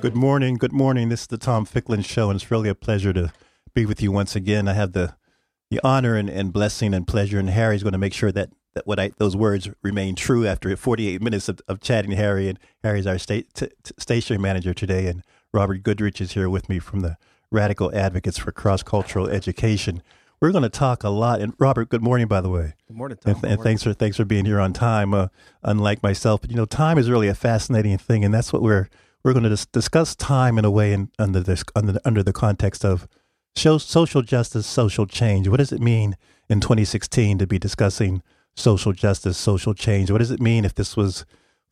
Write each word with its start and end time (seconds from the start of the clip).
Good 0.00 0.16
morning. 0.16 0.56
Good 0.56 0.72
morning. 0.72 1.08
This 1.08 1.20
is 1.20 1.26
the 1.28 1.38
Tom 1.38 1.64
Ficklin 1.64 2.02
Show, 2.02 2.28
and 2.28 2.36
it's 2.36 2.50
really 2.50 2.68
a 2.68 2.74
pleasure 2.74 3.12
to 3.12 3.32
be 3.72 3.86
with 3.86 4.02
you 4.02 4.10
once 4.10 4.34
again. 4.34 4.66
I 4.66 4.72
have 4.72 4.92
the 4.92 5.14
the 5.70 5.80
honor 5.84 6.16
and, 6.16 6.28
and 6.28 6.52
blessing 6.52 6.92
and 6.92 7.06
pleasure, 7.06 7.38
and 7.38 7.48
Harry's 7.48 7.82
going 7.84 7.92
to 7.92 7.98
make 7.98 8.12
sure 8.12 8.32
that, 8.32 8.50
that 8.74 8.86
what 8.86 8.98
I, 8.98 9.12
those 9.18 9.36
words 9.36 9.68
remain 9.82 10.14
true 10.14 10.46
after 10.46 10.74
48 10.76 11.20
minutes 11.20 11.48
of, 11.48 11.60
of 11.68 11.80
chatting 11.80 12.12
Harry. 12.12 12.48
And 12.48 12.58
Harry's 12.82 13.06
our 13.06 13.18
state, 13.18 13.52
t- 13.54 13.68
t- 13.82 13.94
station 13.98 14.40
manager 14.40 14.74
today, 14.74 15.06
and 15.06 15.22
Robert 15.52 15.82
Goodrich 15.82 16.20
is 16.20 16.32
here 16.32 16.48
with 16.48 16.68
me 16.68 16.78
from 16.78 17.00
the 17.00 17.16
Radical 17.50 17.94
Advocates 17.94 18.38
for 18.38 18.52
Cross 18.52 18.84
Cultural 18.84 19.28
Education. 19.28 20.02
We're 20.40 20.52
going 20.52 20.62
to 20.62 20.70
talk 20.70 21.04
a 21.04 21.10
lot. 21.10 21.40
And 21.40 21.54
Robert, 21.58 21.88
good 21.88 22.02
morning, 22.02 22.26
by 22.26 22.40
the 22.40 22.48
way. 22.48 22.74
Good 22.88 22.96
morning, 22.96 23.18
Tom. 23.18 23.34
And, 23.34 23.42
th- 23.42 23.52
and 23.52 23.62
thanks 23.62 23.82
for 23.82 23.92
thanks 23.92 24.16
for 24.16 24.24
being 24.24 24.44
here 24.44 24.58
on 24.58 24.72
time. 24.72 25.14
Uh, 25.14 25.28
unlike 25.62 26.02
myself, 26.02 26.40
but 26.40 26.50
you 26.50 26.56
know, 26.56 26.64
time 26.64 26.98
is 26.98 27.08
really 27.08 27.28
a 27.28 27.34
fascinating 27.34 27.96
thing, 27.98 28.24
and 28.24 28.34
that's 28.34 28.52
what 28.52 28.62
we're 28.62 28.88
we're 29.22 29.34
going 29.34 29.44
to 29.44 29.50
dis- 29.50 29.66
discuss 29.66 30.16
time 30.16 30.58
in 30.58 30.64
a 30.64 30.70
way 30.70 30.92
in, 30.92 31.10
under 31.18 31.40
this 31.40 31.62
under, 31.76 32.00
under 32.04 32.22
the 32.22 32.32
context 32.32 32.84
of 32.84 33.06
show, 33.54 33.78
social 33.78 34.22
justice, 34.22 34.66
social 34.66 35.06
change. 35.06 35.46
What 35.46 35.58
does 35.58 35.72
it 35.72 35.80
mean 35.80 36.16
in 36.48 36.60
2016 36.60 37.38
to 37.38 37.46
be 37.46 37.58
discussing 37.58 38.22
social 38.54 38.92
justice, 38.92 39.38
social 39.38 39.74
change? 39.74 40.10
What 40.10 40.18
does 40.18 40.30
it 40.30 40.40
mean 40.40 40.64
if 40.64 40.74
this 40.74 40.96
was 40.96 41.24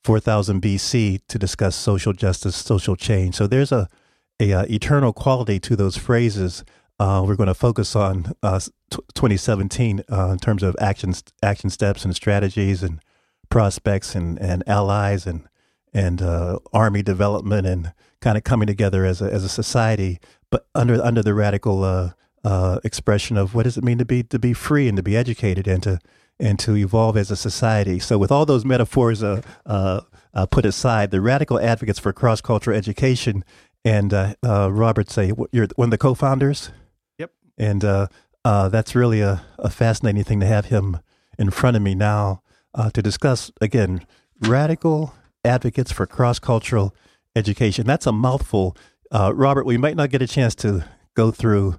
4000 0.05 0.63
BC 0.63 1.21
to 1.29 1.39
discuss 1.39 1.77
social 1.77 2.13
justice, 2.13 2.57
social 2.57 2.97
change? 2.97 3.37
So 3.37 3.47
there's 3.47 3.73
a 3.73 3.89
a 4.41 4.53
uh, 4.53 4.65
eternal 4.69 5.13
quality 5.13 5.61
to 5.61 5.77
those 5.77 5.97
phrases. 5.97 6.65
Uh, 6.99 7.23
we're 7.27 7.37
going 7.37 7.47
to 7.47 7.55
focus 7.55 7.95
on 7.95 8.33
uh, 8.43 8.59
t- 8.91 8.99
2017 9.15 10.03
uh, 10.11 10.29
in 10.31 10.39
terms 10.39 10.63
of 10.63 10.75
action 10.81 11.15
action 11.43 11.71
steps 11.71 12.05
and 12.05 12.17
strategies 12.17 12.83
and 12.83 13.01
prospects 13.51 14.15
and, 14.15 14.39
and 14.41 14.67
allies 14.67 15.27
and 15.27 15.47
and 15.93 16.23
uh, 16.23 16.59
army 16.73 17.03
development 17.03 17.67
and 17.67 17.93
kind 18.21 18.39
of 18.39 18.45
coming 18.45 18.67
together 18.67 19.05
as 19.05 19.21
a 19.21 19.33
as 19.33 19.45
a 19.45 19.49
society, 19.49 20.19
but 20.51 20.67
under 20.75 21.03
under 21.03 21.23
the 21.23 21.35
radical 21.35 21.85
uh, 21.85 22.81
expression 22.83 23.37
of 23.37 23.55
what 23.55 23.65
does 23.65 23.77
it 23.77 23.85
mean 23.85 23.99
to 23.99 24.05
be 24.05 24.23
to 24.23 24.39
be 24.39 24.53
free 24.53 24.89
and 24.89 24.97
to 24.97 25.03
be 25.03 25.17
educated 25.17 25.69
and 25.69 25.83
to 25.83 25.99
and 26.41 26.59
to 26.59 26.77
evolve 26.77 27.17
as 27.17 27.31
a 27.31 27.37
society. 27.37 27.99
So, 27.99 28.19
with 28.19 28.33
all 28.33 28.47
those 28.47 28.65
metaphors 28.65 29.23
uh, 29.23 29.43
uh, 29.67 30.01
uh, 30.35 30.47
put 30.47 30.65
aside, 30.65 31.11
the 31.11 31.21
radical 31.21 31.61
advocates 31.61 31.99
for 31.99 32.13
cross 32.13 32.41
cultural 32.41 32.77
education 32.77 33.45
and 33.85 34.13
Robert 34.43 35.11
say 35.11 35.33
you're 35.53 35.69
one 35.77 35.87
of 35.87 35.91
the 35.91 35.99
co-founders. 35.99 36.71
Yep, 37.19 37.31
and 37.57 37.83
that's 38.45 38.95
really 38.95 39.21
a, 39.21 39.43
a 39.59 39.71
fascinating 39.71 40.25
thing 40.25 40.41
to 40.41 40.47
have 40.47 40.67
him 40.67 40.99
in 41.39 41.51
front 41.51 41.77
of 41.77 41.83
me 41.83 41.95
now 41.95 42.43
to 42.93 43.03
discuss 43.03 43.51
again 43.61 44.07
radical 44.43 45.15
advocates 45.45 45.93
for 45.93 46.07
cross 46.07 46.39
cultural 46.39 46.95
education. 47.37 47.87
That's 47.87 48.07
a 48.07 48.13
mouthful. 48.13 48.77
Uh, 49.11 49.33
Robert, 49.35 49.67
we 49.67 49.77
might 49.77 49.97
not 49.97 50.11
get 50.11 50.23
a 50.23 50.27
chance 50.27 50.55
to 50.57 50.85
go 51.15 51.31
through 51.31 51.77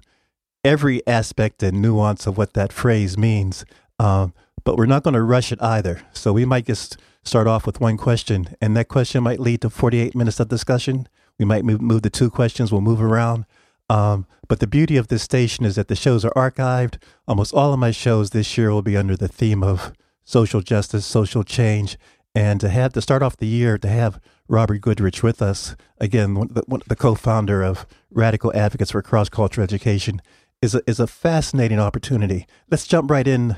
every 0.64 1.06
aspect 1.06 1.62
and 1.62 1.80
nuance 1.80 2.26
of 2.26 2.36
what 2.36 2.54
that 2.54 2.72
phrase 2.72 3.18
means, 3.18 3.64
uh, 3.98 4.28
but 4.64 4.76
we're 4.76 4.86
not 4.86 5.02
going 5.02 5.14
to 5.14 5.22
rush 5.22 5.52
it 5.52 5.62
either. 5.62 6.02
So 6.12 6.32
we 6.32 6.44
might 6.44 6.66
just 6.66 6.96
start 7.24 7.46
off 7.46 7.66
with 7.66 7.80
one 7.80 7.96
question, 7.96 8.54
and 8.60 8.76
that 8.76 8.88
question 8.88 9.22
might 9.22 9.40
lead 9.40 9.60
to 9.62 9.70
48 9.70 10.14
minutes 10.14 10.40
of 10.40 10.48
discussion. 10.48 11.08
We 11.38 11.44
might 11.44 11.64
move, 11.64 11.80
move 11.80 12.02
the 12.02 12.10
two 12.10 12.30
questions, 12.30 12.72
we'll 12.72 12.80
move 12.80 13.02
around. 13.02 13.46
Um, 13.88 14.26
but 14.48 14.60
the 14.60 14.66
beauty 14.66 14.96
of 14.96 15.08
this 15.08 15.22
station 15.22 15.64
is 15.64 15.76
that 15.76 15.88
the 15.88 15.96
shows 15.96 16.24
are 16.24 16.30
archived. 16.30 16.96
Almost 17.26 17.54
all 17.54 17.72
of 17.72 17.78
my 17.78 17.90
shows 17.90 18.30
this 18.30 18.56
year 18.56 18.70
will 18.70 18.82
be 18.82 18.96
under 18.96 19.16
the 19.16 19.28
theme 19.28 19.62
of 19.62 19.92
social 20.24 20.60
justice, 20.60 21.04
social 21.04 21.44
change, 21.44 21.98
and 22.34 22.60
to 22.60 22.68
have 22.68 22.92
to 22.94 23.02
start 23.02 23.22
off 23.22 23.36
the 23.36 23.46
year 23.46 23.76
to 23.78 23.88
have 23.88 24.20
Robert 24.48 24.80
Goodrich 24.80 25.22
with 25.22 25.42
us 25.42 25.76
again, 25.98 26.34
the, 26.34 26.82
the 26.86 26.96
co-founder 26.96 27.62
of 27.62 27.86
Radical 28.10 28.52
Advocates 28.54 28.90
for 28.90 29.02
Cross 29.02 29.30
Cultural 29.30 29.64
Education, 29.64 30.20
is 30.60 30.74
a 30.74 30.82
is 30.86 31.00
a 31.00 31.06
fascinating 31.06 31.78
opportunity. 31.78 32.46
Let's 32.70 32.86
jump 32.86 33.10
right 33.10 33.26
in. 33.26 33.56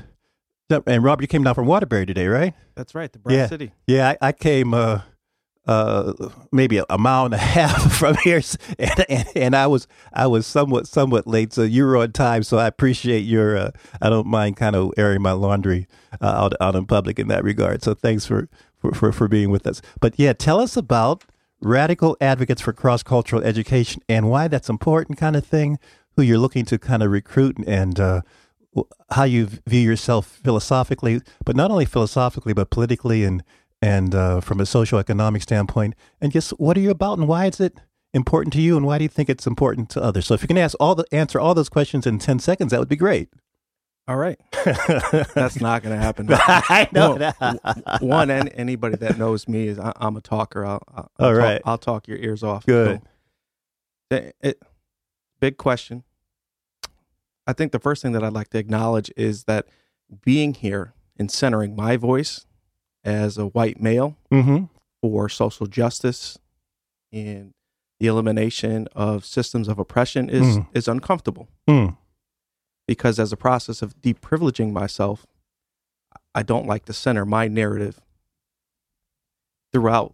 And 0.69 1.03
Rob, 1.03 1.21
you 1.21 1.27
came 1.27 1.43
down 1.43 1.53
from 1.53 1.67
Waterbury 1.67 2.05
today, 2.05 2.27
right? 2.27 2.53
That's 2.73 2.95
right, 2.95 3.11
the 3.11 3.19
Brass 3.19 3.35
yeah. 3.35 3.47
City. 3.47 3.71
Yeah, 3.85 4.09
I, 4.09 4.29
I 4.29 4.31
came 4.31 4.73
uh, 4.73 5.01
uh, 5.67 6.13
maybe 6.51 6.77
a, 6.77 6.85
a, 6.89 6.97
mile 6.97 7.25
and 7.25 7.33
a 7.33 7.37
half 7.55 7.97
from 7.97 8.15
here, 8.23 8.41
and, 8.79 9.05
and, 9.09 9.27
and, 9.35 9.55
I 9.55 9.67
was 9.67 9.87
I 10.13 10.27
was 10.27 10.47
somewhat 10.47 10.87
somewhat 10.87 11.27
late, 11.27 11.53
so 11.53 11.63
you 11.63 11.85
were 11.85 11.97
on 11.97 12.11
time. 12.11 12.43
So 12.43 12.57
I 12.57 12.67
appreciate 12.67 13.21
your. 13.21 13.57
Uh, 13.57 13.71
I 14.01 14.09
don't 14.09 14.27
mind 14.27 14.57
kind 14.57 14.75
of 14.75 14.93
airing 14.97 15.21
my 15.21 15.33
laundry 15.33 15.87
uh, 16.21 16.25
out 16.25 16.53
out 16.59 16.75
in 16.75 16.85
public 16.85 17.19
in 17.19 17.27
that 17.27 17.43
regard. 17.43 17.83
So 17.83 17.93
thanks 17.93 18.25
for, 18.25 18.47
for 18.79 18.91
for 18.91 19.11
for 19.11 19.27
being 19.27 19.51
with 19.51 19.67
us. 19.67 19.81
But 19.99 20.15
yeah, 20.17 20.33
tell 20.33 20.59
us 20.59 20.75
about 20.75 21.25
radical 21.61 22.17
advocates 22.19 22.61
for 22.61 22.73
cross 22.73 23.03
cultural 23.03 23.43
education 23.43 24.01
and 24.09 24.29
why 24.29 24.47
that's 24.47 24.69
important, 24.69 25.17
kind 25.17 25.35
of 25.35 25.45
thing. 25.45 25.79
Who 26.15 26.21
you're 26.21 26.39
looking 26.39 26.63
to 26.65 26.79
kind 26.79 27.03
of 27.03 27.11
recruit 27.11 27.57
and 27.67 27.99
uh, 27.99 28.21
how 29.11 29.23
you 29.23 29.47
view 29.67 29.81
yourself 29.81 30.39
philosophically, 30.43 31.21
but 31.45 31.55
not 31.55 31.71
only 31.71 31.85
philosophically, 31.85 32.53
but 32.53 32.69
politically 32.69 33.23
and 33.23 33.43
and 33.81 34.15
uh, 34.15 34.41
from 34.41 34.59
a 34.59 34.65
socio-economic 34.65 35.41
standpoint, 35.41 35.95
and 36.19 36.31
just 36.31 36.51
what 36.51 36.77
are 36.77 36.79
you 36.79 36.89
about 36.89 37.19
and 37.19 37.27
why 37.27 37.45
is 37.45 37.59
it 37.59 37.77
important 38.13 38.53
to 38.53 38.61
you 38.61 38.77
and 38.77 38.85
why 38.85 38.97
do 38.97 39.03
you 39.03 39.09
think 39.09 39.29
it's 39.29 39.45
important 39.45 39.89
to 39.89 40.01
others? 40.01 40.25
So 40.25 40.33
if 40.33 40.41
you 40.41 40.47
can 40.47 40.57
ask 40.57 40.75
all 40.79 40.95
the 40.95 41.05
answer 41.11 41.39
all 41.39 41.53
those 41.53 41.69
questions 41.69 42.07
in 42.07 42.19
ten 42.19 42.39
seconds, 42.39 42.71
that 42.71 42.79
would 42.79 42.89
be 42.89 42.95
great. 42.95 43.29
All 44.07 44.17
right, 44.17 44.39
that's 45.33 45.59
not 45.59 45.81
going 45.81 45.95
to 45.95 46.01
happen. 46.01 46.27
I 46.31 46.87
know 46.91 47.17
that. 47.17 47.97
One, 48.01 48.29
and 48.29 48.51
anybody 48.53 48.97
that 48.97 49.17
knows 49.17 49.47
me 49.47 49.67
is 49.67 49.79
I, 49.79 49.93
am 49.99 50.15
a 50.15 50.21
talker. 50.21 50.63
I'll, 50.63 50.83
I'll, 50.87 51.11
all 51.19 51.27
I'll 51.27 51.33
right. 51.33 51.53
talk, 51.55 51.61
I'll 51.65 51.77
talk 51.79 52.07
your 52.07 52.17
ears 52.17 52.43
off. 52.43 52.67
Good. 52.67 53.01
So, 54.11 54.17
it, 54.17 54.35
it, 54.41 54.63
big 55.39 55.57
question. 55.57 56.03
I 57.47 57.53
think 57.53 57.71
the 57.71 57.79
first 57.79 58.01
thing 58.01 58.11
that 58.13 58.23
I'd 58.23 58.33
like 58.33 58.49
to 58.49 58.57
acknowledge 58.57 59.11
is 59.15 59.43
that 59.43 59.67
being 60.23 60.53
here 60.53 60.93
and 61.17 61.29
centering 61.31 61.75
my 61.75 61.97
voice 61.97 62.45
as 63.03 63.37
a 63.37 63.45
white 63.47 63.79
male 63.79 64.17
mm-hmm. 64.31 64.65
for 65.01 65.29
social 65.29 65.67
justice 65.67 66.37
and 67.11 67.53
the 67.99 68.07
elimination 68.07 68.87
of 68.95 69.25
systems 69.25 69.67
of 69.67 69.79
oppression 69.79 70.29
is 70.29 70.57
Mm. 70.57 70.67
is 70.73 70.87
uncomfortable 70.87 71.47
Mm. 71.67 71.95
because 72.87 73.19
as 73.19 73.31
a 73.31 73.37
process 73.37 73.81
of 73.81 73.95
deprivileging 74.01 74.71
myself, 74.71 75.25
I 76.33 76.43
don't 76.43 76.67
like 76.67 76.85
to 76.85 76.93
center 76.93 77.25
my 77.25 77.47
narrative 77.47 78.01
throughout 79.71 80.13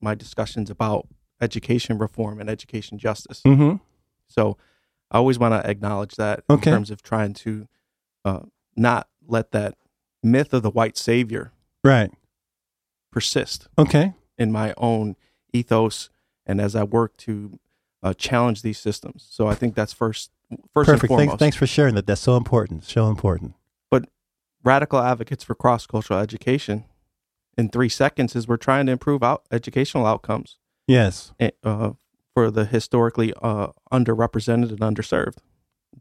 my 0.00 0.14
discussions 0.14 0.70
about 0.70 1.08
education 1.40 1.98
reform 1.98 2.40
and 2.40 2.48
education 2.48 2.98
justice. 2.98 3.42
Mm-hmm. 3.42 3.76
So 4.26 4.56
I 5.10 5.18
always 5.18 5.38
want 5.38 5.54
to 5.62 5.68
acknowledge 5.70 6.16
that 6.16 6.44
Okay. 6.50 6.70
in 6.70 6.76
terms 6.76 6.90
of 6.90 7.02
trying 7.02 7.34
to 7.34 7.66
uh, 8.24 8.40
not 8.76 9.08
let 9.26 9.52
that 9.52 9.74
myth 10.22 10.52
of 10.52 10.62
the 10.62 10.70
white 10.70 10.96
savior 10.96 11.52
Right. 11.84 12.10
persist 13.10 13.68
Okay. 13.78 14.12
in 14.36 14.52
my 14.52 14.74
own 14.76 15.16
ethos 15.52 16.10
and 16.46 16.60
as 16.60 16.74
I 16.76 16.82
work 16.84 17.16
to 17.18 17.58
uh, 18.02 18.14
challenge 18.14 18.62
these 18.62 18.78
systems. 18.78 19.26
So 19.30 19.46
I 19.48 19.54
think 19.54 19.74
that's 19.74 19.92
first 19.92 20.30
first 20.72 20.86
Perfect. 20.88 21.02
and 21.04 21.08
foremost. 21.08 21.28
Thanks, 21.30 21.38
thanks 21.40 21.56
for 21.56 21.66
sharing 21.66 21.94
that. 21.96 22.06
That's 22.06 22.20
so 22.22 22.36
important. 22.36 22.84
So 22.84 23.08
important. 23.08 23.54
But 23.90 24.08
radical 24.64 24.98
advocates 24.98 25.44
for 25.44 25.54
cross 25.54 25.86
cultural 25.86 26.18
education 26.20 26.84
in 27.58 27.68
three 27.68 27.88
seconds 27.88 28.34
is 28.36 28.46
we're 28.48 28.56
trying 28.56 28.86
to 28.86 28.92
improve 28.92 29.22
out 29.22 29.44
educational 29.50 30.06
outcomes 30.06 30.56
Yes. 30.86 31.32
uh, 31.64 31.92
for 32.38 32.52
the 32.52 32.66
historically 32.66 33.32
uh, 33.42 33.66
underrepresented 33.92 34.70
and 34.70 34.78
underserved. 34.78 35.38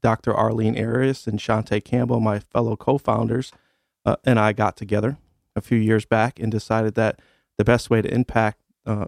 Dr. 0.04 0.36
Arlene 0.36 0.78
Arias 0.78 1.26
and 1.26 1.40
Shante 1.40 1.84
Campbell, 1.84 2.20
my 2.20 2.38
fellow 2.38 2.76
co-founders, 2.76 3.52
uh, 4.06 4.18
and 4.24 4.40
I 4.40 4.54
got 4.54 4.78
together 4.78 5.18
a 5.56 5.62
few 5.62 5.80
years 5.80 6.06
back 6.06 6.40
and 6.40 6.52
decided 6.52 6.94
that 6.94 7.20
the 7.58 7.64
best 7.64 7.90
way 7.90 8.04
to 8.04 8.14
impact 8.14 8.60
uh, 8.86 9.06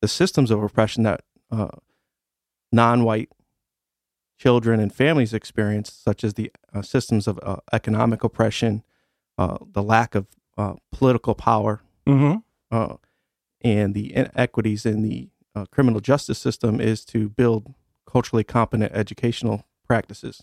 the 0.00 0.06
systems 0.06 0.52
of 0.52 0.62
oppression 0.62 1.02
that 1.02 1.22
uh, 1.50 1.70
non-white 2.70 3.30
children 4.38 4.78
and 4.78 4.94
families 4.94 5.34
experience, 5.34 5.92
such 5.92 6.22
as 6.22 6.34
the 6.34 6.52
uh, 6.72 6.82
systems 6.82 7.26
of 7.26 7.40
uh, 7.42 7.56
economic 7.72 8.22
oppression, 8.22 8.84
uh, 9.38 9.58
the 9.72 9.82
lack 9.82 10.14
of 10.14 10.28
uh, 10.56 10.74
political 10.92 11.34
power, 11.34 11.82
Mm-hmm. 12.06 12.36
uh, 12.70 12.94
and 13.60 13.92
the 13.92 14.14
inequities 14.14 14.86
in 14.86 15.02
the 15.02 15.30
uh, 15.58 15.66
criminal 15.66 16.00
justice 16.00 16.38
system 16.38 16.80
is 16.80 17.04
to 17.04 17.28
build 17.28 17.74
culturally 18.06 18.44
competent 18.44 18.92
educational 18.92 19.66
practices. 19.86 20.42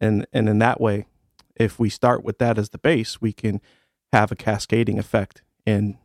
And, 0.00 0.26
and 0.32 0.48
in 0.48 0.58
that 0.58 0.80
way, 0.80 1.06
if 1.56 1.78
we 1.78 1.88
start 1.88 2.24
with 2.24 2.38
that 2.38 2.58
as 2.58 2.70
the 2.70 2.78
base, 2.78 3.20
we 3.20 3.32
can 3.32 3.60
have 4.12 4.32
a 4.32 4.36
cascading 4.36 4.98
effect 4.98 5.42
and 5.66 5.96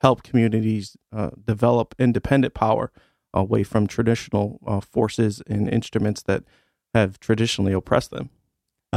help 0.00 0.22
communities 0.22 0.96
uh, 1.12 1.30
develop 1.44 1.94
independent 1.98 2.54
power 2.54 2.92
away 3.32 3.62
from 3.62 3.86
traditional 3.86 4.60
uh, 4.66 4.80
forces 4.80 5.42
and 5.46 5.68
instruments 5.68 6.22
that 6.22 6.44
have 6.94 7.18
traditionally 7.20 7.72
oppressed 7.72 8.10
them. 8.10 8.30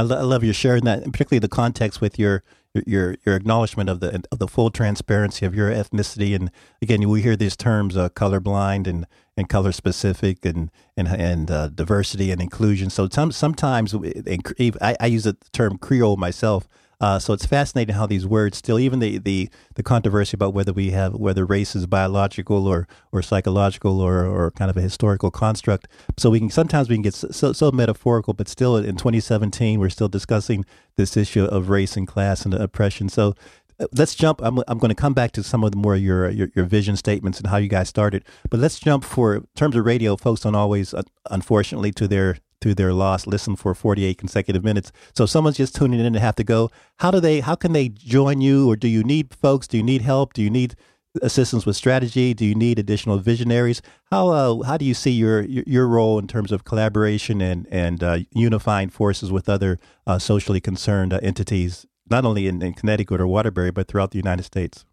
I, 0.00 0.02
lo- 0.02 0.16
I 0.16 0.22
love 0.22 0.42
you 0.42 0.54
sharing 0.54 0.84
that, 0.84 1.02
and 1.02 1.12
particularly 1.12 1.40
the 1.40 1.48
context 1.48 2.00
with 2.00 2.18
your 2.18 2.42
your 2.86 3.16
your 3.26 3.36
acknowledgement 3.36 3.90
of 3.90 4.00
the 4.00 4.24
of 4.32 4.38
the 4.38 4.48
full 4.48 4.70
transparency 4.70 5.44
of 5.44 5.54
your 5.54 5.70
ethnicity. 5.70 6.34
And 6.34 6.50
again, 6.80 7.06
we 7.06 7.20
hear 7.20 7.36
these 7.36 7.54
terms 7.54 7.98
uh, 7.98 8.08
colorblind 8.08 8.86
and 8.86 9.06
and 9.36 9.48
color 9.50 9.72
specific 9.72 10.46
and 10.46 10.70
and 10.96 11.08
and 11.08 11.50
uh, 11.50 11.68
diversity 11.68 12.30
and 12.30 12.40
inclusion. 12.40 12.88
So 12.88 13.08
some, 13.10 13.30
sometimes 13.30 13.94
I, 13.94 14.96
I 14.98 15.06
use 15.06 15.24
the 15.24 15.36
term 15.52 15.76
Creole 15.76 16.16
myself. 16.16 16.66
Uh, 17.00 17.18
so 17.18 17.32
it's 17.32 17.46
fascinating 17.46 17.94
how 17.94 18.06
these 18.06 18.26
words 18.26 18.58
still, 18.58 18.78
even 18.78 18.98
the, 18.98 19.18
the, 19.18 19.48
the 19.74 19.82
controversy 19.82 20.34
about 20.34 20.52
whether 20.52 20.72
we 20.72 20.90
have 20.90 21.14
whether 21.14 21.46
race 21.46 21.74
is 21.74 21.86
biological 21.86 22.66
or 22.66 22.86
or 23.12 23.22
psychological 23.22 24.00
or, 24.00 24.26
or 24.26 24.50
kind 24.50 24.70
of 24.70 24.76
a 24.76 24.82
historical 24.82 25.30
construct. 25.30 25.88
So 26.18 26.30
we 26.30 26.40
can 26.40 26.50
sometimes 26.50 26.88
we 26.88 26.96
can 26.96 27.02
get 27.02 27.14
so 27.14 27.52
so 27.52 27.70
metaphorical, 27.72 28.34
but 28.34 28.48
still 28.48 28.76
in 28.76 28.96
2017 28.96 29.80
we're 29.80 29.88
still 29.88 30.08
discussing 30.08 30.64
this 30.96 31.16
issue 31.16 31.44
of 31.44 31.70
race 31.70 31.96
and 31.96 32.06
class 32.06 32.44
and 32.44 32.52
oppression. 32.52 33.08
So 33.08 33.34
uh, 33.80 33.86
let's 33.94 34.14
jump. 34.14 34.40
I'm, 34.42 34.62
I'm 34.68 34.78
going 34.78 34.90
to 34.90 34.94
come 34.94 35.14
back 35.14 35.32
to 35.32 35.42
some 35.42 35.64
of 35.64 35.70
the 35.70 35.78
more 35.78 35.96
your, 35.96 36.28
your, 36.28 36.48
your 36.54 36.66
vision 36.66 36.96
statements 36.96 37.38
and 37.38 37.48
how 37.48 37.56
you 37.56 37.68
guys 37.68 37.88
started. 37.88 38.24
But 38.50 38.60
let's 38.60 38.78
jump 38.78 39.04
for 39.04 39.42
terms 39.56 39.74
of 39.74 39.86
radio. 39.86 40.16
Folks 40.16 40.42
don't 40.42 40.54
always, 40.54 40.92
uh, 40.92 41.02
unfortunately, 41.30 41.92
to 41.92 42.06
their 42.06 42.36
through 42.60 42.74
their 42.74 42.92
loss 42.92 43.26
listen 43.26 43.56
for 43.56 43.74
48 43.74 44.18
consecutive 44.18 44.62
minutes. 44.64 44.92
So 45.14 45.26
someone's 45.26 45.56
just 45.56 45.74
tuning 45.74 46.00
in 46.00 46.06
and 46.06 46.16
have 46.16 46.36
to 46.36 46.44
go, 46.44 46.70
how 46.98 47.10
do 47.10 47.20
they 47.20 47.40
how 47.40 47.54
can 47.54 47.72
they 47.72 47.88
join 47.88 48.40
you 48.40 48.70
or 48.70 48.76
do 48.76 48.88
you 48.88 49.02
need 49.02 49.34
folks? 49.34 49.66
Do 49.66 49.76
you 49.76 49.82
need 49.82 50.02
help? 50.02 50.34
Do 50.34 50.42
you 50.42 50.50
need 50.50 50.76
assistance 51.22 51.66
with 51.66 51.76
strategy? 51.76 52.34
Do 52.34 52.44
you 52.44 52.54
need 52.54 52.78
additional 52.78 53.18
visionaries? 53.18 53.82
How 54.10 54.28
uh, 54.28 54.62
how 54.62 54.76
do 54.76 54.84
you 54.84 54.94
see 54.94 55.10
your 55.10 55.42
your 55.42 55.86
role 55.86 56.18
in 56.18 56.26
terms 56.26 56.52
of 56.52 56.64
collaboration 56.64 57.40
and 57.40 57.66
and 57.70 58.02
uh, 58.02 58.18
unifying 58.32 58.90
forces 58.90 59.32
with 59.32 59.48
other 59.48 59.78
uh, 60.06 60.18
socially 60.18 60.60
concerned 60.60 61.12
uh, 61.12 61.20
entities, 61.22 61.86
not 62.08 62.24
only 62.24 62.46
in, 62.46 62.62
in, 62.62 62.74
Connecticut 62.74 63.20
or 63.20 63.26
Waterbury, 63.26 63.70
but 63.70 63.88
throughout 63.88 64.10
the 64.10 64.18
United 64.18 64.44
States? 64.44 64.84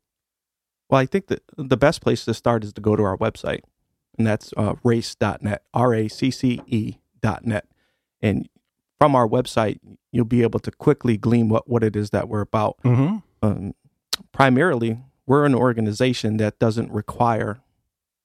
Well, 0.89 1.01
I 1.01 1.05
think 1.05 1.27
that 1.27 1.43
the 1.57 1.77
best 1.77 2.01
place 2.01 2.23
to 2.25 2.33
start 2.33 2.63
is 2.63 2.73
to 2.73 2.81
go 2.81 2.95
to 2.95 3.03
our 3.03 3.17
website, 3.17 3.61
and 4.17 4.25
that's 4.25 4.53
uh, 4.55 4.73
racce.net, 4.85 5.63
R 5.73 5.93
A 5.93 6.07
C 6.07 6.31
C 6.31 6.61
E 6.67 6.95
net. 7.45 7.67
And 8.21 8.47
from 8.97 9.15
our 9.15 9.27
website, 9.27 9.79
you'll 10.11 10.25
be 10.25 10.43
able 10.43 10.59
to 10.61 10.71
quickly 10.71 11.17
glean 11.17 11.49
what, 11.49 11.69
what 11.69 11.83
it 11.83 11.95
is 11.95 12.09
that 12.11 12.27
we're 12.27 12.41
about. 12.41 12.77
Mm-hmm. 12.83 13.17
Um, 13.41 13.75
primarily, 14.31 14.99
we're 15.25 15.45
an 15.45 15.55
organization 15.55 16.37
that 16.37 16.57
doesn't 16.57 16.91
require 16.91 17.59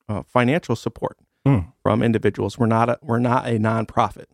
uh, 0.08 0.22
financial 0.22 0.76
support 0.76 1.18
mm. 1.46 1.72
from 1.82 2.02
individuals. 2.02 2.58
We're 2.58 2.66
not 2.66 2.88
a, 2.88 2.98
we're 3.02 3.18
not 3.18 3.46
a 3.46 3.58
nonprofit. 3.58 4.26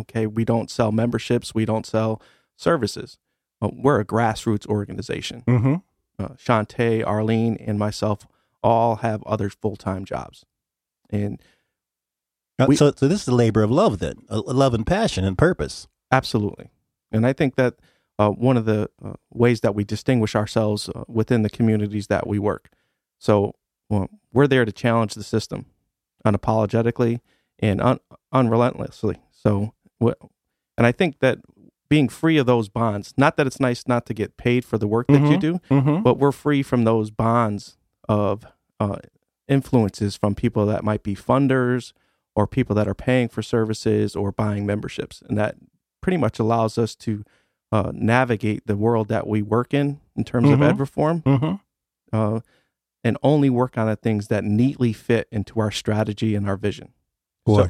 Okay, 0.00 0.26
we 0.26 0.44
don't 0.44 0.70
sell 0.70 0.90
memberships. 0.90 1.54
We 1.54 1.64
don't 1.64 1.86
sell 1.86 2.20
services. 2.56 3.18
Uh, 3.60 3.70
we're 3.72 4.00
a 4.00 4.04
grassroots 4.04 4.66
organization. 4.66 5.44
Mm-hmm. 5.46 5.74
Uh, 6.18 6.28
Shantae, 6.30 7.06
Arlene, 7.06 7.56
and 7.60 7.78
myself 7.78 8.26
all 8.62 8.96
have 8.96 9.22
other 9.24 9.50
full 9.50 9.76
time 9.76 10.04
jobs, 10.04 10.44
and 11.10 11.40
we, 12.66 12.76
so, 12.76 12.92
so 12.94 13.08
this 13.08 13.22
is 13.22 13.28
a 13.28 13.34
labor 13.34 13.62
of 13.62 13.70
love, 13.70 13.98
then, 13.98 14.14
a 14.28 14.38
love 14.38 14.74
and 14.74 14.86
passion 14.86 15.24
and 15.24 15.36
purpose. 15.36 15.88
Absolutely, 16.10 16.70
and 17.10 17.26
I 17.26 17.32
think 17.32 17.56
that 17.56 17.74
uh, 18.18 18.30
one 18.30 18.56
of 18.56 18.66
the 18.66 18.90
uh, 19.04 19.14
ways 19.30 19.60
that 19.60 19.74
we 19.74 19.84
distinguish 19.84 20.34
ourselves 20.34 20.88
uh, 20.88 21.04
within 21.08 21.42
the 21.42 21.50
communities 21.50 22.06
that 22.08 22.26
we 22.26 22.38
work. 22.38 22.70
So 23.18 23.54
well, 23.88 24.08
we're 24.32 24.46
there 24.46 24.64
to 24.64 24.72
challenge 24.72 25.14
the 25.14 25.22
system 25.22 25.66
unapologetically 26.24 27.20
and 27.58 27.80
un- 27.80 28.00
unrelentlessly. 28.32 29.16
So, 29.30 29.74
and 30.00 30.86
I 30.86 30.92
think 30.92 31.18
that 31.18 31.38
being 31.88 32.08
free 32.08 32.38
of 32.38 32.46
those 32.46 32.70
bonds, 32.70 33.12
not 33.18 33.36
that 33.36 33.46
it's 33.46 33.60
nice 33.60 33.86
not 33.86 34.06
to 34.06 34.14
get 34.14 34.38
paid 34.38 34.64
for 34.64 34.78
the 34.78 34.86
work 34.86 35.08
that 35.08 35.18
mm-hmm, 35.18 35.32
you 35.32 35.38
do, 35.38 35.60
mm-hmm. 35.70 36.02
but 36.02 36.18
we're 36.18 36.32
free 36.32 36.62
from 36.62 36.84
those 36.84 37.10
bonds 37.10 37.76
of 38.08 38.46
uh, 38.80 38.96
influences 39.46 40.16
from 40.16 40.34
people 40.34 40.64
that 40.64 40.84
might 40.84 41.02
be 41.02 41.14
funders 41.14 41.92
or 42.34 42.46
people 42.46 42.74
that 42.76 42.88
are 42.88 42.94
paying 42.94 43.28
for 43.28 43.42
services 43.42 44.16
or 44.16 44.32
buying 44.32 44.64
memberships. 44.66 45.22
And 45.28 45.36
that 45.38 45.56
pretty 46.00 46.16
much 46.16 46.38
allows 46.38 46.78
us 46.78 46.94
to 46.96 47.24
uh, 47.70 47.92
navigate 47.94 48.66
the 48.66 48.76
world 48.76 49.08
that 49.08 49.26
we 49.26 49.42
work 49.42 49.72
in 49.72 50.00
in 50.16 50.24
terms 50.24 50.48
mm-hmm. 50.48 50.62
of 50.62 50.68
ed 50.68 50.78
reform 50.78 51.22
mm-hmm. 51.22 51.54
uh, 52.12 52.40
and 53.02 53.16
only 53.22 53.50
work 53.50 53.78
on 53.78 53.86
the 53.86 53.96
things 53.96 54.28
that 54.28 54.44
neatly 54.44 54.92
fit 54.92 55.28
into 55.32 55.60
our 55.60 55.70
strategy 55.70 56.34
and 56.34 56.48
our 56.48 56.56
vision. 56.56 56.92
Boy, 57.44 57.64
so, 57.64 57.68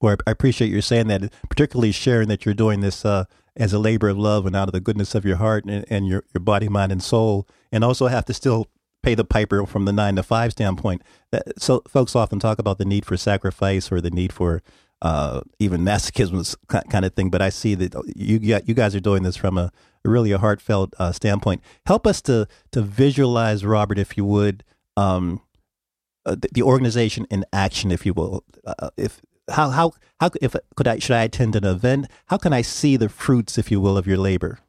boy 0.00 0.14
I 0.26 0.30
appreciate 0.30 0.70
you 0.70 0.80
saying 0.80 1.08
that, 1.08 1.32
particularly 1.48 1.92
sharing 1.92 2.28
that 2.28 2.44
you're 2.44 2.54
doing 2.54 2.80
this 2.80 3.04
uh, 3.04 3.24
as 3.56 3.72
a 3.72 3.78
labor 3.78 4.08
of 4.08 4.18
love 4.18 4.46
and 4.46 4.54
out 4.54 4.68
of 4.68 4.72
the 4.72 4.80
goodness 4.80 5.14
of 5.14 5.24
your 5.24 5.36
heart 5.36 5.64
and, 5.64 5.84
and 5.88 6.06
your, 6.06 6.24
your 6.34 6.42
body, 6.42 6.68
mind, 6.68 6.92
and 6.92 7.02
soul, 7.02 7.46
and 7.70 7.84
also 7.84 8.06
have 8.08 8.24
to 8.26 8.34
still 8.34 8.68
pay 9.02 9.14
the 9.14 9.24
piper 9.24 9.66
from 9.66 9.84
the 9.84 9.92
nine 9.92 10.16
to 10.16 10.22
five 10.22 10.52
standpoint. 10.52 11.02
So 11.58 11.82
folks 11.88 12.14
often 12.14 12.38
talk 12.38 12.58
about 12.58 12.78
the 12.78 12.84
need 12.84 13.04
for 13.04 13.16
sacrifice 13.16 13.90
or 13.90 14.00
the 14.00 14.10
need 14.10 14.32
for 14.32 14.62
uh, 15.02 15.40
even 15.58 15.82
masochism 15.82 16.56
kind 16.68 17.04
of 17.04 17.14
thing. 17.14 17.28
But 17.30 17.42
I 17.42 17.48
see 17.48 17.74
that 17.74 17.94
you 18.14 18.38
you 18.38 18.74
guys 18.74 18.94
are 18.94 19.00
doing 19.00 19.22
this 19.24 19.36
from 19.36 19.58
a 19.58 19.72
really 20.04 20.32
a 20.32 20.38
heartfelt 20.38 20.94
uh, 20.98 21.12
standpoint. 21.12 21.62
Help 21.86 22.06
us 22.06 22.22
to 22.22 22.46
to 22.70 22.82
visualize, 22.82 23.64
Robert, 23.64 23.98
if 23.98 24.16
you 24.16 24.24
would, 24.24 24.64
um, 24.96 25.40
uh, 26.24 26.36
the, 26.36 26.48
the, 26.52 26.62
organization 26.62 27.26
in 27.30 27.44
action, 27.52 27.90
if 27.90 28.06
you 28.06 28.14
will. 28.14 28.44
Uh, 28.64 28.90
if 28.96 29.20
how 29.50 29.70
how 29.70 29.92
how 30.20 30.30
if 30.40 30.54
could 30.76 30.86
I 30.86 30.98
should 30.98 31.16
I 31.16 31.24
attend 31.24 31.56
an 31.56 31.64
event? 31.64 32.06
How 32.26 32.36
can 32.36 32.52
I 32.52 32.62
see 32.62 32.96
the 32.96 33.08
fruits, 33.08 33.58
if 33.58 33.70
you 33.70 33.80
will, 33.80 33.98
of 33.98 34.06
your 34.06 34.18
labor? 34.18 34.60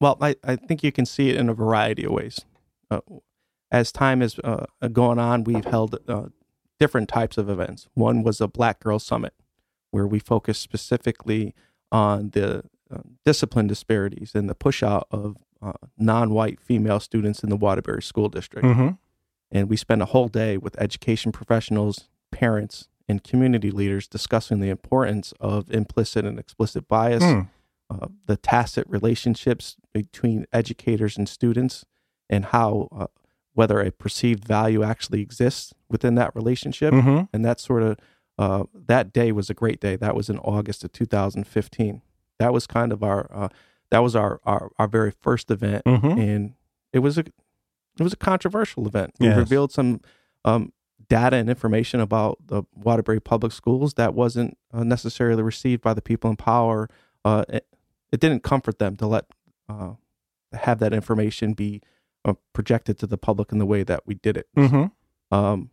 Well, 0.00 0.16
I, 0.20 0.36
I 0.44 0.56
think 0.56 0.82
you 0.84 0.92
can 0.92 1.04
see 1.04 1.28
it 1.28 1.36
in 1.36 1.48
a 1.48 1.54
variety 1.54 2.04
of 2.04 2.12
ways 2.12 2.40
uh, 2.40 2.47
as 3.70 3.92
time 3.92 4.20
has 4.20 4.38
uh, 4.42 4.66
gone 4.92 5.18
on, 5.18 5.44
we've 5.44 5.64
held 5.64 5.98
uh, 6.08 6.26
different 6.78 7.08
types 7.08 7.36
of 7.38 7.48
events. 7.48 7.88
One 7.94 8.22
was 8.22 8.40
a 8.40 8.48
Black 8.48 8.80
Girl 8.80 8.98
Summit, 8.98 9.34
where 9.90 10.06
we 10.06 10.18
focused 10.18 10.62
specifically 10.62 11.54
on 11.90 12.30
the 12.30 12.64
uh, 12.90 13.00
discipline 13.24 13.66
disparities 13.66 14.34
and 14.34 14.48
the 14.48 14.54
push 14.54 14.82
out 14.82 15.06
of 15.10 15.36
uh, 15.60 15.72
non 15.98 16.30
white 16.30 16.60
female 16.60 17.00
students 17.00 17.42
in 17.42 17.50
the 17.50 17.56
Waterbury 17.56 18.02
School 18.02 18.28
District. 18.28 18.66
Mm-hmm. 18.66 18.90
And 19.50 19.68
we 19.68 19.76
spent 19.76 20.02
a 20.02 20.06
whole 20.06 20.28
day 20.28 20.56
with 20.56 20.78
education 20.80 21.32
professionals, 21.32 22.08
parents, 22.30 22.88
and 23.08 23.24
community 23.24 23.70
leaders 23.70 24.06
discussing 24.06 24.60
the 24.60 24.68
importance 24.68 25.32
of 25.40 25.70
implicit 25.70 26.26
and 26.26 26.38
explicit 26.38 26.86
bias, 26.86 27.22
mm. 27.22 27.48
uh, 27.90 28.08
the 28.26 28.36
tacit 28.36 28.86
relationships 28.88 29.76
between 29.94 30.44
educators 30.52 31.16
and 31.16 31.28
students, 31.28 31.86
and 32.28 32.46
how 32.46 32.88
uh, 32.92 33.06
whether 33.54 33.80
a 33.80 33.90
perceived 33.90 34.44
value 34.44 34.82
actually 34.82 35.20
exists 35.20 35.74
within 35.88 36.14
that 36.14 36.34
relationship. 36.34 36.94
Mm-hmm. 36.94 37.24
And 37.32 37.44
that 37.44 37.60
sort 37.60 37.82
of 37.82 37.98
uh, 38.38 38.64
that 38.72 39.12
day 39.12 39.32
was 39.32 39.50
a 39.50 39.54
great 39.54 39.80
day. 39.80 39.96
That 39.96 40.14
was 40.14 40.30
in 40.30 40.38
August 40.38 40.84
of 40.84 40.92
2015. 40.92 42.02
That 42.38 42.52
was 42.52 42.66
kind 42.66 42.92
of 42.92 43.02
our 43.02 43.28
uh, 43.32 43.48
that 43.90 43.98
was 43.98 44.14
our, 44.14 44.40
our, 44.44 44.70
our 44.78 44.86
very 44.86 45.10
first 45.10 45.50
event, 45.50 45.84
mm-hmm. 45.84 46.20
and 46.20 46.54
it 46.92 47.00
was 47.00 47.18
a 47.18 47.20
it 47.20 48.04
was 48.04 48.12
a 48.12 48.16
controversial 48.16 48.86
event. 48.86 49.14
Yes. 49.18 49.34
We 49.34 49.40
revealed 49.40 49.72
some 49.72 50.00
um, 50.44 50.72
data 51.08 51.36
and 51.36 51.48
information 51.48 52.00
about 52.00 52.38
the 52.46 52.62
Waterbury 52.74 53.20
Public 53.20 53.52
Schools 53.52 53.94
that 53.94 54.14
wasn't 54.14 54.56
uh, 54.72 54.84
necessarily 54.84 55.42
received 55.42 55.82
by 55.82 55.94
the 55.94 56.02
people 56.02 56.30
in 56.30 56.36
power. 56.36 56.88
Uh, 57.24 57.44
it, 57.48 57.66
it, 58.12 58.20
didn't 58.20 58.42
comfort 58.42 58.78
them 58.78 58.96
to 58.96 59.06
let 59.06 59.24
uh, 59.68 59.94
have 60.52 60.78
that 60.78 60.92
information 60.92 61.54
be 61.54 61.82
uh, 62.28 62.34
projected 62.52 62.98
to 62.98 63.06
the 63.06 63.18
public 63.18 63.52
in 63.52 63.58
the 63.58 63.66
way 63.66 63.82
that 63.82 64.06
we 64.06 64.14
did 64.14 64.36
it. 64.36 64.48
Mm-hmm. 64.56 65.34
Um, 65.34 65.70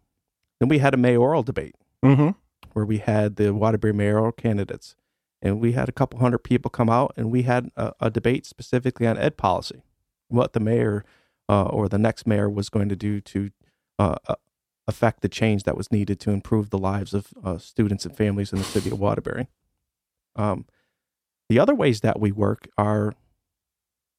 then 0.59 0.69
we 0.69 0.79
had 0.79 0.93
a 0.93 0.97
mayoral 0.97 1.43
debate 1.43 1.75
mm-hmm. 2.03 2.29
where 2.73 2.85
we 2.85 2.99
had 2.99 3.35
the 3.35 3.53
Waterbury 3.53 3.93
mayoral 3.93 4.31
candidates, 4.31 4.95
and 5.41 5.59
we 5.59 5.73
had 5.73 5.89
a 5.89 5.91
couple 5.91 6.19
hundred 6.19 6.39
people 6.39 6.69
come 6.69 6.89
out, 6.89 7.13
and 7.17 7.29
we 7.29 7.43
had 7.43 7.71
a, 7.75 7.93
a 7.99 8.09
debate 8.09 8.45
specifically 8.45 9.05
on 9.05 9.17
ed 9.17 9.37
policy, 9.37 9.81
what 10.29 10.53
the 10.53 10.59
mayor 10.59 11.03
uh, 11.49 11.65
or 11.65 11.89
the 11.89 11.99
next 11.99 12.25
mayor 12.25 12.49
was 12.49 12.69
going 12.69 12.89
to 12.89 12.95
do 12.95 13.21
to 13.21 13.51
uh, 13.99 14.15
uh 14.27 14.35
affect 14.87 15.21
the 15.21 15.29
change 15.29 15.63
that 15.63 15.75
was 15.75 15.91
needed 15.91 16.19
to 16.19 16.29
improve 16.29 16.69
the 16.69 16.77
lives 16.77 17.15
of 17.15 17.33
uh, 17.43 17.57
students 17.57 18.05
and 18.05 18.15
families 18.15 18.53
in 18.53 18.59
the 18.59 18.63
city 18.63 18.91
of 18.91 18.99
Waterbury. 18.99 19.47
Um, 20.35 20.65
the 21.49 21.57
other 21.57 21.73
ways 21.73 22.01
that 22.01 22.19
we 22.19 22.31
work 22.31 22.67
are 22.77 23.13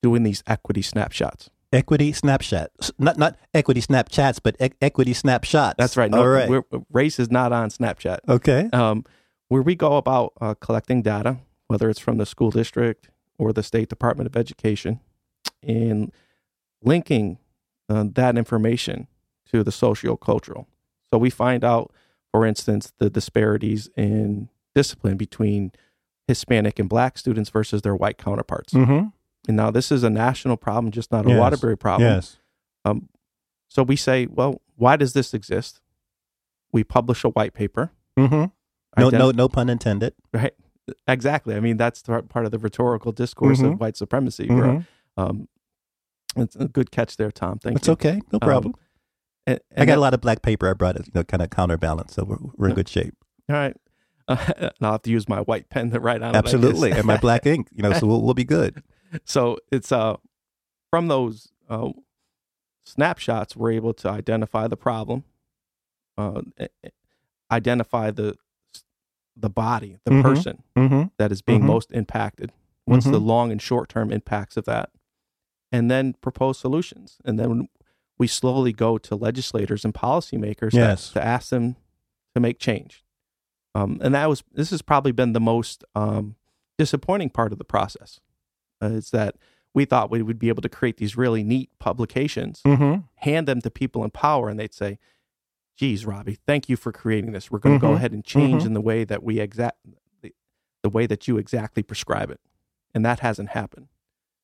doing 0.02 0.24
these 0.24 0.42
equity 0.46 0.82
snapshots. 0.82 1.50
Equity 1.76 2.12
snapshot, 2.12 2.70
not 2.98 3.18
not 3.18 3.36
equity 3.54 3.80
Snapchats, 3.80 4.40
but 4.42 4.56
e- 4.60 4.70
equity 4.80 5.12
snapshots. 5.12 5.76
That's 5.78 5.96
right. 5.96 6.10
No, 6.10 6.18
All 6.18 6.28
right. 6.28 6.62
race 6.90 7.18
is 7.18 7.30
not 7.30 7.52
on 7.52 7.70
Snapchat. 7.70 8.18
Okay. 8.28 8.68
Um, 8.72 9.04
where 9.48 9.62
we 9.62 9.74
go 9.74 9.96
about 9.96 10.32
uh, 10.40 10.54
collecting 10.54 11.02
data, 11.02 11.38
whether 11.68 11.88
it's 11.90 12.00
from 12.00 12.18
the 12.18 12.26
school 12.26 12.50
district 12.50 13.10
or 13.38 13.52
the 13.52 13.62
state 13.62 13.88
department 13.88 14.26
of 14.26 14.36
education, 14.36 15.00
in 15.62 16.12
linking 16.82 17.38
uh, 17.88 18.04
that 18.14 18.36
information 18.36 19.06
to 19.52 19.62
the 19.62 19.72
socio-cultural. 19.72 20.66
So 21.12 21.18
we 21.18 21.30
find 21.30 21.62
out, 21.62 21.92
for 22.32 22.44
instance, 22.44 22.92
the 22.98 23.10
disparities 23.10 23.88
in 23.96 24.48
discipline 24.74 25.16
between 25.16 25.72
Hispanic 26.26 26.78
and 26.78 26.88
Black 26.88 27.16
students 27.18 27.50
versus 27.50 27.82
their 27.82 27.94
white 27.94 28.18
counterparts. 28.18 28.72
Mm-hmm. 28.72 29.08
And 29.48 29.56
now 29.56 29.70
this 29.70 29.92
is 29.92 30.02
a 30.02 30.10
national 30.10 30.56
problem, 30.56 30.90
just 30.90 31.12
not 31.12 31.26
a 31.26 31.30
Yes. 31.30 31.38
Waterbury 31.38 31.76
problem. 31.76 32.08
Yes. 32.10 32.38
Um, 32.84 33.08
so 33.68 33.82
we 33.82 33.96
say, 33.96 34.26
well, 34.26 34.60
why 34.76 34.96
does 34.96 35.12
this 35.12 35.32
exist? 35.34 35.80
We 36.72 36.84
publish 36.84 37.24
a 37.24 37.28
white 37.28 37.54
paper. 37.54 37.92
Mm-hmm. 38.18 38.44
No, 39.00 39.08
no, 39.10 39.30
no 39.30 39.48
pun 39.48 39.68
intended. 39.68 40.14
right? 40.32 40.54
Exactly. 41.08 41.54
I 41.54 41.60
mean, 41.60 41.76
that's 41.76 42.02
part 42.02 42.44
of 42.44 42.50
the 42.50 42.58
rhetorical 42.58 43.12
discourse 43.12 43.58
Mhm. 43.60 43.72
of 43.74 43.80
white 43.80 43.96
supremacy. 43.96 44.46
where, 44.48 44.64
Mhm. 44.64 44.86
um, 45.16 45.48
it's 46.36 46.54
a 46.56 46.66
good 46.68 46.90
catch 46.90 47.16
there, 47.16 47.30
Tom. 47.32 47.58
Thank 47.58 47.78
It's 47.78 47.86
you. 47.88 47.92
It's 47.94 48.04
okay. 48.06 48.20
No 48.32 48.36
Um, 48.36 48.40
problem. 48.40 48.74
And- 49.46 49.60
I 49.76 49.80
got 49.84 49.86
that- 49.92 49.98
a 49.98 50.00
lot 50.00 50.14
of 50.14 50.20
black 50.20 50.42
paper 50.42 50.68
I 50.68 50.72
brought, 50.74 50.96
it, 50.96 51.06
you 51.06 51.12
know, 51.14 51.24
kind 51.24 51.42
of 51.42 51.50
counterbalance, 51.50 52.14
so 52.14 52.24
we're, 52.24 52.36
we're 52.56 52.68
in 52.68 52.74
good 52.74 52.88
shape. 52.88 53.14
All 53.48 53.56
right. 53.56 53.76
Uh, 54.28 54.36
and 54.58 54.72
I'll 54.80 54.92
have 54.92 55.02
to 55.02 55.10
use 55.10 55.28
my 55.28 55.40
white 55.40 55.68
pen 55.70 55.90
to 55.90 56.00
write 56.00 56.22
on 56.22 56.34
it. 56.34 56.38
Absolutely, 56.38 56.90
and 56.92 57.04
my 57.04 57.16
black 57.16 57.46
ink, 57.46 57.68
you 57.72 57.82
know, 57.82 57.92
so 57.92 58.06
we'll, 58.06 58.22
we'll 58.22 58.34
be 58.34 58.44
good. 58.44 58.82
so 59.24 59.58
it's 59.72 59.92
uh 59.92 60.16
from 60.90 61.08
those 61.08 61.48
uh, 61.68 61.90
snapshots 62.84 63.56
we're 63.56 63.72
able 63.72 63.92
to 63.94 64.08
identify 64.08 64.66
the 64.68 64.76
problem 64.76 65.24
uh, 66.18 66.40
identify 67.50 68.10
the 68.10 68.36
the 69.36 69.50
body 69.50 69.98
the 70.04 70.10
Mhm. 70.12 70.22
person 70.22 70.62
Mm-hmm. 70.76 71.02
that 71.18 71.30
is 71.32 71.42
being 71.42 71.62
Mhm. 71.62 71.66
most 71.66 71.90
impacted 71.92 72.52
what's 72.84 73.04
the 73.06 73.20
Mhm. 73.20 73.26
long 73.26 73.52
and 73.52 73.60
short 73.60 73.88
term 73.88 74.10
impacts 74.12 74.56
of 74.56 74.64
that 74.64 74.90
and 75.72 75.90
then 75.90 76.14
propose 76.14 76.58
solutions 76.58 77.18
and 77.24 77.38
then 77.38 77.68
we 78.18 78.26
slowly 78.26 78.72
go 78.72 78.96
to 78.96 79.14
legislators 79.14 79.84
and 79.84 79.92
policymakers 79.92 80.70
to- 80.72 80.78
to, 81.12 81.22
ask 81.22 81.50
them 81.50 81.76
to 82.34 82.40
make 82.40 82.58
change 82.58 83.04
um, 83.74 83.98
and 84.02 84.14
that 84.14 84.28
was 84.28 84.42
this 84.52 84.70
has 84.70 84.80
probably 84.80 85.12
been 85.12 85.32
the 85.34 85.40
most 85.40 85.84
um, 85.94 86.36
disappointing 86.78 87.28
part 87.30 87.52
of 87.52 87.58
the 87.58 87.64
process 87.64 88.20
uh, 88.82 88.86
is 88.86 89.10
that 89.10 89.36
we 89.74 89.84
thought 89.84 90.10
we 90.10 90.22
would 90.22 90.38
be 90.38 90.48
able 90.48 90.62
to 90.62 90.68
create 90.68 90.96
these 90.96 91.16
really 91.16 91.42
neat 91.44 91.70
publications 91.78 92.62
Mm-hmm. 92.64 93.00
hand 93.16 93.46
them 93.48 93.60
to 93.60 93.70
people 93.70 94.04
in 94.04 94.10
power 94.10 94.48
and 94.48 94.58
they'd 94.58 94.74
say 94.74 94.98
geez 95.76 96.06
robbie 96.06 96.38
thank 96.46 96.68
you 96.68 96.76
for 96.76 96.92
creating 96.92 97.32
this 97.32 97.50
we're 97.50 97.58
going 97.58 97.78
to 97.78 97.80
go 97.86 97.92
Mhm. 97.92 97.96
ahead 97.96 98.12
and 98.12 98.24
change 98.24 98.62
Mhm. 98.62 98.66
in 98.66 98.72
the 98.74 98.80
way 98.80 99.04
that 99.04 99.22
we 99.22 99.38
exact 99.40 99.78
the, 100.22 100.32
the 100.82 100.88
way 100.90 101.06
that 101.06 101.28
you 101.28 101.36
exactly 101.38 101.82
prescribe 101.82 102.30
it 102.30 102.40
and 102.94 103.04
that 103.04 103.20
hasn't 103.20 103.50
happened 103.50 103.88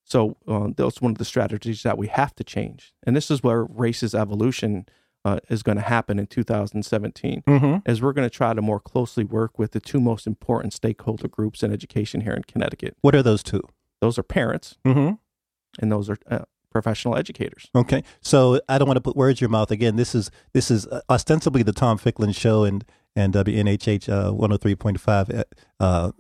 so 0.05 0.37
uh, 0.49 0.69
that's 0.77 1.01
one 1.01 1.13
of 1.13 1.19
the 1.19 1.25
strategies 1.25 1.83
that 1.85 1.97
we 1.97 2.09
have 2.09 2.35
to 2.35 2.45
change 2.45 2.93
and 3.05 3.17
this 3.17 3.31
is 3.31 3.43
where 3.43 3.65
race's 3.65 4.15
evolution 4.15 4.87
uh, 5.25 5.39
is 5.49 5.63
going 5.63 5.77
to 5.79 5.83
happen 5.83 6.19
in 6.19 6.27
2017 6.27 7.43
Mm-hmm. 7.47 7.77
as 7.87 8.03
we're 8.03 8.13
going 8.13 8.27
to 8.29 8.37
try 8.37 8.53
to 8.53 8.61
more 8.61 8.81
closely 8.81 9.25
work 9.25 9.59
with 9.59 9.71
the 9.73 9.81
two 9.81 10.01
most 10.01 10.27
important 10.27 10.73
stakeholder 10.75 11.29
groups 11.29 11.63
in 11.63 11.73
education 11.73 12.21
here 12.23 12.35
in 12.35 12.43
connecticut 12.45 12.97
What 13.01 13.15
are 13.15 13.23
those 13.23 13.43
two? 13.43 13.63
Those 14.03 14.19
are 14.19 14.23
parents 14.23 14.77
Mm-hmm. 14.85 15.15
and 15.81 15.93
those 15.93 16.11
are 16.11 16.19
uh, 16.31 16.41
professional 16.71 17.17
educators 17.17 17.69
Okay, 17.75 18.03
so 18.21 18.61
I 18.69 18.77
don't 18.79 18.89
want 18.89 18.97
to 18.97 19.03
put 19.09 19.17
words 19.17 19.41
in 19.41 19.45
your 19.45 19.51
mouth 19.51 19.71
again. 19.71 19.97
This 19.97 20.15
is 20.15 20.31
this 20.53 20.71
is 20.71 20.87
uh, 20.87 21.01
ostensibly 21.09 21.63
the 21.63 21.73
Tom 21.73 21.97
Ficklin 21.99 22.33
show 22.35 22.65
and 22.65 22.85
and 23.17 23.33
WNHH 23.35 24.09
uh, 24.09 24.33
one 24.33 24.51
hundred 24.51 24.61
three 24.63 24.75
point 24.75 24.99
five 25.01 25.27
uh, 25.81 26.13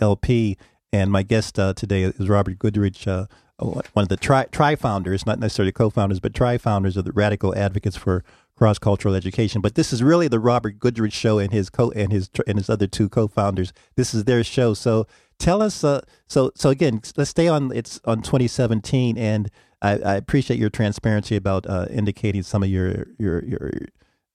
LP, 0.00 0.56
and 0.92 1.12
my 1.12 1.22
guest 1.22 1.58
uh, 1.58 1.72
today 1.74 2.02
is 2.02 2.28
Robert 2.28 2.58
Goodrich, 2.58 3.06
uh, 3.06 3.26
one 3.58 4.02
of 4.02 4.08
the 4.08 4.16
tri 4.16 4.44
tri 4.50 4.74
founders, 4.76 5.26
not 5.26 5.38
necessarily 5.38 5.72
co 5.72 5.90
founders, 5.90 6.20
but 6.20 6.34
tri 6.34 6.56
founders 6.58 6.96
of 6.96 7.04
the 7.04 7.12
Radical 7.12 7.54
Advocates 7.56 7.96
for 7.96 8.24
Cross 8.56 8.78
Cultural 8.78 9.14
Education. 9.14 9.60
But 9.60 9.74
this 9.74 9.92
is 9.92 10.02
really 10.02 10.26
the 10.28 10.40
Robert 10.40 10.78
Goodrich 10.78 11.12
show 11.12 11.38
and 11.38 11.52
his 11.52 11.68
co 11.70 11.90
and 11.90 12.10
his 12.12 12.30
and 12.46 12.56
his 12.58 12.70
other 12.70 12.86
two 12.86 13.08
co 13.08 13.28
founders. 13.28 13.72
This 13.96 14.14
is 14.14 14.24
their 14.24 14.42
show. 14.42 14.74
So 14.74 15.06
tell 15.38 15.62
us. 15.62 15.84
Uh, 15.84 16.00
so 16.26 16.52
so 16.54 16.70
again, 16.70 17.00
let's 17.16 17.30
stay 17.30 17.48
on. 17.48 17.72
It's 17.74 18.00
on 18.04 18.22
2017 18.22 19.16
and. 19.18 19.50
I, 19.80 19.90
I 19.92 20.14
appreciate 20.16 20.58
your 20.58 20.70
transparency 20.70 21.36
about 21.36 21.64
uh, 21.68 21.86
indicating 21.88 22.42
some 22.42 22.64
of 22.64 22.68
your 22.68 23.06
your 23.16 23.44
your 23.44 23.70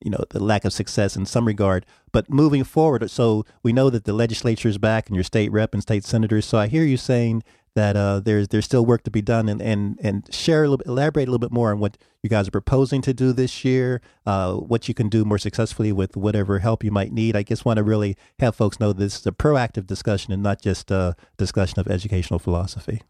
you 0.03 0.11
know 0.11 0.23
the 0.29 0.43
lack 0.43 0.65
of 0.65 0.73
success 0.73 1.15
in 1.15 1.25
some 1.25 1.45
regard. 1.45 1.85
But 2.11 2.29
moving 2.29 2.63
forward, 2.63 3.09
so 3.09 3.45
we 3.63 3.73
know 3.73 3.89
that 3.89 4.03
the 4.05 4.13
legislature 4.13 4.69
is 4.69 4.77
back 4.77 5.07
and 5.07 5.15
your 5.15 5.23
state 5.23 5.51
rep 5.51 5.73
and 5.73 5.81
state 5.81 6.03
senators. 6.03 6.45
So 6.45 6.57
I 6.57 6.67
hear 6.67 6.83
you 6.83 6.97
saying 6.97 7.43
that 7.75 7.95
uh, 7.95 8.19
there's 8.19 8.49
there's 8.49 8.65
still 8.65 8.85
work 8.85 9.03
to 9.03 9.11
be 9.11 9.21
done, 9.21 9.49
and 9.49 9.61
and 9.61 9.99
and 10.01 10.33
share 10.33 10.63
a 10.63 10.69
little 10.69 10.85
elaborate 10.85 11.27
a 11.27 11.31
little 11.31 11.39
bit 11.39 11.51
more 11.51 11.71
on 11.71 11.79
what 11.79 11.97
you 12.21 12.29
guys 12.29 12.47
are 12.47 12.51
proposing 12.51 13.01
to 13.01 13.13
do 13.13 13.33
this 13.33 13.65
year, 13.65 14.01
uh, 14.25 14.53
what 14.53 14.87
you 14.87 14.93
can 14.93 15.09
do 15.09 15.25
more 15.25 15.37
successfully 15.37 15.91
with 15.91 16.15
whatever 16.15 16.59
help 16.59 16.83
you 16.83 16.91
might 16.91 17.11
need. 17.11 17.35
I 17.35 17.43
just 17.43 17.65
want 17.65 17.77
to 17.77 17.83
really 17.83 18.15
have 18.39 18.55
folks 18.55 18.79
know 18.79 18.93
this 18.93 19.19
is 19.19 19.27
a 19.27 19.31
proactive 19.31 19.87
discussion 19.87 20.31
and 20.33 20.43
not 20.43 20.61
just 20.61 20.91
a 20.91 21.15
discussion 21.37 21.79
of 21.79 21.87
educational 21.87 22.39
philosophy. 22.39 23.01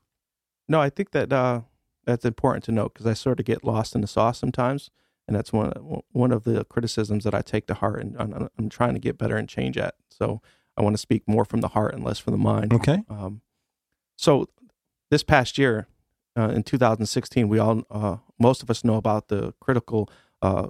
No, 0.67 0.79
I 0.79 0.89
think 0.89 1.11
that 1.11 1.33
uh, 1.33 1.61
that's 2.05 2.25
important 2.25 2.63
to 2.65 2.71
note 2.71 2.93
because 2.93 3.05
I 3.05 3.13
sort 3.13 3.39
of 3.39 3.45
get 3.45 3.63
lost 3.63 3.95
in 3.95 4.01
the 4.01 4.07
sauce 4.07 4.39
sometimes, 4.39 4.89
and 5.27 5.35
that's 5.35 5.51
one 5.51 5.71
one 6.11 6.31
of 6.31 6.45
the 6.45 6.63
criticisms 6.65 7.25
that 7.25 7.35
I 7.35 7.41
take 7.41 7.67
to 7.67 7.73
heart, 7.73 8.01
and 8.01 8.15
I'm, 8.17 8.49
I'm 8.57 8.69
trying 8.69 8.93
to 8.93 8.99
get 8.99 9.17
better 9.17 9.35
and 9.35 9.49
change 9.49 9.77
at. 9.77 9.95
So 10.09 10.41
I 10.77 10.81
want 10.81 10.93
to 10.93 11.01
speak 11.01 11.27
more 11.27 11.45
from 11.45 11.61
the 11.61 11.69
heart 11.69 11.93
and 11.93 12.03
less 12.03 12.19
from 12.19 12.31
the 12.31 12.37
mind. 12.37 12.73
Okay. 12.73 13.03
Um, 13.09 13.41
so 14.17 14.47
this 15.11 15.23
past 15.23 15.57
year, 15.57 15.87
uh, 16.37 16.49
in 16.49 16.63
2016, 16.63 17.47
we 17.47 17.59
all 17.59 17.83
uh, 17.91 18.17
most 18.39 18.63
of 18.63 18.69
us 18.69 18.83
know 18.83 18.95
about 18.95 19.27
the 19.27 19.53
critical 19.59 20.09
uh, 20.41 20.67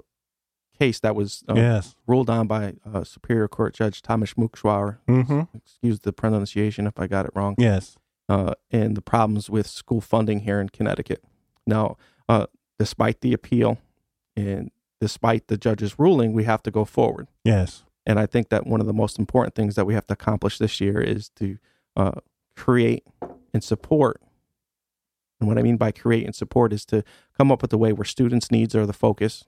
case 0.77 0.99
that 0.99 1.15
was 1.15 1.43
uh, 1.49 1.53
yes. 1.55 1.95
ruled 2.07 2.29
on 2.29 2.47
by 2.47 2.73
uh, 2.91 3.03
Superior 3.03 3.47
Court 3.47 3.73
Judge 3.73 4.01
Thomas 4.01 4.33
Moukawsher. 4.33 4.97
Mm-hmm. 5.07 5.41
Excuse 5.55 5.99
the 5.99 6.13
pronunciation 6.13 6.87
if 6.87 6.99
I 6.99 7.07
got 7.07 7.25
it 7.25 7.31
wrong 7.35 7.55
Yes. 7.57 7.95
uh, 8.27 8.53
and 8.71 8.97
the 8.97 9.01
problems 9.01 9.49
with 9.49 9.67
school 9.67 10.01
funding 10.01 10.41
here 10.41 10.59
in 10.59 10.69
Connecticut. 10.69 11.23
Now, 11.65 11.97
uh, 12.27 12.47
despite 12.79 13.21
the 13.21 13.33
appeal 13.33 13.77
and 14.35 14.71
despite 14.99 15.47
the 15.47 15.57
judge's 15.57 15.99
ruling, 15.99 16.33
we 16.33 16.43
have 16.45 16.63
to 16.63 16.71
go 16.71 16.85
forward. 16.85 17.27
Yes. 17.43 17.83
And 18.05 18.19
I 18.19 18.25
think 18.25 18.49
that 18.49 18.67
one 18.67 18.81
of 18.81 18.87
the 18.87 18.93
most 18.93 19.17
important 19.17 19.55
things 19.55 19.75
that 19.75 19.85
we 19.85 19.93
have 19.93 20.07
to 20.07 20.13
accomplish 20.13 20.57
this 20.57 20.81
year 20.81 20.99
is 20.99 21.29
to 21.37 21.57
uh, 21.95 22.19
create 22.55 23.03
and 23.53 23.63
support. 23.63 24.21
And 25.39 25.47
what 25.47 25.57
I 25.57 25.61
mean 25.61 25.77
by 25.77 25.91
create 25.91 26.25
and 26.25 26.35
support 26.35 26.71
is 26.73 26.85
to 26.85 27.03
come 27.37 27.51
up 27.51 27.61
with 27.61 27.73
a 27.73 27.77
way 27.77 27.91
where 27.93 28.05
students' 28.05 28.51
needs 28.51 28.75
are 28.75 28.85
the 28.85 28.93
focus, 28.93 29.45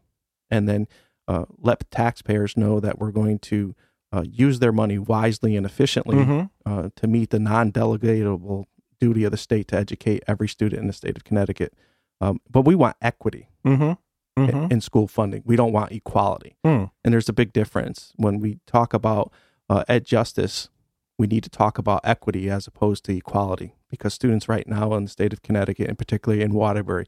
and 0.50 0.68
then 0.68 0.88
uh, 1.28 1.46
let 1.58 1.90
taxpayers 1.90 2.56
know 2.58 2.80
that 2.80 3.00
we're 3.00 3.12
going 3.12 3.40
to 3.40 3.76
uh, 4.12 4.24
use 4.30 4.60
their 4.60 4.72
money 4.72 5.00
wisely 5.00 5.56
and 5.56 5.66
efficiently 5.66 6.18
Mm-hmm. 6.18 6.46
uh, 6.72 6.90
to 6.96 7.08
meet 7.08 7.30
the 7.32 7.40
non-delegatable 7.40 8.66
duty 9.00 9.24
of 9.24 9.32
the 9.32 9.38
state 9.38 9.68
to 9.70 9.76
educate 9.78 10.24
every 10.28 10.48
student 10.48 10.82
in 10.82 10.88
the 10.88 10.94
state 10.94 11.18
of 11.18 11.24
Connecticut. 11.24 11.74
Um, 12.22 12.40
but 12.50 12.62
we 12.62 12.76
want 12.76 12.96
equity 13.02 13.50
Mm-hmm. 13.66 13.94
Mm-hmm. 14.42 14.72
in 14.72 14.82
school 14.82 15.08
funding. 15.08 15.44
We 15.46 15.56
don't 15.56 15.72
want 15.72 15.94
equality. 15.94 16.58
Mm. 16.66 16.92
And 17.06 17.14
there's 17.14 17.30
a 17.30 17.34
big 17.34 17.54
difference 17.54 18.12
when 18.18 18.40
we 18.42 18.60
talk 18.68 18.94
about 18.94 19.32
uh, 19.70 19.86
ed 19.88 20.06
justice. 20.06 20.70
We 21.18 21.28
need 21.28 21.44
to 21.44 21.50
talk 21.50 21.78
about 21.78 22.02
equity 22.04 22.50
as 22.50 22.68
opposed 22.68 23.06
to 23.06 23.16
equality 23.16 23.76
because 23.90 24.14
students 24.14 24.50
right 24.50 24.68
now 24.68 24.94
in 24.94 25.06
the 25.06 25.10
state 25.10 25.34
of 25.34 25.42
Connecticut, 25.42 25.88
and 25.88 25.98
particularly 25.98 26.44
in 26.44 26.54
Waterbury, 26.54 27.06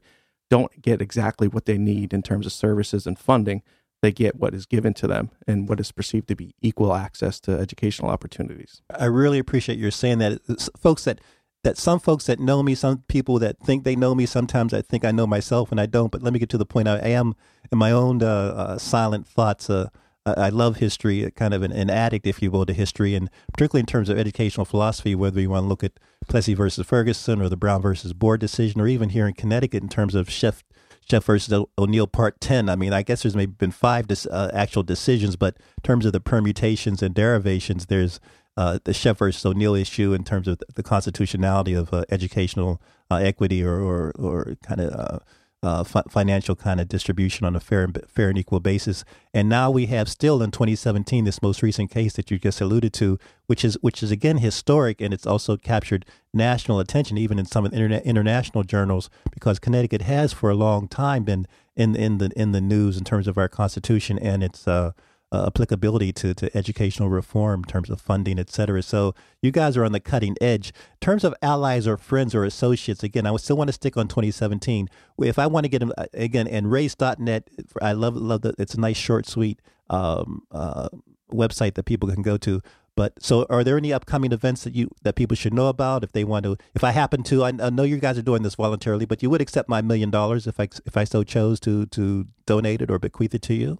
don't 0.50 0.80
get 0.80 1.02
exactly 1.02 1.46
what 1.46 1.66
they 1.66 1.76
need 1.76 2.14
in 2.14 2.22
terms 2.22 2.46
of 2.46 2.52
services 2.52 3.06
and 3.06 3.18
funding. 3.18 3.62
They 4.00 4.12
get 4.12 4.36
what 4.36 4.54
is 4.54 4.64
given 4.64 4.94
to 4.94 5.06
them 5.06 5.30
and 5.46 5.68
what 5.68 5.80
is 5.80 5.92
perceived 5.92 6.28
to 6.28 6.36
be 6.36 6.54
equal 6.62 6.94
access 6.94 7.40
to 7.40 7.58
educational 7.58 8.10
opportunities. 8.10 8.80
I 8.96 9.06
really 9.06 9.38
appreciate 9.38 9.78
your 9.78 9.90
saying 9.90 10.18
that. 10.18 10.40
It's 10.48 10.70
folks 10.78 11.04
that 11.04 11.20
that 11.64 11.76
some 11.76 11.98
folks 11.98 12.26
that 12.26 12.38
know 12.38 12.62
me, 12.62 12.74
some 12.74 13.02
people 13.08 13.38
that 13.40 13.58
think 13.58 13.82
they 13.82 13.96
know 13.96 14.14
me, 14.14 14.26
sometimes 14.26 14.72
I 14.72 14.80
think 14.80 15.04
I 15.04 15.10
know 15.10 15.26
myself 15.26 15.72
and 15.72 15.80
I 15.80 15.86
don't. 15.86 16.12
But 16.12 16.22
let 16.22 16.32
me 16.32 16.38
get 16.38 16.48
to 16.50 16.58
the 16.58 16.64
point. 16.64 16.86
I 16.86 16.98
am 16.98 17.34
in 17.72 17.78
my 17.78 17.90
own 17.90 18.22
uh, 18.22 18.26
uh, 18.26 18.78
silent 18.78 19.26
thoughts. 19.26 19.68
Uh, 19.68 19.88
I 20.36 20.48
love 20.48 20.76
history, 20.76 21.24
uh, 21.24 21.30
kind 21.30 21.54
of 21.54 21.62
an, 21.62 21.72
an 21.72 21.90
addict, 21.90 22.26
if 22.26 22.42
you 22.42 22.50
will, 22.50 22.66
to 22.66 22.72
history, 22.72 23.14
and 23.14 23.30
particularly 23.52 23.80
in 23.80 23.86
terms 23.86 24.08
of 24.08 24.18
educational 24.18 24.64
philosophy. 24.64 25.14
Whether 25.14 25.40
you 25.40 25.50
want 25.50 25.64
to 25.64 25.68
look 25.68 25.84
at 25.84 25.92
Plessy 26.28 26.54
versus 26.54 26.86
Ferguson 26.86 27.40
or 27.40 27.48
the 27.48 27.56
Brown 27.56 27.82
versus 27.82 28.12
Board 28.12 28.40
decision, 28.40 28.80
or 28.80 28.88
even 28.88 29.10
here 29.10 29.26
in 29.26 29.34
Connecticut 29.34 29.82
in 29.82 29.88
terms 29.88 30.14
of 30.14 30.28
Sheff 30.28 30.62
Sheff 31.08 31.24
versus 31.24 31.64
O'Neill 31.78 32.06
Part 32.06 32.40
10. 32.40 32.68
I 32.68 32.76
mean, 32.76 32.92
I 32.92 33.02
guess 33.02 33.22
there's 33.22 33.36
maybe 33.36 33.52
been 33.52 33.70
five 33.70 34.06
dis- 34.06 34.26
uh, 34.26 34.50
actual 34.52 34.82
decisions, 34.82 35.36
but 35.36 35.56
in 35.56 35.82
terms 35.82 36.04
of 36.04 36.12
the 36.12 36.20
permutations 36.20 37.02
and 37.02 37.14
derivations, 37.14 37.86
there's 37.86 38.20
uh, 38.56 38.78
the 38.84 38.92
Sheff 38.92 39.18
versus 39.18 39.46
O'Neill 39.46 39.74
issue 39.74 40.12
in 40.12 40.24
terms 40.24 40.48
of 40.48 40.60
the 40.74 40.82
constitutionality 40.82 41.74
of 41.74 41.94
uh, 41.94 42.04
educational 42.10 42.82
uh, 43.10 43.16
equity 43.16 43.62
or, 43.62 43.80
or, 43.80 44.12
or 44.18 44.56
kind 44.62 44.80
of 44.80 45.22
uh, 45.62 45.82
fi- 45.82 46.02
financial 46.08 46.54
kind 46.54 46.80
of 46.80 46.88
distribution 46.88 47.44
on 47.44 47.56
a 47.56 47.60
fair 47.60 47.82
and 47.84 48.00
fair 48.08 48.28
and 48.28 48.38
equal 48.38 48.60
basis. 48.60 49.04
And 49.34 49.48
now 49.48 49.70
we 49.70 49.86
have 49.86 50.08
still 50.08 50.42
in 50.42 50.50
2017 50.50 51.24
this 51.24 51.42
most 51.42 51.62
recent 51.62 51.90
case 51.90 52.14
that 52.14 52.30
you 52.30 52.38
just 52.38 52.60
alluded 52.60 52.92
to, 52.94 53.18
which 53.46 53.64
is 53.64 53.76
which 53.80 54.02
is 54.02 54.10
again 54.10 54.38
historic, 54.38 55.00
and 55.00 55.12
it's 55.12 55.26
also 55.26 55.56
captured 55.56 56.06
national 56.32 56.78
attention, 56.78 57.18
even 57.18 57.38
in 57.38 57.46
some 57.46 57.64
of 57.64 57.72
the 57.72 57.76
interna- 57.76 58.04
international 58.04 58.62
journals, 58.62 59.10
because 59.32 59.58
Connecticut 59.58 60.02
has 60.02 60.32
for 60.32 60.50
a 60.50 60.54
long 60.54 60.86
time 60.86 61.24
been 61.24 61.46
in 61.76 61.96
in 61.96 62.18
the 62.18 62.30
in 62.36 62.52
the 62.52 62.60
news 62.60 62.96
in 62.96 63.04
terms 63.04 63.26
of 63.26 63.36
our 63.36 63.48
constitution 63.48 64.18
and 64.18 64.44
its 64.44 64.68
uh, 64.68 64.92
uh, 65.30 65.44
applicability 65.46 66.12
to, 66.12 66.34
to 66.34 66.56
educational 66.56 67.08
reform 67.08 67.60
in 67.60 67.68
terms 67.68 67.90
of 67.90 68.00
funding, 68.00 68.38
et 68.38 68.50
cetera. 68.50 68.82
So 68.82 69.14
you 69.42 69.50
guys 69.50 69.76
are 69.76 69.84
on 69.84 69.92
the 69.92 70.00
cutting 70.00 70.36
edge. 70.40 70.68
In 70.68 71.00
terms 71.00 71.24
of 71.24 71.34
allies 71.42 71.86
or 71.86 71.96
friends 71.96 72.34
or 72.34 72.44
associates, 72.44 73.02
again, 73.02 73.26
I 73.26 73.36
still 73.36 73.56
want 73.56 73.68
to 73.68 73.72
stick 73.72 73.96
on 73.96 74.08
2017. 74.08 74.88
If 75.20 75.38
I 75.38 75.46
want 75.46 75.64
to 75.64 75.68
get 75.68 75.80
them, 75.80 75.92
uh, 75.98 76.06
again, 76.14 76.48
and 76.48 76.66
racce.net, 76.66 77.48
I 77.82 77.92
love, 77.92 78.16
love 78.16 78.42
that. 78.42 78.54
It's 78.58 78.74
a 78.74 78.80
nice, 78.80 78.96
short, 78.96 79.26
sweet 79.26 79.60
um, 79.90 80.42
uh, 80.50 80.88
website 81.30 81.74
that 81.74 81.84
people 81.84 82.08
can 82.08 82.22
go 82.22 82.36
to. 82.38 82.62
But 82.96 83.22
so, 83.22 83.46
are 83.48 83.62
there 83.62 83.76
any 83.76 83.92
upcoming 83.92 84.32
events 84.32 84.64
that 84.64 84.74
you 84.74 84.90
that 85.02 85.14
people 85.14 85.36
should 85.36 85.54
know 85.54 85.68
about 85.68 86.02
if 86.02 86.10
they 86.10 86.24
want 86.24 86.42
to? 86.46 86.56
If 86.74 86.82
I 86.82 86.90
happen 86.90 87.22
to, 87.24 87.44
I, 87.44 87.52
I 87.60 87.70
know 87.70 87.84
you 87.84 87.98
guys 87.98 88.18
are 88.18 88.22
doing 88.22 88.42
this 88.42 88.56
voluntarily, 88.56 89.06
but 89.06 89.22
you 89.22 89.30
would 89.30 89.40
accept 89.40 89.68
my 89.68 89.80
million 89.80 90.10
dollars 90.10 90.48
if 90.48 90.58
I 90.58 90.68
if 90.84 90.96
I 90.96 91.04
so 91.04 91.22
chose 91.22 91.60
to 91.60 91.86
to 91.86 92.26
donate 92.44 92.82
it 92.82 92.90
or 92.90 92.98
bequeath 92.98 93.36
it 93.36 93.42
to 93.42 93.54
you. 93.54 93.78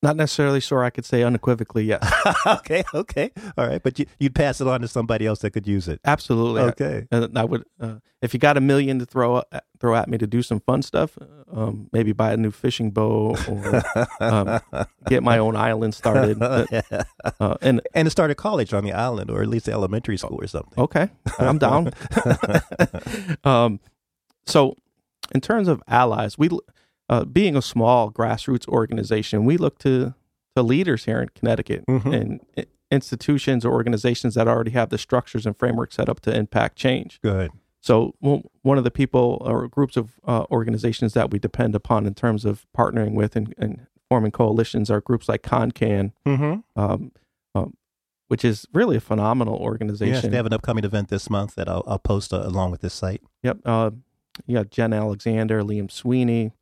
Not 0.00 0.16
necessarily 0.16 0.60
sure 0.60 0.84
I 0.84 0.90
could 0.90 1.04
say 1.04 1.24
unequivocally 1.24 1.84
yes. 1.84 2.12
okay, 2.46 2.84
okay, 2.94 3.32
all 3.56 3.66
right. 3.66 3.82
But 3.82 3.98
you, 3.98 4.06
you'd 4.20 4.34
pass 4.34 4.60
it 4.60 4.68
on 4.68 4.80
to 4.82 4.88
somebody 4.88 5.26
else 5.26 5.40
that 5.40 5.50
could 5.50 5.66
use 5.66 5.88
it. 5.88 6.00
Absolutely. 6.04 6.62
Okay. 6.62 7.08
And 7.10 7.36
I 7.36 7.44
would, 7.44 7.64
uh, 7.80 7.96
if 8.22 8.32
you 8.32 8.38
got 8.38 8.56
a 8.56 8.60
million 8.60 9.00
to 9.00 9.06
throw 9.06 9.38
at, 9.38 9.64
throw 9.80 9.96
at 9.96 10.08
me 10.08 10.16
to 10.18 10.26
do 10.26 10.40
some 10.40 10.60
fun 10.60 10.82
stuff, 10.82 11.18
um, 11.52 11.88
maybe 11.92 12.12
buy 12.12 12.32
a 12.32 12.36
new 12.36 12.52
fishing 12.52 12.92
boat 12.92 13.48
or 13.48 13.82
um, 14.20 14.60
get 15.08 15.24
my 15.24 15.38
own 15.38 15.56
island 15.56 15.94
started. 15.94 16.38
Uh, 17.40 17.56
and 17.60 17.80
and 17.94 18.06
to 18.06 18.10
start 18.10 18.30
a 18.30 18.34
college 18.34 18.72
on 18.72 18.84
the 18.84 18.92
island, 18.92 19.30
or 19.30 19.42
at 19.42 19.48
least 19.48 19.68
elementary 19.68 20.16
school 20.16 20.38
or 20.40 20.46
something. 20.46 20.78
Okay, 20.78 21.08
I'm 21.38 21.58
down. 21.58 21.92
um, 23.44 23.80
so, 24.46 24.74
in 25.34 25.40
terms 25.40 25.68
of 25.68 25.82
allies, 25.86 26.38
we 26.38 26.48
uh, 27.08 27.24
being 27.24 27.56
a 27.56 27.62
small 27.62 28.10
grassroots 28.10 28.66
organization, 28.68 29.44
we 29.44 29.56
look 29.56 29.78
to 29.80 30.14
to 30.56 30.62
leaders 30.62 31.04
here 31.04 31.20
in 31.20 31.28
Connecticut 31.30 31.84
Mhm. 31.86 32.12
and 32.56 32.66
institutions 32.90 33.64
or 33.64 33.72
organizations 33.72 34.34
that 34.34 34.48
already 34.48 34.70
have 34.72 34.88
the 34.90 34.98
structures 34.98 35.46
and 35.46 35.56
framework 35.56 35.92
set 35.92 36.08
up 36.08 36.20
to 36.20 36.34
impact 36.36 36.76
change. 36.76 37.20
Good. 37.22 37.50
So, 37.80 38.14
well, 38.20 38.42
one 38.62 38.76
of 38.78 38.82
the 38.84 38.90
people 38.90 39.38
or 39.44 39.68
groups 39.68 39.96
of 39.96 40.18
uh, 40.26 40.44
organizations 40.50 41.12
that 41.14 41.30
we 41.30 41.38
depend 41.38 41.74
upon 41.74 42.06
in 42.06 42.14
terms 42.14 42.44
of 42.44 42.66
partnering 42.76 43.12
with 43.12 43.36
and, 43.36 43.54
and 43.58 43.86
forming 44.08 44.32
coalitions 44.32 44.90
are 44.90 45.00
groups 45.00 45.28
like 45.28 45.42
ConnCAN, 45.42 46.12
Mm-hmm. 46.26 46.80
um, 46.80 47.12
um, 47.54 47.74
which 48.28 48.44
is 48.44 48.66
really 48.72 48.96
a 48.96 49.00
phenomenal 49.00 49.54
Yes, 49.54 49.62
organization. 49.62 50.30
they 50.30 50.36
have 50.36 50.46
an 50.46 50.52
upcoming 50.54 50.84
event 50.84 51.08
this 51.08 51.30
month 51.30 51.54
that 51.54 51.68
I'll, 51.68 51.84
I'll 51.86 51.98
post 52.00 52.32
uh, 52.32 52.40
along 52.42 52.70
with 52.72 52.80
this 52.80 52.94
site. 52.94 53.22
Yep. 53.42 53.58
Uh, 53.64 53.90
you 54.46 54.54
got 54.56 54.70
Jen 54.70 54.92
Alexander, 54.92 55.62
Liam 55.62 55.90
Sweeney, 55.90 56.52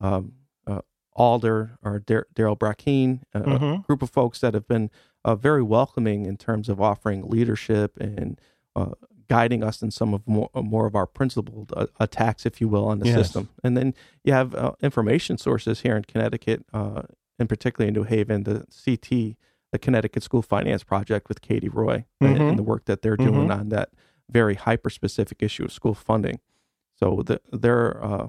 um, 0.00 0.32
uh, 0.66 0.80
Alder, 1.14 1.78
or 1.82 2.00
Darryl 2.00 2.56
Brackeen, 2.58 3.20
a, 3.34 3.40
a 3.40 3.78
group 3.86 4.02
of 4.02 4.10
folks 4.10 4.40
that 4.40 4.54
have 4.54 4.68
been 4.68 4.90
uh, 5.24 5.34
very 5.34 5.62
welcoming 5.62 6.26
in 6.26 6.36
terms 6.36 6.68
of 6.68 6.80
offering 6.80 7.28
leadership 7.28 7.96
and 7.98 8.40
uh, 8.76 8.90
guiding 9.28 9.62
us 9.62 9.82
in 9.82 9.90
some 9.90 10.14
of 10.14 10.26
more, 10.26 10.48
more 10.54 10.86
of 10.86 10.94
our 10.94 11.06
principled 11.06 11.72
uh, 11.76 11.86
attacks, 12.00 12.46
if 12.46 12.60
you 12.60 12.68
will, 12.68 12.86
on 12.86 12.98
the 13.00 13.06
Yes. 13.06 13.16
system. 13.16 13.48
And 13.64 13.76
then 13.76 13.94
you 14.24 14.32
have 14.32 14.54
uh, 14.54 14.72
information 14.80 15.36
sources 15.38 15.80
here 15.80 15.96
in 15.96 16.04
Connecticut, 16.04 16.64
uh, 16.72 17.02
and 17.38 17.48
particularly 17.48 17.88
in 17.88 17.94
New 17.94 18.04
Haven, 18.04 18.44
the 18.44 18.64
CT, 18.84 19.36
the 19.72 19.78
Connecticut 19.78 20.22
School 20.22 20.40
Finance 20.42 20.82
Project 20.84 21.28
with 21.28 21.42
Katie 21.42 21.68
Roy, 21.68 22.04
and, 22.20 22.36
Mhm. 22.38 22.48
and 22.50 22.58
the 22.58 22.62
work 22.62 22.84
that 22.86 23.02
they're 23.02 23.16
doing 23.18 23.50
on 23.50 23.68
that 23.70 23.90
very 24.30 24.54
hyper 24.54 24.88
specific 24.90 25.42
issue 25.42 25.64
of 25.64 25.72
school 25.72 25.94
funding. 25.94 26.38
So 26.94 27.22
the, 27.24 27.40
their 27.52 28.02
uh, 28.02 28.28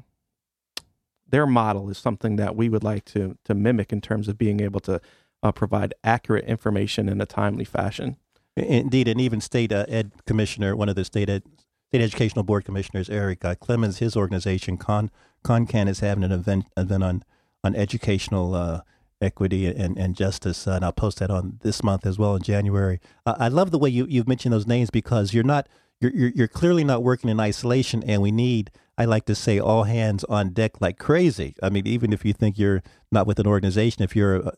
their 1.30 1.48
model 1.48 1.90
is 1.90 1.98
something 1.98 2.36
that 2.38 2.56
we 2.56 2.70
would 2.70 2.84
like 2.84 3.06
to 3.06 3.38
to 3.46 3.54
mimic 3.54 3.92
in 3.92 4.02
terms 4.02 4.28
of 4.28 4.38
being 4.38 4.60
able 4.60 4.80
to 4.82 5.02
uh, 5.44 5.52
provide 5.52 5.94
accurate 6.04 6.46
information 6.46 7.08
in 7.10 7.22
a 7.22 7.26
timely 7.26 7.66
fashion. 7.66 8.18
Indeed, 8.56 9.08
and 9.08 9.22
even 9.22 9.42
state 9.42 9.72
uh, 9.72 9.86
ed 9.88 10.12
commissioner, 10.26 10.76
one 10.76 10.90
of 10.90 10.96
the 10.96 11.06
state 11.06 11.30
ed, 11.30 11.44
state 11.88 12.02
educational 12.02 12.44
board 12.44 12.66
commissioners, 12.66 13.10
Eric 13.10 13.46
uh, 13.46 13.56
Clemons, 13.56 14.00
his 14.00 14.16
organization 14.18 14.78
Con 14.78 15.12
ConCan 15.44 15.88
is 15.88 16.02
having 16.02 16.24
an 16.24 16.32
event 16.32 16.66
event 16.76 17.04
on 17.04 17.24
on 17.64 17.76
educational 17.76 18.56
uh, 18.56 18.82
equity 19.22 19.68
and, 19.68 19.98
and 19.98 20.16
justice, 20.16 20.68
uh, 20.68 20.72
and 20.72 20.86
I'll 20.86 20.92
post 20.92 21.20
that 21.20 21.30
on 21.30 21.60
this 21.62 21.84
month 21.84 22.06
as 22.06 22.18
well 22.18 22.36
in 22.36 22.42
January. 22.42 23.00
Uh, 23.26 23.36
I 23.38 23.48
love 23.48 23.72
the 23.72 23.80
way 23.80 23.90
you 23.90 24.06
you've 24.10 24.28
mentioned 24.28 24.54
those 24.54 24.68
names 24.68 24.90
because 24.90 25.34
you're 25.34 25.44
not 25.44 25.68
you're, 26.02 26.12
you're 26.14 26.32
you're 26.36 26.48
clearly 26.48 26.84
not 26.84 27.04
working 27.04 27.30
in 27.30 27.40
isolation, 27.40 28.04
and 28.04 28.22
we 28.22 28.32
need. 28.32 28.72
I 29.00 29.06
like 29.06 29.26
to 29.26 29.36
say 29.36 29.60
all 29.60 29.84
hands 29.86 30.26
on 30.26 30.50
deck 30.50 30.82
like 30.82 31.00
crazy. 31.00 31.56
I 31.64 31.70
mean, 31.70 31.88
even 31.88 32.12
if 32.12 32.26
you 32.26 32.34
think 32.34 32.60
you're 32.60 32.84
not 33.14 33.26
with 33.26 33.40
an 33.40 33.48
organization, 33.48 34.04
if 34.04 34.14
you're 34.14 34.52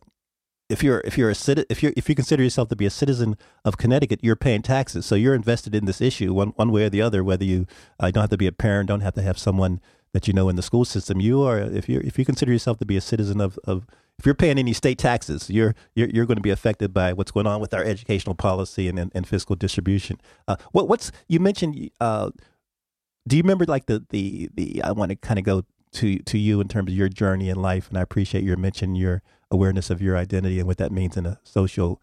if 0.68 0.82
you're 0.82 1.02
if 1.06 1.16
you're 1.16 1.30
a 1.30 1.34
citi- 1.34 1.66
if 1.70 1.84
you 1.84 1.94
if 1.96 2.10
you 2.10 2.16
consider 2.16 2.42
yourself 2.42 2.68
to 2.70 2.76
be 2.76 2.88
a 2.88 2.90
citizen 2.90 3.38
of 3.64 3.78
Connecticut, 3.78 4.20
you're 4.24 4.36
paying 4.36 4.64
taxes, 4.64 5.06
so 5.06 5.14
you're 5.14 5.36
invested 5.36 5.76
in 5.76 5.86
this 5.86 6.02
issue 6.02 6.34
one 6.34 6.50
one 6.56 6.72
way 6.72 6.86
or 6.86 6.90
the 6.90 7.04
other. 7.04 7.24
Whether 7.24 7.46
you 7.46 7.68
uh, 8.00 8.10
don't 8.10 8.22
have 8.22 8.32
to 8.32 8.38
be 8.38 8.48
a 8.48 8.52
parent, 8.52 8.88
don't 8.88 9.02
have 9.02 9.14
to 9.14 9.22
have 9.22 9.38
someone 9.38 9.80
that 10.14 10.28
you 10.28 10.34
know 10.34 10.50
in 10.50 10.56
the 10.56 10.64
school 10.64 10.86
system. 10.86 11.22
You 11.22 11.44
are 11.44 11.60
if 11.60 11.88
you 11.88 12.02
if 12.04 12.18
you 12.18 12.26
consider 12.26 12.52
yourself 12.52 12.80
to 12.80 12.86
be 12.86 12.98
a 12.98 13.02
citizen 13.02 13.42
of, 13.42 13.60
of 13.66 13.86
if 14.18 14.26
you're 14.26 14.36
paying 14.36 14.58
any 14.58 14.74
state 14.74 14.98
taxes, 14.98 15.52
you're 15.52 15.76
you're 15.94 16.10
you're 16.10 16.26
going 16.26 16.38
to 16.38 16.42
be 16.42 16.50
affected 16.50 16.94
by 16.94 17.14
what's 17.14 17.32
going 17.32 17.48
on 17.48 17.62
with 17.62 17.76
our 17.76 17.84
educational 17.84 18.34
policy 18.34 18.88
and 18.88 18.98
and, 18.98 19.12
and 19.14 19.28
fiscal 19.28 19.56
distribution. 19.56 20.20
Uh, 20.48 20.56
what 20.72 20.88
what's 20.88 21.12
you 21.28 21.40
mentioned? 21.40 21.92
Uh, 22.00 22.32
do 23.28 23.38
you 23.38 23.44
remember 23.44 23.66
like 23.66 23.86
the 23.86 24.06
the 24.10 24.50
the? 24.54 24.84
I 24.84 24.92
want 24.92 25.10
to 25.10 25.16
kind 25.16 25.40
of 25.40 25.46
go 25.46 25.64
to 25.94 26.20
to 26.20 26.38
you 26.38 26.62
in 26.62 26.68
terms 26.68 26.92
of 26.92 26.98
your 26.98 27.10
journey 27.10 27.50
in 27.50 27.62
life, 27.62 27.90
and 27.90 27.98
I 27.98 28.02
appreciate 28.02 28.44
your 28.44 28.58
mention 28.58 28.96
your 28.96 29.22
awareness 29.50 29.90
of 29.90 30.02
your 30.02 30.18
identity 30.18 30.60
and 30.60 30.68
what 30.68 30.78
that 30.78 30.92
means 30.92 31.18
in 31.18 31.26
a 31.26 31.40
social 31.44 32.02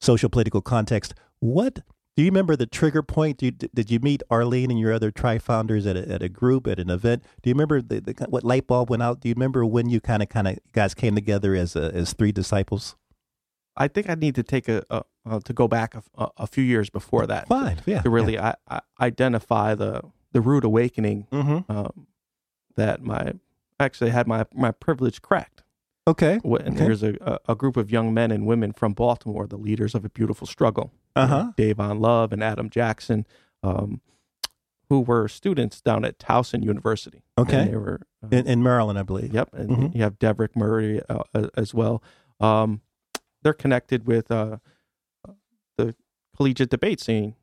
social 0.00 0.28
political 0.28 0.60
context. 0.60 1.14
What 1.40 1.80
do 2.16 2.22
you 2.24 2.30
remember 2.30 2.56
the 2.56 2.66
trigger 2.66 3.02
point? 3.02 3.42
You, 3.42 3.52
did 3.52 3.90
you 3.90 3.98
meet 4.00 4.22
Arlene 4.30 4.70
and 4.70 4.78
your 4.78 4.92
other 4.92 5.10
tri 5.10 5.38
founders 5.38 5.86
at 5.86 5.96
a, 5.96 6.08
at 6.10 6.22
a 6.22 6.28
group 6.28 6.66
at 6.66 6.78
an 6.78 6.90
event? 6.90 7.22
Do 7.42 7.50
you 7.50 7.54
remember 7.54 7.80
the, 7.80 8.00
the, 8.00 8.26
what 8.28 8.44
light 8.44 8.66
bulb 8.66 8.90
went 8.90 9.02
out? 9.02 9.20
Do 9.20 9.28
you 9.28 9.34
remember 9.34 9.64
when 9.64 9.88
you 9.88 10.00
kind 10.00 10.22
of 10.22 10.28
kind 10.28 10.48
of 10.48 10.58
guys 10.72 10.94
came 10.94 11.14
together 11.14 11.54
as 11.54 11.76
a, 11.76 11.90
as 11.94 12.12
three 12.12 12.32
disciples? 12.32 12.96
I 13.76 13.88
think 13.88 14.10
I 14.10 14.14
need 14.14 14.34
to 14.34 14.42
take 14.42 14.68
a, 14.68 14.84
a 14.90 15.04
uh, 15.26 15.40
to 15.44 15.52
go 15.52 15.68
back 15.68 15.94
a, 15.94 16.28
a, 16.38 16.46
few 16.46 16.64
years 16.64 16.88
before 16.88 17.26
that 17.26 17.46
Fine, 17.46 17.80
yeah, 17.86 18.00
to 18.00 18.10
really 18.10 18.38
I, 18.38 18.54
I 18.68 18.80
identify 19.00 19.74
the 19.74 20.02
the 20.32 20.40
rude 20.40 20.64
awakening 20.64 21.26
Mm-hmm. 21.32 21.70
um, 21.70 22.06
that 22.76 23.02
my 23.02 23.34
actually 23.78 24.10
had 24.10 24.26
my 24.26 24.44
my 24.54 24.70
privilege 24.70 25.20
cracked. 25.22 25.62
Okay. 26.06 26.34
And 26.42 26.44
Okay. 26.68 26.70
there's 26.76 27.02
a, 27.02 27.14
a 27.20 27.52
a 27.52 27.54
group 27.54 27.76
of 27.76 27.90
young 27.90 28.12
men 28.14 28.30
and 28.30 28.46
women 28.46 28.72
from 28.72 28.92
Baltimore, 28.94 29.46
the 29.46 29.56
leaders 29.58 29.94
of 29.94 30.04
a 30.04 30.08
beautiful 30.10 30.46
struggle. 30.46 30.92
Uh 31.16 31.26
huh. 31.26 31.52
Dayvon 31.56 32.00
Love 32.00 32.32
and 32.32 32.42
Adam 32.42 32.70
Jackson, 32.70 33.26
um, 33.62 34.00
who 34.88 35.00
were 35.00 35.28
students 35.28 35.80
down 35.80 36.04
at 36.04 36.18
Towson 36.18 36.62
University. 36.64 37.22
Okay. 37.38 37.56
And 37.62 37.72
they 37.72 37.76
were. 37.76 38.00
uh, 38.24 38.28
In, 38.30 38.46
in 38.46 38.62
Maryland, 38.62 38.98
I 38.98 39.02
believe. 39.02 39.32
Yep, 39.34 39.50
and 39.54 39.70
Mhm. 39.70 39.94
you 39.94 40.02
have 40.02 40.18
Devrick 40.18 40.54
Murray 40.56 41.00
uh, 41.08 41.48
as 41.56 41.74
well. 41.74 42.02
Um, 42.38 42.80
they're 43.42 43.52
connected 43.52 44.06
with 44.06 44.30
uh, 44.30 44.58
the 45.76 45.94
collegiate 46.36 46.70
debate 46.70 47.00
scene, 47.00 47.34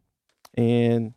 and 0.56 1.14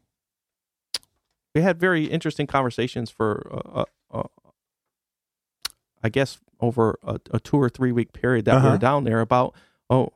we 1.54 1.62
had 1.62 1.78
very 1.80 2.04
interesting 2.04 2.46
conversations 2.46 3.10
for, 3.10 3.48
uh, 3.52 3.84
uh, 4.12 4.18
uh, 4.18 4.50
I 6.02 6.08
guess, 6.08 6.38
over 6.60 6.98
a, 7.02 7.20
a 7.30 7.40
two 7.40 7.56
or 7.56 7.68
three 7.68 7.92
week 7.92 8.12
period 8.12 8.44
that 8.46 8.52
we 8.54 8.58
Uh-huh. 8.58 8.70
were 8.72 8.78
down 8.78 9.04
there 9.04 9.20
about 9.20 9.54
oh 9.88 10.12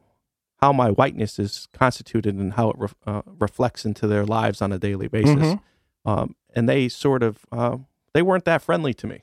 how 0.61 0.73
my 0.73 0.91
whiteness 0.91 1.39
is 1.39 1.69
constituted 1.75 2.35
and 2.37 2.55
how 2.55 2.71
it 2.71 2.77
ref, 2.79 2.95
uh, 3.07 3.23
reflects 3.27 3.85
into 3.85 4.07
their 4.07 4.25
lives 4.25 4.63
on 4.63 4.73
a 4.73 4.79
daily 4.79 5.09
basis. 5.09 5.35
Mhm. 5.55 5.61
Um, 6.07 6.37
and 6.55 6.69
they 6.69 6.89
sort 6.89 7.23
of 7.23 7.45
uh, 7.53 7.79
they 8.15 8.23
weren't 8.23 8.45
that 8.45 8.63
friendly 8.63 8.95
to 8.95 9.07
me. 9.07 9.23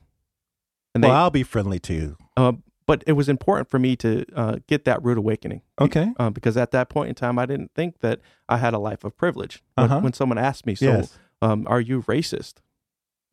And 0.94 1.04
they, 1.04 1.08
Well, 1.08 1.18
I'll 1.18 1.30
be 1.32 1.44
friendly 1.44 1.80
to 1.80 1.94
you. 1.94 2.18
uh, 2.38 2.54
but 2.86 3.04
it 3.08 3.14
was 3.14 3.30
important 3.30 3.70
for 3.70 3.80
me 3.80 3.96
to 3.96 4.26
uh, 4.36 4.58
get 4.68 4.84
that 4.86 5.02
rude 5.04 5.18
awakening 5.18 5.62
Okay. 5.80 6.12
because 6.34 6.58
at 6.58 6.72
that 6.72 6.90
point 6.90 7.08
in 7.10 7.16
time, 7.16 7.40
I 7.40 7.46
didn't 7.46 7.72
think 7.74 8.00
that 8.02 8.20
I 8.50 8.58
had 8.58 8.74
a 8.74 8.80
life 8.80 9.06
of 9.06 9.16
privilege. 9.16 9.64
When, 9.76 9.86
Uh-huh. 9.86 10.00
when 10.02 10.14
someone 10.14 10.38
asked 10.38 10.66
me, 10.66 10.76
"So, 10.76 10.86
yes. 10.86 11.18
Um, 11.42 11.66
are 11.68 11.82
you 11.82 12.02
racist?" 12.04 12.56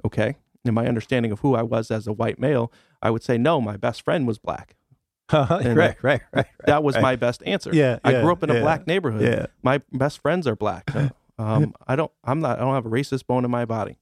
Okay, 0.05 0.37
in 0.65 0.75
my 0.75 0.87
understanding 0.87 1.33
of 1.33 1.41
who 1.41 1.55
I 1.55 1.63
was 1.63 1.91
as 1.91 2.07
a 2.07 2.13
white 2.13 2.39
male, 2.39 2.73
I 3.03 3.11
would 3.11 3.23
say, 3.23 3.39
"No, 3.39 3.61
my 3.61 3.77
best 3.77 4.03
friend 4.03 4.27
was 4.27 4.39
black." 4.39 4.77
right, 5.33 5.75
right, 5.75 5.97
right, 6.03 6.23
right. 6.33 6.47
That 6.65 6.83
was 6.83 6.95
right. 6.95 7.03
my 7.03 7.17
best 7.17 7.43
answer. 7.45 7.71
Yeah, 7.73 7.99
I 8.03 8.13
yeah, 8.13 8.23
grew 8.23 8.33
up 8.33 8.43
in 8.43 8.51
a 8.51 8.55
yeah, 8.55 8.61
black 8.61 8.87
neighborhood. 8.87 9.23
Yeah. 9.23 9.47
My 9.63 9.83
best 9.93 10.21
friends 10.23 10.47
are 10.47 10.57
black. 10.57 10.91
Um, 11.41 11.73
I 11.87 11.95
don't. 11.95 12.11
I'm 12.25 12.41
not. 12.41 12.59
I 12.59 12.63
don't 12.63 12.75
have 12.75 12.85
a 12.85 12.91
racist 12.91 13.29
bone 13.29 13.45
in 13.45 13.51
my 13.53 13.65
body. 13.65 13.97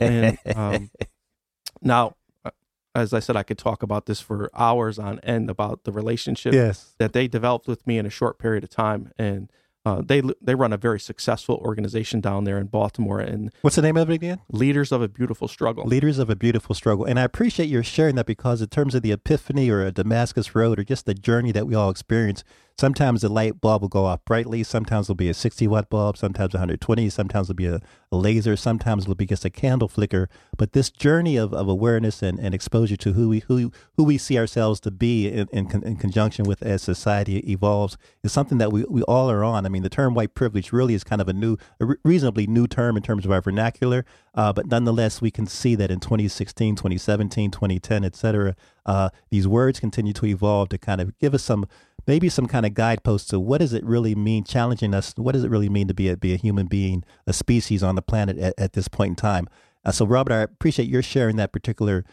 and 0.00 0.36
um, 0.56 0.90
Now, 1.82 2.16
uh, 2.44 2.50
as 2.94 3.12
I 3.12 3.20
said, 3.20 3.36
I 3.36 3.42
could 3.42 3.58
talk 3.58 3.82
about 3.82 4.06
this 4.06 4.20
for 4.20 4.50
hours 4.54 4.98
on 4.98 5.20
end 5.20 5.50
about 5.50 5.84
the 5.84 5.92
relationship 5.92 6.54
Yes. 6.54 6.94
that 6.98 7.12
they 7.12 7.28
developed 7.28 7.68
with 7.68 7.86
me 7.86 7.98
in 7.98 8.06
a 8.06 8.10
short 8.10 8.38
period 8.38 8.64
of 8.64 8.70
time, 8.70 9.12
and 9.18 9.50
uh, 9.86 10.02
they 10.04 10.20
they 10.42 10.54
run 10.54 10.72
a 10.72 10.76
very 10.76 10.98
successful 10.98 11.56
organization 11.62 12.20
down 12.20 12.42
there 12.44 12.58
in 12.58 12.66
Baltimore, 12.66 13.20
and 13.20 13.52
What's 13.62 13.76
the 13.76 13.82
name 13.82 13.96
of 13.96 14.10
it 14.10 14.14
again? 14.14 14.40
leaders 14.50 14.90
of 14.90 15.00
a 15.00 15.08
beautiful 15.08 15.46
struggle. 15.48 15.84
Leaders 15.84 16.18
of 16.18 16.28
a 16.28 16.34
Beautiful 16.36 16.74
Struggle. 16.74 17.04
And 17.04 17.18
I 17.18 17.22
appreciate 17.22 17.68
your 17.68 17.84
sharing 17.84 18.16
that 18.16 18.26
because, 18.26 18.60
in 18.60 18.66
terms 18.68 18.94
of 18.96 19.02
the 19.02 19.12
epiphany 19.12 19.70
or 19.70 19.86
a 19.86 19.92
Damascus 19.92 20.54
Road 20.56 20.78
or 20.80 20.84
just 20.84 21.06
the 21.06 21.14
journey 21.14 21.52
that 21.52 21.66
we 21.68 21.74
all 21.76 21.88
experience, 21.88 22.42
sometimes 22.78 23.22
the 23.22 23.28
light 23.28 23.60
bulb 23.60 23.82
will 23.82 23.88
go 23.88 24.04
off 24.04 24.24
brightly. 24.24 24.62
Sometimes 24.62 25.06
it'll 25.06 25.14
be 25.14 25.28
a 25.28 25.34
60 25.34 25.66
watt 25.66 25.88
bulb, 25.88 26.16
sometimes 26.16 26.54
120, 26.54 27.08
sometimes 27.10 27.46
it'll 27.46 27.56
be 27.56 27.66
a, 27.66 27.80
a 28.12 28.16
laser, 28.16 28.56
sometimes 28.56 29.04
it'll 29.04 29.14
be 29.14 29.26
just 29.26 29.44
a 29.44 29.50
candle 29.50 29.88
flicker. 29.88 30.28
But 30.56 30.72
this 30.72 30.90
journey 30.90 31.36
of, 31.36 31.52
of 31.52 31.68
awareness 31.68 32.22
and, 32.22 32.38
and 32.38 32.54
exposure 32.54 32.96
to 32.96 33.12
who 33.14 33.28
we 33.28 33.40
who, 33.40 33.72
who 33.96 34.04
we 34.04 34.18
see 34.18 34.38
ourselves 34.38 34.80
to 34.80 34.90
be 34.90 35.28
in, 35.28 35.48
in, 35.52 35.66
con- 35.66 35.82
in 35.84 35.96
conjunction 35.96 36.44
with 36.44 36.62
as 36.62 36.82
society 36.82 37.38
evolves 37.50 37.96
is 38.22 38.32
something 38.32 38.58
that 38.58 38.72
we, 38.72 38.84
we 38.88 39.02
all 39.02 39.30
are 39.30 39.42
on. 39.42 39.64
I 39.64 39.68
mean, 39.68 39.82
the 39.82 39.88
term 39.88 40.14
white 40.14 40.34
privilege 40.34 40.72
really 40.72 40.94
is 40.94 41.04
kind 41.04 41.20
of 41.20 41.28
a 41.28 41.32
new, 41.32 41.56
a 41.80 41.86
reasonably 42.04 42.46
new 42.46 42.66
term 42.66 42.96
in 42.96 43.02
terms 43.02 43.24
of 43.24 43.30
our 43.30 43.40
vernacular. 43.40 44.04
Uh, 44.34 44.52
but 44.52 44.66
nonetheless, 44.66 45.22
we 45.22 45.30
can 45.30 45.46
see 45.46 45.74
that 45.74 45.90
in 45.90 45.98
2016, 45.98 46.76
2017, 46.76 47.50
2010, 47.50 48.04
et 48.04 48.14
cetera, 48.14 48.54
uh, 48.84 49.08
these 49.30 49.48
words 49.48 49.80
continue 49.80 50.12
to 50.12 50.26
evolve 50.26 50.68
to 50.68 50.78
kind 50.78 51.00
of 51.00 51.18
give 51.18 51.32
us 51.34 51.42
some, 51.42 51.66
maybe 52.06 52.28
some 52.28 52.46
kind 52.46 52.64
of 52.64 52.74
guidepost 52.74 53.30
to 53.30 53.40
what 53.40 53.58
does 53.58 53.72
it 53.72 53.84
really 53.84 54.14
mean, 54.14 54.44
challenging 54.44 54.94
us. 54.94 55.12
What 55.16 55.32
does 55.32 55.44
it 55.44 55.50
really 55.50 55.68
mean 55.68 55.88
to 55.88 55.94
be 55.94 56.08
a, 56.08 56.16
be 56.16 56.32
a 56.32 56.36
human 56.36 56.66
being, 56.66 57.04
a 57.26 57.32
species 57.32 57.82
on 57.82 57.94
the 57.94 58.02
planet 58.02 58.38
at, 58.38 58.54
at 58.58 58.72
this 58.74 58.88
point 58.88 59.10
in 59.10 59.16
time? 59.16 59.48
Uh, 59.84 59.92
so, 59.92 60.04
Robert, 60.04 60.32
I 60.32 60.40
appreciate 60.40 60.88
your 60.88 61.02
sharing 61.02 61.36
that 61.36 61.52
particular 61.52 62.04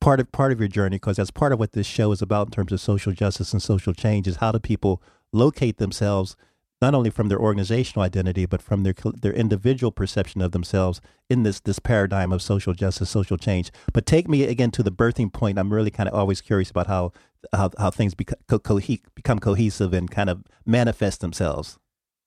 part 0.00 0.18
of 0.18 0.32
part 0.32 0.52
of 0.52 0.58
your 0.58 0.68
journey 0.68 0.96
because 0.96 1.16
that's 1.16 1.30
part 1.30 1.52
of 1.52 1.58
what 1.58 1.72
this 1.72 1.86
show 1.86 2.10
is 2.12 2.22
about 2.22 2.48
in 2.48 2.50
terms 2.50 2.72
of 2.72 2.80
social 2.80 3.12
justice 3.12 3.52
and 3.52 3.62
social 3.62 3.92
change. 3.92 4.26
Is 4.26 4.36
how 4.36 4.52
do 4.52 4.58
people 4.58 5.02
locate 5.32 5.76
themselves 5.78 6.36
not 6.82 6.94
only 6.94 7.10
from 7.10 7.28
their 7.28 7.38
organizational 7.38 8.02
identity 8.02 8.46
but 8.46 8.62
from 8.62 8.82
their 8.82 8.94
their 9.20 9.34
individual 9.34 9.92
perception 9.92 10.40
of 10.40 10.52
themselves 10.52 11.00
in 11.28 11.42
this 11.42 11.60
this 11.60 11.78
paradigm 11.78 12.32
of 12.32 12.42
social 12.42 12.72
justice, 12.72 13.10
social 13.10 13.36
change. 13.36 13.70
But 13.92 14.06
take 14.06 14.28
me 14.28 14.44
again 14.44 14.70
to 14.72 14.82
the 14.82 14.92
birthing 14.92 15.32
point. 15.32 15.58
I'm 15.58 15.72
really 15.72 15.90
kind 15.90 16.08
of 16.08 16.14
always 16.14 16.40
curious 16.40 16.70
about 16.70 16.86
how 16.86 17.12
how, 17.52 17.70
how 17.78 17.90
things 17.90 18.14
become 18.14 18.38
co- 18.48 18.58
co- 18.58 18.80
become 19.14 19.38
cohesive 19.38 19.92
and 19.92 20.10
kind 20.10 20.30
of 20.30 20.44
manifest 20.66 21.20
themselves. 21.20 21.78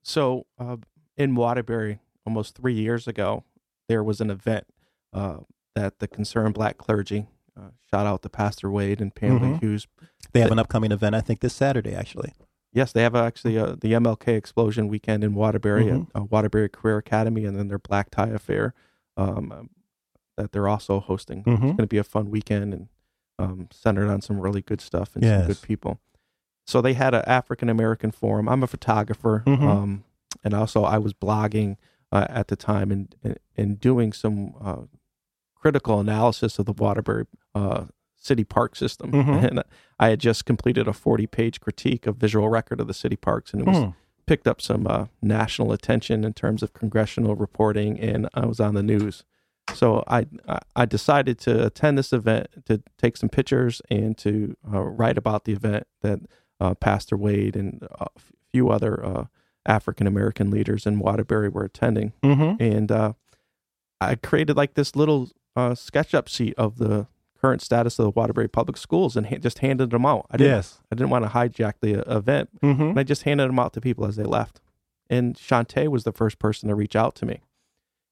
So, 0.03 0.45
uh, 0.59 0.77
in 1.15 1.35
Waterbury, 1.35 1.99
almost 2.25 2.55
three 2.55 2.73
years 2.73 3.07
ago, 3.07 3.43
there 3.87 4.03
was 4.03 4.19
an 4.21 4.29
event 4.29 4.65
uh, 5.13 5.37
that 5.75 5.99
the 5.99 6.07
Concerned 6.07 6.55
Black 6.55 6.77
Clergy, 6.77 7.27
uh, 7.57 7.69
shout 7.91 8.05
out 8.07 8.21
to 8.23 8.29
Pastor 8.29 8.71
Wade 8.71 8.99
and 9.01 9.13
Pamela 9.13 9.47
Mhm. 9.47 9.59
Hughes. 9.61 9.87
They 10.31 10.39
have 10.41 10.51
an 10.51 10.59
upcoming 10.59 10.91
event, 10.91 11.15
I 11.15 11.21
think, 11.21 11.39
this 11.41 11.53
Saturday 11.53 11.93
actually. 11.93 12.33
Yes, 12.71 12.91
they 12.91 13.03
have 13.03 13.15
actually 13.15 13.59
uh, 13.59 13.75
the 13.79 13.93
MLK 13.93 14.29
Explosion 14.35 14.87
weekend 14.87 15.23
in 15.23 15.35
Waterbury 15.35 15.85
Mhm. 15.85 16.07
at 16.15 16.21
uh, 16.21 16.23
Waterbury 16.23 16.69
Career 16.69 16.97
Academy, 16.97 17.45
and 17.45 17.55
then 17.55 17.67
their 17.67 17.77
Black 17.77 18.09
Tie 18.09 18.29
Affair 18.29 18.73
um, 19.15 19.69
that 20.37 20.51
they're 20.51 20.67
also 20.67 20.99
hosting. 20.99 21.43
It's 21.45 21.47
Mhm. 21.49 21.61
going 21.61 21.77
to 21.77 21.85
be 21.87 21.99
a 21.99 22.03
fun 22.03 22.31
weekend 22.31 22.73
and 22.73 22.87
um, 23.39 23.67
centered 23.71 24.09
on 24.09 24.21
some 24.21 24.39
really 24.39 24.61
good 24.61 24.81
stuff 24.81 25.15
and 25.15 25.23
some 25.23 25.47
good 25.47 25.61
people. 25.61 25.99
So 26.65 26.81
they 26.81 26.93
had 26.93 27.13
an 27.13 27.23
African 27.27 27.69
American 27.69 28.11
forum. 28.11 28.47
I'm 28.47 28.63
a 28.63 28.67
photographer, 28.67 29.43
Mhm. 29.45 29.61
um, 29.67 30.03
and 30.43 30.53
also 30.53 30.83
I 30.83 30.97
was 30.97 31.13
blogging 31.13 31.77
uh, 32.11 32.27
at 32.29 32.47
the 32.47 32.55
time 32.55 32.91
and, 32.91 33.13
and 33.23 33.37
and 33.57 33.79
doing 33.79 34.13
some 34.13 34.53
uh, 34.61 34.83
critical 35.55 35.99
analysis 35.99 36.59
of 36.59 36.65
the 36.65 36.73
Waterbury 36.73 37.25
uh, 37.55 37.85
city 38.15 38.43
park 38.43 38.75
system. 38.75 39.11
Mhm. 39.11 39.43
And 39.49 39.63
I 39.99 40.09
had 40.09 40.19
just 40.19 40.45
completed 40.45 40.87
a 40.87 40.93
40 40.93 41.27
page 41.27 41.59
critique 41.59 42.07
of 42.07 42.17
visual 42.17 42.49
record 42.49 42.79
of 42.79 42.87
the 42.87 42.93
city 42.93 43.15
parks, 43.17 43.51
and 43.53 43.61
it 43.61 43.67
was 43.67 43.77
Hmm. 43.77 43.89
picked 44.25 44.47
up 44.47 44.61
some 44.61 44.87
uh, 44.87 45.07
national 45.21 45.71
attention 45.73 46.23
in 46.23 46.33
terms 46.33 46.63
of 46.63 46.73
congressional 46.73 47.35
reporting, 47.35 47.99
and 47.99 48.29
I 48.33 48.45
was 48.45 48.59
on 48.61 48.73
the 48.75 48.83
news. 48.83 49.23
So 49.73 50.03
I 50.07 50.27
I- 50.75 50.85
decided 50.85 51.39
to 51.39 51.65
attend 51.65 51.97
this 51.97 52.11
event 52.13 52.47
to 52.65 52.81
take 52.97 53.17
some 53.17 53.29
pictures 53.29 53.81
and 53.89 54.17
to 54.19 54.55
uh, 54.71 54.81
write 54.81 55.17
about 55.17 55.45
the 55.45 55.53
event 55.53 55.87
that 56.01 56.19
uh, 56.59 56.73
Pastor 56.75 57.15
Wade 57.17 57.55
and 57.55 57.87
a 57.91 58.07
few 58.51 58.69
other 58.69 59.03
uh, 59.05 59.25
African 59.65 60.05
American 60.07 60.51
leaders 60.51 60.85
in 60.85 60.99
Waterbury 60.99 61.49
were 61.49 61.63
attending, 61.63 62.11
Mm-hmm. 62.21 62.61
and 62.61 62.91
uh, 62.91 63.13
I 64.01 64.15
created 64.15 64.57
like 64.57 64.73
this 64.73 64.95
little 64.95 65.29
uh, 65.55 65.71
SketchUp 65.71 66.27
sheet 66.27 66.53
of 66.57 66.77
the 66.77 67.07
current 67.41 67.61
status 67.61 67.97
of 67.99 68.03
the 68.05 68.11
Waterbury 68.11 68.47
Public 68.49 68.77
Schools 68.77 69.15
and 69.17 69.27
ha- 69.27 69.37
just 69.37 69.59
handed 69.59 69.89
them 69.91 70.05
out. 70.05 70.25
I 70.29 70.37
didn't 70.37 70.55
Yes. 70.55 70.79
I 70.91 70.95
didn't 70.95 71.09
want 71.09 71.23
to 71.25 71.29
hijack 71.31 71.73
the 71.81 72.05
uh, 72.07 72.17
event, 72.17 72.49
Mm-hmm. 72.61 72.81
and 72.81 72.99
I 72.99 73.03
just 73.03 73.23
handed 73.23 73.47
them 73.47 73.59
out 73.59 73.73
to 73.73 73.81
people 73.81 74.05
as 74.05 74.17
they 74.17 74.23
left. 74.23 74.59
And 75.09 75.35
Shantae 75.35 75.87
was 75.87 76.03
the 76.03 76.11
first 76.11 76.37
person 76.39 76.69
to 76.69 76.75
reach 76.75 76.95
out 76.95 77.15
to 77.15 77.25
me 77.25 77.39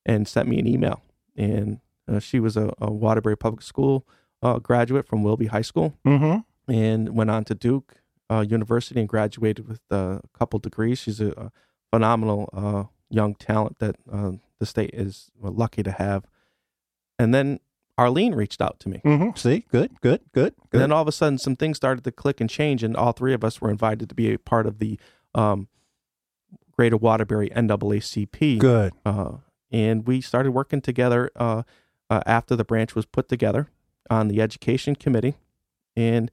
and 0.06 0.28
sent 0.28 0.48
me 0.48 0.58
an 0.60 0.68
email. 0.68 1.02
And 1.36 1.80
uh, 2.08 2.20
she 2.20 2.40
was 2.40 2.58
a, 2.58 2.74
a 2.80 2.92
Waterbury 2.92 3.38
Public 3.38 3.62
School 3.62 4.06
uh, 4.42 4.60
graduate 4.60 5.08
from 5.08 5.24
Wilby 5.24 5.48
High 5.48 5.62
School 5.62 5.98
Mm-hmm. 6.06 6.72
and 6.72 7.16
went 7.16 7.30
on 7.30 7.44
to 7.46 7.56
Duke 7.56 7.96
uh, 8.30 8.46
University 8.48 9.00
and 9.00 9.08
graduated 9.10 9.68
with 9.68 9.82
uh, 9.92 10.20
a 10.24 10.38
couple 10.38 10.58
degrees. 10.60 11.00
She's 11.00 11.20
a, 11.22 11.30
a 11.32 11.52
phenomenal 11.92 12.50
uh, 12.54 12.84
young 13.10 13.36
talent 13.36 13.80
that 13.80 13.96
uh, 14.12 14.32
the 14.60 14.66
state 14.66 14.92
is 14.94 15.32
lucky 15.42 15.84
to 15.84 15.92
have. 15.92 16.26
And 17.20 17.34
then 17.36 17.60
Arlene 17.98 18.34
reached 18.34 18.62
out 18.62 18.80
to 18.80 18.90
me. 18.90 19.02
Mm-hmm. 19.06 19.36
See, 19.36 19.66
good, 19.70 20.00
good, 20.02 20.22
good, 20.34 20.56
And 20.72 20.82
then 20.82 20.92
all 20.92 21.02
of 21.02 21.08
a 21.08 21.12
sudden, 21.12 21.38
some 21.38 21.56
things 21.56 21.78
started 21.78 22.04
to 22.06 22.12
click 22.12 22.42
and 22.42 22.50
change, 22.50 22.84
and 22.84 22.96
all 22.96 23.12
three 23.12 23.34
of 23.34 23.44
us 23.44 23.62
were 23.62 23.70
invited 23.70 24.10
to 24.10 24.16
be 24.16 24.34
a 24.34 24.40
part 24.40 24.66
of 24.66 24.80
the 24.80 24.98
um, 25.36 25.68
Greater 26.72 26.98
Waterbury 26.98 27.50
NAACP. 27.50 28.58
Good. 28.60 28.94
Uh, 29.06 29.34
and 29.72 30.06
we 30.06 30.22
started 30.22 30.52
working 30.52 30.82
together 30.82 31.32
uh, 31.36 31.64
uh, 32.10 32.22
after 32.26 32.56
the 32.56 32.64
branch 32.66 32.96
was 32.96 33.06
put 33.06 33.30
together 33.30 33.70
on 34.10 34.28
the 34.28 34.42
education 34.42 34.96
committee. 34.96 35.36
And 35.96 36.30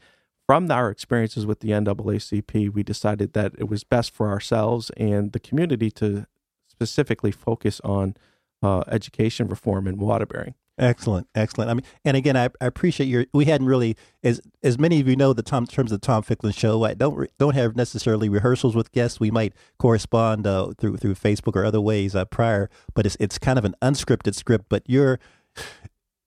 from 0.47 0.71
our 0.71 0.91
experiences 0.91 1.47
with 1.47 1.61
the 1.61 1.71
NAACP, 1.71 2.73
we 2.73 2.83
decided 2.83 3.35
that 3.35 3.53
it 3.59 3.69
was 3.69 3.85
best 3.85 4.13
for 4.15 4.29
ourselves 4.29 4.91
and 4.97 5.33
the 5.33 5.41
community 5.41 5.91
to 5.93 6.27
specifically 6.67 7.33
focus 7.33 7.81
on 7.85 8.17
uh, 8.63 8.83
education 8.89 9.47
reform 9.47 9.87
in 9.87 9.99
Waterbury. 9.99 10.55
Excellent, 10.79 11.27
excellent. 11.35 11.71
I 11.71 11.75
mean, 11.75 11.83
and 12.05 12.17
again, 12.17 12.37
I, 12.37 12.51
I 12.61 12.67
appreciate 12.67 13.07
your. 13.07 13.27
We 13.33 13.47
hadn't 13.47 13.67
really, 13.67 13.97
as 14.23 14.41
as 14.63 14.79
many 14.79 15.01
of 15.01 15.09
you 15.09 15.17
know, 15.17 15.33
the 15.33 15.43
Tom 15.43 15.67
terms 15.67 15.91
of 15.91 16.01
the 16.01 16.07
Tom 16.07 16.23
Ficklin 16.23 16.53
show. 16.53 16.85
I 16.85 16.95
don't 16.95 17.17
re- 17.17 17.29
don't 17.37 17.55
have 17.55 17.75
necessarily 17.75 18.29
rehearsals 18.29 18.77
with 18.77 18.93
guests. 18.93 19.19
We 19.19 19.33
might 19.33 19.55
correspond 19.79 20.47
uh, 20.47 20.73
through 20.79 20.99
through 20.99 21.17
Facebook 21.17 21.57
or 21.57 21.65
other 21.65 21.81
ways 21.81 22.15
uh, 22.15 22.27
prior, 22.27 22.71
but 22.95 23.07
it's 23.07 23.17
it's 23.19 23.39
kind 23.39 23.59
of 23.59 23.65
an 23.65 23.75
unscripted 23.83 24.37
script. 24.37 24.67
But 24.69 24.85
you're, 24.87 25.19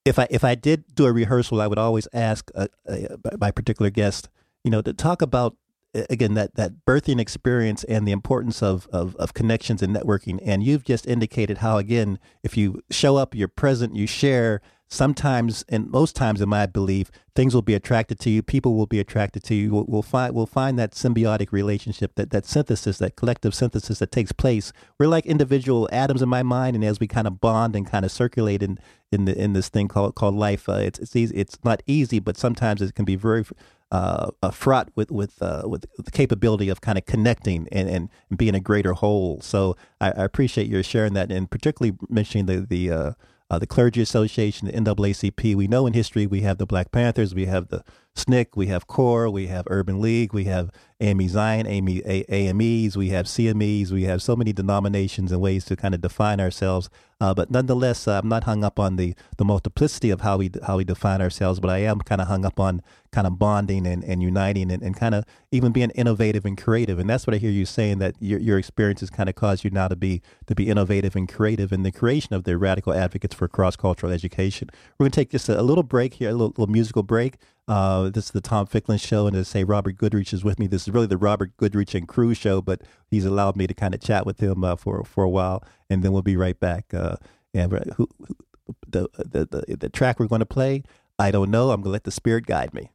if 0.04 0.20
I 0.20 0.28
if 0.30 0.44
I 0.44 0.56
did 0.56 0.84
do 0.96 1.06
a 1.06 1.14
rehearsal, 1.14 1.62
I 1.62 1.68
would 1.68 1.80
always 1.80 2.10
ask 2.12 2.52
uh, 2.54 2.68
uh, 2.90 3.16
my 3.40 3.52
particular 3.52 3.90
guest, 3.90 4.28
you 4.66 4.72
know, 4.72 4.82
to 4.82 4.92
talk 4.92 5.22
about 5.22 5.56
again 5.93 6.34
that 6.36 6.56
that 6.56 6.86
birthing 6.86 7.19
experience 7.19 7.84
and 7.86 8.08
the 8.08 8.12
importance 8.12 8.63
of, 8.63 8.88
of 8.91 9.15
of 9.17 9.34
connections 9.34 9.82
and 9.82 9.95
networking. 9.95 10.39
And 10.43 10.63
you've 10.63 10.84
just 10.84 11.08
indicated 11.08 11.60
how 11.60 11.77
again 11.77 12.19
if 12.43 12.58
you 12.58 12.82
show 12.89 13.17
up 13.17 13.36
you're 13.36 13.47
present 13.47 13.95
you 13.95 14.08
share 14.08 14.62
sometimes 14.88 15.63
and 15.69 15.89
most 15.89 16.17
times 16.17 16.41
in 16.41 16.49
my 16.49 16.65
belief 16.65 17.10
things 17.34 17.56
will 17.56 17.62
be 17.62 17.73
attracted 17.73 18.19
to 18.19 18.30
you 18.30 18.43
people 18.43 18.75
will 18.75 18.86
be 18.86 18.99
attracted 18.99 19.41
to 19.41 19.56
you 19.56 19.71
we'll, 19.71 19.86
we'll 19.88 20.01
find 20.01 20.36
we'll 20.36 20.45
find 20.45 20.77
that 20.77 20.91
symbiotic 20.91 21.54
relationship 21.54 22.15
that 22.15 22.30
that 22.32 22.45
synthesis 22.45 22.97
that 22.97 23.15
collective 23.15 23.56
synthesis 23.56 23.99
that 23.99 24.12
takes 24.12 24.32
place. 24.32 24.73
We're 24.99 25.08
like 25.08 25.25
individual 25.25 25.88
atoms 25.91 26.21
in 26.21 26.30
my 26.30 26.43
mind 26.43 26.75
and 26.75 26.86
as 26.86 26.99
we 26.99 27.08
kind 27.08 27.27
of 27.27 27.39
bond 27.41 27.75
and 27.75 27.89
kind 27.89 28.06
of 28.06 28.12
circulate 28.12 28.63
in 28.63 28.80
in 29.12 29.25
the 29.25 29.38
in 29.38 29.54
this 29.54 29.69
thing 29.69 29.88
called 29.88 30.15
called 30.15 30.36
life 30.36 30.69
uh, 30.69 30.73
it's 30.73 30.99
it's 30.99 31.15
easy 31.15 31.36
it's 31.36 31.58
not 31.63 31.84
easy 31.86 32.19
but 32.19 32.38
sometimes 32.38 32.82
it 32.82 32.95
can 32.95 33.06
be 33.06 33.15
very 33.15 33.45
uh, 33.91 34.51
fraught 34.51 34.89
with 34.95 35.12
with 35.12 35.41
uh, 35.41 35.63
with 35.65 35.86
the 35.97 36.12
capability 36.12 36.69
of 36.69 36.82
kind 36.82 36.97
of 36.97 37.06
connecting 37.06 37.67
and, 37.71 37.89
and, 37.89 38.10
and 38.30 38.38
being 38.38 38.56
a 38.56 38.60
greater 38.60 38.93
whole. 38.93 39.41
So 39.41 39.75
I, 39.99 40.08
I 40.08 40.23
appreciate 40.23 40.67
your 40.67 40.84
sharing 40.84 41.13
that, 41.13 41.32
and 41.32 41.49
particularly 41.49 41.97
mentioning 42.10 42.45
the 42.45 42.65
the 42.65 42.91
uh, 42.91 43.12
uh, 43.49 43.60
the 43.60 43.67
clergy 43.67 44.01
association, 44.01 44.67
the 44.67 44.73
NAACP. 44.73 45.56
We 45.56 45.67
know 45.67 45.86
in 45.86 45.93
history 45.93 46.25
we 46.25 46.41
have 46.41 46.58
the 46.58 46.65
Black 46.65 46.91
Panthers, 46.91 47.36
we 47.36 47.47
have 47.47 47.67
the 47.67 47.84
SNCC, 48.15 48.47
we 48.56 48.67
have 48.67 48.88
CORE, 48.88 49.30
we 49.30 49.47
have 49.47 49.65
Urban 49.67 50.02
League, 50.02 50.34
we 50.34 50.43
have 50.45 50.69
AME 51.00 51.28
Zion, 51.30 51.65
AME, 51.65 52.02
AMEs, 52.06 52.95
we 52.95 53.10
have 53.10 53.26
CMEs, 53.26 53.91
we 53.91 54.04
have 54.04 54.21
so 54.21 54.36
many 54.36 54.54
denominations 54.54 55.32
and 55.32 55.41
ways 55.41 55.65
to 55.65 55.76
kind 55.76 55.95
of 55.95 56.02
define 56.02 56.39
ourselves. 56.39 56.89
Uh, 57.19 57.34
but 57.34 57.50
nonetheless, 57.50 58.08
uh, 58.08 58.19
I'm 58.21 58.30
not 58.30 58.43
hung 58.43 58.63
up 58.63 58.80
on 58.80 58.95
the, 58.95 59.13
the 59.38 59.45
multiplicity 59.45 60.10
of 60.10 60.21
how 60.21 60.38
we 60.38 60.52
how 60.65 60.78
we 60.78 60.84
define 60.84 61.21
ourselves, 61.21 61.60
but 61.60 61.69
I 61.69 61.80
am 61.80 62.00
kind 62.00 62.19
of 62.19 62.28
hung 62.28 62.45
up 62.45 62.60
on 62.60 62.82
kind 63.12 63.28
of 63.28 63.38
bonding 63.38 63.86
and, 63.86 64.04
and 64.04 64.24
uniting 64.24 64.71
and, 64.71 64.82
and 64.82 64.95
kind 64.95 65.13
of 65.13 65.26
even 65.52 65.71
being 65.71 65.91
innovative 65.91 66.45
and 66.45 66.58
creative. 66.58 66.97
And 66.97 67.10
that's 67.10 67.28
what 67.28 67.36
I 67.36 67.38
hear 67.38 67.52
you 67.52 67.65
saying 67.65 68.00
that 68.00 68.15
your, 68.19 68.39
your 68.39 68.58
experiences 68.58 69.10
kind 69.10 69.30
of 69.30 69.36
caused 69.36 69.63
you 69.63 69.69
now 69.69 69.88
to 69.88 69.95
be 69.95 70.21
to 70.47 70.56
be 70.56 70.67
innovative 70.67 71.15
and 71.15 71.32
creative 71.32 71.71
in 71.71 71.84
the 71.84 71.91
creation 71.91 72.34
of 72.34 72.43
the 72.43 72.58
radical 72.58 72.93
advocates 72.93 73.36
for 73.36 73.47
cross 73.47 73.76
cultural 73.76 74.12
education. 74.12 74.69
We're 74.97 75.06
going 75.06 75.12
to 75.12 75.19
take 75.19 75.30
just 75.30 75.47
a, 75.50 75.60
a, 75.60 75.63
little 75.63 75.84
break 75.84 76.15
here, 76.15 76.30
a 76.30 76.34
little, 76.34 76.50
little 76.50 76.67
musical 76.67 77.04
break. 77.04 77.38
Uh, 77.71 78.10
this 78.10 78.25
is 78.25 78.31
the 78.31 78.41
Tom 78.41 78.65
Ficklin 78.65 78.97
Show, 78.97 79.27
and 79.27 79.34
to 79.34 79.45
say 79.45 79.63
Robert 79.63 79.95
Goodrich 79.95 80.34
is 80.34 80.43
with 80.43 80.60
me. 80.60 80.67
This 80.67 80.81
is 80.89 80.93
really 80.93 81.07
the 81.07 81.15
Robert 81.15 81.55
Goodrich 81.55 81.95
and 81.95 82.05
Crew 82.05 82.34
Show, 82.34 82.62
but 82.62 82.81
he's 83.10 83.23
allowed 83.23 83.55
me 83.55 83.65
to 83.65 83.73
kind 83.73 83.95
of 83.95 84.01
chat 84.01 84.25
with 84.25 84.41
him 84.41 84.65
uh, 84.65 84.75
for 84.75 85.05
for 85.05 85.23
a 85.23 85.29
while, 85.29 85.63
and 85.89 86.03
then 86.03 86.12
we'll 86.12 86.21
be 86.21 86.36
right 86.36 86.60
back. 86.60 86.93
Uh, 86.93 87.15
and 87.53 87.71
who, 87.95 88.10
who, 88.27 88.36
the, 88.86 89.07
the 89.17 89.45
the 89.45 89.77
the 89.77 89.89
track 89.89 90.19
we're 90.19 90.27
going 90.27 90.39
to 90.39 90.45
play, 90.45 90.84
I 91.17 91.31
don't 91.31 91.49
know. 91.49 91.71
I'm 91.71 91.77
going 91.77 91.86
to 91.86 91.91
let 91.91 92.03
the 92.03 92.12
spirit 92.12 92.45
guide 92.45 92.73
me. 92.73 92.91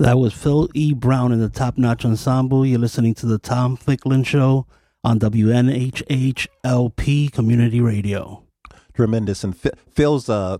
That 0.00 0.18
was 0.18 0.32
Phil 0.32 0.68
E. 0.72 0.94
Brown 0.94 1.30
in 1.30 1.40
the 1.40 1.50
Top 1.50 1.76
Notch 1.76 2.06
Ensemble. 2.06 2.64
You're 2.64 2.78
listening 2.78 3.12
to 3.16 3.26
the 3.26 3.36
Tom 3.36 3.76
Ficklin 3.76 4.24
Show 4.24 4.66
on 5.04 5.20
WNHHLP 5.20 6.50
Community 7.32 7.82
Radio. 7.82 8.44
Tremendous. 8.94 9.44
And 9.44 9.54
Phil's, 9.54 10.30
uh, 10.30 10.56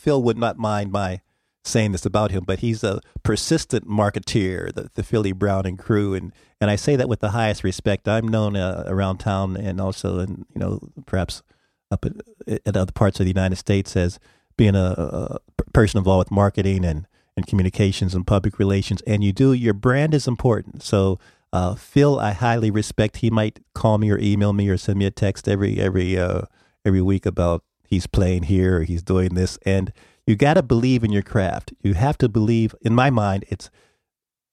Phil, 0.00 0.22
would 0.24 0.38
not 0.38 0.58
mind 0.58 0.90
my 0.90 1.20
saying 1.62 1.92
this 1.92 2.04
about 2.04 2.32
him, 2.32 2.42
but 2.44 2.58
he's 2.58 2.82
a 2.82 3.00
persistent 3.22 3.88
marketeer, 3.88 4.74
the, 4.74 4.90
the 4.92 5.04
Philly 5.04 5.30
Brown 5.30 5.64
and 5.64 5.78
crew. 5.78 6.14
And, 6.14 6.32
and 6.60 6.68
I 6.68 6.74
say 6.74 6.96
that 6.96 7.08
with 7.08 7.20
the 7.20 7.30
highest 7.30 7.62
respect. 7.62 8.08
I'm 8.08 8.26
known 8.26 8.56
uh, 8.56 8.82
around 8.88 9.18
town 9.18 9.56
and 9.56 9.80
also 9.80 10.18
in, 10.18 10.46
you 10.52 10.58
know, 10.58 10.80
perhaps 11.06 11.44
up 11.92 12.04
in, 12.04 12.20
in 12.48 12.76
other 12.76 12.90
parts 12.90 13.20
of 13.20 13.24
the 13.24 13.30
United 13.30 13.54
States 13.54 13.94
as 13.94 14.18
being 14.56 14.74
a, 14.74 14.94
a 14.98 15.38
person 15.72 15.98
involved 15.98 16.26
with 16.26 16.32
marketing 16.32 16.84
and 16.84 17.06
and 17.38 17.46
communications 17.46 18.14
and 18.14 18.26
public 18.26 18.58
relations, 18.58 19.00
and 19.06 19.24
you 19.24 19.32
do, 19.32 19.52
your 19.54 19.72
brand 19.72 20.12
is 20.12 20.28
important. 20.28 20.82
So, 20.82 21.18
uh, 21.52 21.74
Phil, 21.76 22.18
I 22.20 22.32
highly 22.32 22.70
respect. 22.70 23.18
He 23.18 23.30
might 23.30 23.60
call 23.74 23.96
me 23.96 24.10
or 24.10 24.18
email 24.18 24.52
me 24.52 24.68
or 24.68 24.76
send 24.76 24.98
me 24.98 25.06
a 25.06 25.10
text 25.10 25.48
every 25.48 25.80
every 25.80 26.18
uh, 26.18 26.42
every 26.84 27.00
week 27.00 27.24
about 27.24 27.64
he's 27.86 28.06
playing 28.06 28.44
here 28.44 28.80
or 28.80 28.82
he's 28.82 29.02
doing 29.02 29.34
this, 29.34 29.58
and 29.64 29.92
you 30.26 30.36
got 30.36 30.54
to 30.54 30.62
believe 30.62 31.02
in 31.02 31.10
your 31.10 31.22
craft. 31.22 31.72
You 31.80 31.94
have 31.94 32.18
to 32.18 32.28
believe. 32.28 32.74
In 32.82 32.94
my 32.94 33.08
mind, 33.08 33.46
it's 33.48 33.70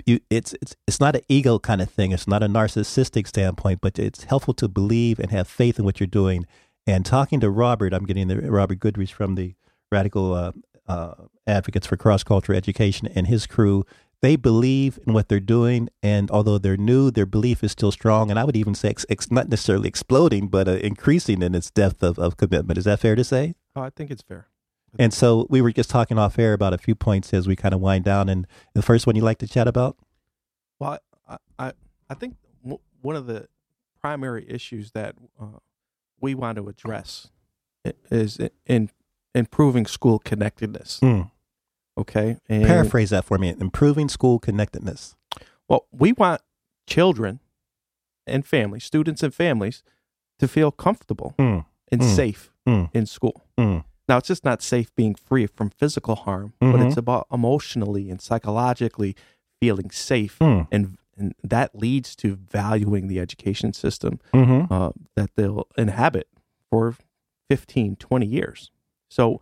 you. 0.06 0.22
It's 0.30 0.54
it's 0.62 0.76
it's 0.88 1.02
not 1.02 1.16
an 1.18 1.24
ego 1.28 1.60
kind 1.60 1.82
of 1.82 1.90
thing. 1.90 2.14
It's 2.14 2.28
not 2.28 2.44
a 2.44 2.48
narcissistic 2.48 3.28
standpoint, 3.28 3.82
but 3.82 4.00
it's 4.00 4.24
helpful 4.24 4.54
to 4.54 4.70
believe 4.70 5.20
and 5.20 5.32
have 5.32 5.50
faith 5.50 5.78
in 5.78 5.84
what 5.84 6.00
you're 6.00 6.08
doing. 6.08 6.46
And 6.88 7.06
talking 7.06 7.40
to 7.42 7.50
Robert, 7.50 7.94
I'm 7.94 8.06
getting 8.06 8.28
the 8.28 8.40
Robert 8.50 8.80
Goodrich 8.80 9.14
from 9.14 9.36
the 9.36 9.56
Radical 9.92 10.34
uh, 10.34 10.52
uh, 10.88 11.16
advocates 11.48 11.88
for 11.88 11.98
cross 11.98 12.24
cultural 12.24 12.58
education 12.58 13.08
and 13.16 13.28
his 13.28 13.48
crew. 13.48 13.86
They 14.22 14.36
believe 14.36 14.98
in 15.06 15.14
what 15.14 15.28
they're 15.28 15.40
doing, 15.40 15.90
and 16.02 16.32
although 16.32 16.58
they're 16.58 16.78
new, 16.78 17.12
their 17.12 17.26
belief 17.26 17.64
is 17.64 17.72
still 17.72 17.92
strong. 17.92 18.32
And 18.32 18.40
I 18.40 18.44
would 18.44 18.56
even 18.56 18.74
say 18.74 18.90
it's, 18.92 19.06
it's 19.10 19.30
not 19.30 19.50
necessarily 19.50 19.88
exploding, 19.88 20.48
but 20.48 20.68
uh, 20.68 20.72
increasing 20.72 21.42
in 21.42 21.54
its 21.54 21.70
depth 21.70 22.02
of, 22.02 22.18
of 22.18 22.38
commitment. 22.38 22.78
Is 22.78 22.86
that 22.86 23.00
fair 23.00 23.16
to 23.16 23.24
say? 23.24 23.56
Oh, 23.76 23.82
I 23.82 23.90
think 23.90 24.10
it's 24.10 24.24
fair. 24.24 24.48
And 24.98 25.14
so 25.14 25.46
we 25.50 25.62
were 25.62 25.72
just 25.72 25.90
talking 25.90 26.18
off 26.18 26.40
air 26.40 26.54
about 26.54 26.74
a 26.74 26.78
few 26.78 26.96
points 26.96 27.34
as 27.34 27.48
we 27.48 27.56
kind 27.56 27.74
of 27.74 27.82
wind 27.82 28.06
down. 28.06 28.30
And 28.30 28.48
the 28.74 28.82
first 28.82 29.06
one 29.06 29.16
you 29.16 29.22
like 29.22 29.40
to 29.40 29.48
chat 29.48 29.68
about? 29.68 29.98
Well, 30.80 31.00
I 31.28 31.38
I, 31.60 31.74
I 32.10 32.14
think 32.14 32.38
w- 32.64 32.80
one 33.02 33.18
of 33.18 33.28
the 33.28 33.48
primary 34.02 34.46
issues 34.50 34.92
that 34.92 35.16
uh, 35.40 35.60
we 36.22 36.34
want 36.34 36.56
to 36.58 36.70
address 36.70 37.30
is 38.10 38.40
in 38.66 38.90
improving 39.36 39.86
school 39.86 40.18
connectedness. 40.20 41.00
Mm. 41.02 41.30
Okay. 41.98 42.38
And, 42.50 42.66
Paraphrase 42.66 43.12
that 43.12 43.26
for 43.26 43.38
me 43.38 43.54
improving 43.60 44.10
school 44.10 44.40
connectedness. 44.40 45.16
Well, 45.68 45.86
we 45.92 46.14
want 46.14 46.42
children 46.88 47.40
and 48.26 48.46
families, 48.46 48.84
students 48.84 49.22
and 49.22 49.34
families, 49.34 49.84
to 50.40 50.48
feel 50.48 50.72
comfortable 50.72 51.36
mm. 51.38 51.66
and 51.92 52.02
mm. 52.02 52.16
safe 52.16 52.52
mm. 52.68 52.90
in 52.94 53.06
school. 53.06 53.46
Mm. 53.58 53.84
Now, 54.08 54.18
it's 54.18 54.28
just 54.28 54.46
not 54.46 54.62
safe 54.62 54.94
being 54.96 55.16
free 55.16 55.48
from 55.48 55.70
physical 55.70 56.16
harm, 56.16 56.54
mm-hmm. 56.62 56.72
but 56.72 56.86
it's 56.86 56.98
about 56.98 57.28
emotionally 57.32 58.10
and 58.10 58.22
psychologically 58.22 59.16
feeling 59.60 59.90
safe. 59.90 60.38
Mm. 60.40 60.68
And, 60.72 60.98
and 61.18 61.34
that 61.44 61.76
leads 61.76 62.16
to 62.18 62.36
valuing 62.36 63.08
the 63.08 63.20
education 63.20 63.74
system 63.74 64.20
mm-hmm. 64.34 64.72
uh, 64.72 64.92
that 65.16 65.32
they'll 65.36 65.68
inhabit 65.78 66.28
for 66.70 66.96
15, 67.50 67.96
20 67.96 68.26
years. 68.26 68.72
So, 69.16 69.40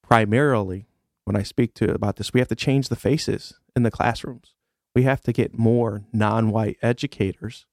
primarily, 0.00 0.86
when 1.24 1.34
I 1.34 1.42
speak 1.42 1.74
to 1.74 1.92
about 1.92 2.16
this, 2.16 2.32
we 2.32 2.38
have 2.38 2.46
to 2.48 2.54
change 2.54 2.88
the 2.88 2.94
faces 2.94 3.54
in 3.74 3.82
the 3.82 3.90
classrooms. 3.90 4.54
We 4.94 5.02
have 5.02 5.22
to 5.22 5.32
get 5.32 5.58
more 5.58 6.04
non-white 6.12 6.76
educators 6.82 7.66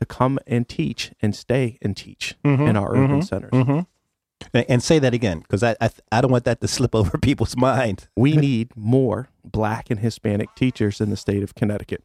to 0.00 0.04
come 0.04 0.40
and 0.48 0.68
teach 0.68 1.12
and 1.22 1.36
stay 1.36 1.78
and 1.80 1.96
teach 1.96 2.34
mm-hmm, 2.44 2.66
in 2.66 2.76
our 2.76 2.90
urban 2.90 3.08
mm-hmm, 3.08 3.20
centers. 3.20 3.52
Mm-hmm. 3.52 4.58
And, 4.68 4.82
say 4.82 4.98
that 4.98 5.14
again, 5.14 5.40
because 5.40 5.62
I, 5.62 5.76
I 5.80 5.90
I 6.10 6.20
don't 6.20 6.32
want 6.32 6.44
that 6.44 6.60
to 6.60 6.66
slip 6.76 6.96
over 6.96 7.18
people's 7.18 7.56
mind. 7.56 8.08
We 8.16 8.36
need 8.36 8.76
more 8.76 9.28
black 9.44 9.90
and 9.90 10.00
Hispanic 10.00 10.56
teachers 10.56 11.00
in 11.00 11.10
the 11.10 11.16
state 11.16 11.44
of 11.44 11.54
Connecticut, 11.54 12.04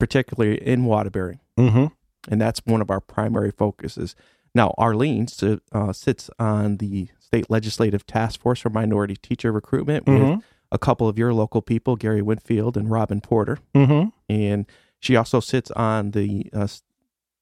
particularly 0.00 0.56
in 0.56 0.86
Waterbury. 0.86 1.40
Mm-hmm. 1.58 1.86
and 2.30 2.40
that's 2.40 2.60
one 2.64 2.80
of 2.80 2.90
our 2.90 3.00
primary 3.00 3.50
focuses. 3.50 4.16
Now, 4.54 4.72
Arlene 4.78 5.26
uh, 5.70 5.92
sits 5.92 6.30
on 6.38 6.78
the 6.78 7.08
state 7.32 7.48
legislative 7.48 8.04
task 8.06 8.40
force 8.40 8.60
for 8.60 8.68
minority 8.68 9.16
teacher 9.16 9.50
recruitment 9.52 10.06
with 10.06 10.20
Mhm. 10.20 10.42
a 10.70 10.78
couple 10.78 11.08
of 11.08 11.16
your 11.18 11.32
local 11.32 11.62
people, 11.62 11.96
Gary 11.96 12.20
Winfield 12.20 12.76
and 12.76 12.90
Robyn 12.90 13.22
Porter, 13.22 13.58
Mm-hmm. 13.74 14.10
and 14.28 14.66
she 15.00 15.16
also 15.16 15.40
sits 15.40 15.70
on 15.70 16.10
the 16.10 16.50
uh, 16.52 16.68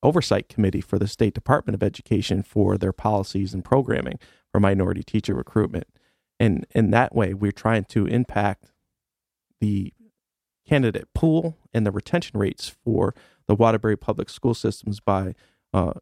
oversight 0.05 0.49
committee 0.49 0.81
for 0.81 0.97
the 0.97 1.09
State 1.09 1.35
Department 1.35 1.75
of 1.75 1.83
Education 1.83 2.43
for 2.45 2.79
their 2.79 2.93
policies 2.93 3.53
and 3.53 3.65
programming 3.65 4.19
for 4.53 4.61
minority 4.61 5.03
teacher 5.03 5.35
recruitment. 5.35 5.89
And 6.39 6.67
in 6.73 6.91
that 6.93 7.13
way, 7.15 7.35
we're 7.35 7.51
trying 7.53 7.85
to 7.87 8.07
impact 8.07 8.71
the 9.61 9.93
candidate 10.67 11.13
pool 11.15 11.59
and 11.75 11.85
the 11.85 11.91
retention 11.91 12.39
rates 12.39 12.69
for 12.69 13.13
the 13.49 13.57
Waterbury 13.57 13.97
public 13.97 14.31
school 14.31 14.55
systems 14.55 15.01
by 15.01 15.35
uh, 15.75 15.95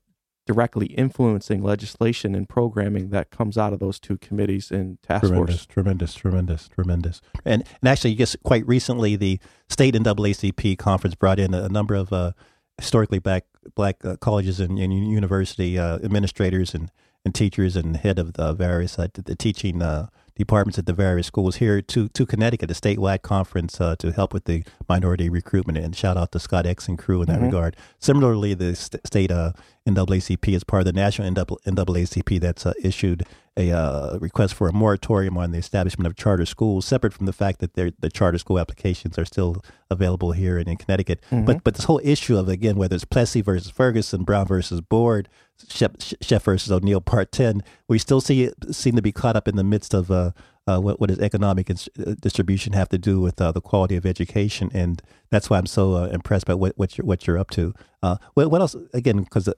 directly 0.48 0.86
influencing 0.86 1.62
legislation 1.62 2.34
and 2.34 2.48
programming 2.48 3.10
that 3.10 3.30
comes 3.30 3.58
out 3.58 3.72
of 3.74 3.80
those 3.80 4.00
two 4.00 4.16
committees 4.16 4.70
and 4.70 5.00
task 5.02 5.26
Tremendous, 5.26 5.56
force. 5.56 5.66
tremendous, 5.66 6.14
tremendous, 6.14 6.68
tremendous. 6.68 7.20
And 7.44 7.62
and 7.82 7.88
actually, 7.88 8.14
just 8.14 8.42
quite 8.42 8.66
recently, 8.66 9.14
the 9.14 9.38
state 9.68 9.94
and 9.94 10.06
NAACP 10.06 10.78
conference 10.78 11.14
brought 11.14 11.38
in 11.38 11.52
a, 11.52 11.64
a 11.64 11.68
number 11.68 11.94
of 11.94 12.12
uh, 12.12 12.32
historically 12.78 13.18
black 13.18 13.44
black 13.74 14.02
uh, 14.04 14.16
colleges 14.16 14.58
and, 14.58 14.78
and 14.78 14.92
university 15.12 15.78
uh, 15.78 15.96
administrators 15.96 16.74
and, 16.74 16.90
and 17.26 17.34
teachers 17.34 17.76
and 17.76 17.98
head 17.98 18.18
of 18.18 18.32
the 18.32 18.54
various 18.54 18.98
uh, 18.98 19.08
the 19.12 19.36
teaching 19.36 19.82
uh, 19.82 20.06
departments 20.36 20.78
at 20.78 20.86
the 20.86 20.92
various 20.92 21.26
schools 21.26 21.56
here 21.56 21.82
to 21.82 22.08
to 22.08 22.24
Connecticut, 22.24 22.70
a 22.70 22.74
statewide 22.74 23.20
conference 23.22 23.80
uh, 23.80 23.96
to 23.96 24.12
help 24.12 24.32
with 24.32 24.44
the 24.44 24.64
minority 24.88 25.28
recruitment. 25.28 25.76
And 25.76 25.94
shout 25.94 26.16
out 26.16 26.30
to 26.32 26.38
Scott 26.38 26.64
X 26.64 26.88
and 26.88 26.96
crew 26.96 27.20
in 27.20 27.26
that 27.26 27.40
Mhm. 27.40 27.46
regard. 27.46 27.76
Similarly, 27.98 28.54
the 28.54 28.74
st- 28.76 29.04
state 29.06 29.30
uh, 29.30 29.52
NAACP 29.86 30.54
is 30.54 30.64
part 30.64 30.80
of 30.80 30.86
the 30.86 30.92
national 30.92 31.30
NAACP 31.30 32.40
that's 32.40 32.66
uh, 32.66 32.72
issued 32.82 33.24
a 33.56 33.72
uh, 33.72 34.18
request 34.20 34.54
for 34.54 34.68
a 34.68 34.72
moratorium 34.72 35.36
on 35.36 35.50
the 35.50 35.58
establishment 35.58 36.06
of 36.06 36.14
charter 36.14 36.46
schools, 36.46 36.86
separate 36.86 37.12
from 37.12 37.26
the 37.26 37.32
fact 37.32 37.58
that 37.58 37.74
the 37.74 38.10
charter 38.10 38.38
school 38.38 38.58
applications 38.58 39.18
are 39.18 39.24
still 39.24 39.64
available 39.90 40.32
here 40.32 40.58
and 40.58 40.68
in 40.68 40.76
Connecticut. 40.76 41.20
But 41.44 41.64
but 41.64 41.74
this 41.74 41.84
whole 41.86 42.00
issue 42.04 42.36
of 42.36 42.48
again 42.48 42.76
whether 42.76 42.94
it's 42.94 43.04
Plessy 43.04 43.40
versus 43.40 43.70
Ferguson, 43.70 44.22
Brown 44.22 44.46
versus 44.46 44.80
Board, 44.80 45.28
Sheff, 45.66 45.96
Sheff 46.22 46.42
versus 46.42 46.70
O'Neill, 46.70 47.00
Part 47.00 47.32
Ten, 47.32 47.64
we 47.88 47.98
still 47.98 48.20
see 48.20 48.44
it 48.44 48.54
seem 48.74 48.94
to 48.94 49.02
be 49.02 49.12
caught 49.12 49.34
up 49.34 49.48
in 49.48 49.56
the 49.56 49.64
midst 49.64 49.92
of 49.92 50.10
uh, 50.10 50.30
uh, 50.68 50.78
what 50.78 51.00
what 51.00 51.08
does 51.08 51.18
economic 51.18 51.70
uh, 51.70 51.74
distribution 52.20 52.72
have 52.74 52.88
to 52.90 52.98
do 52.98 53.20
with 53.20 53.40
uh, 53.40 53.50
the 53.52 53.60
quality 53.60 53.96
of 53.96 54.04
education, 54.04 54.70
and 54.74 55.00
that's 55.30 55.48
why 55.48 55.56
I'm 55.58 55.66
so 55.66 55.94
uh, 55.94 56.06
impressed 56.08 56.46
by 56.46 56.54
what 56.54 56.72
what 56.76 56.98
you're 56.98 57.06
what 57.06 57.26
you're 57.26 57.38
up 57.38 57.50
to. 57.52 57.72
Uh, 58.02 58.16
what, 58.34 58.50
what 58.50 58.60
else? 58.60 58.76
Again, 58.92 59.22
because 59.22 59.48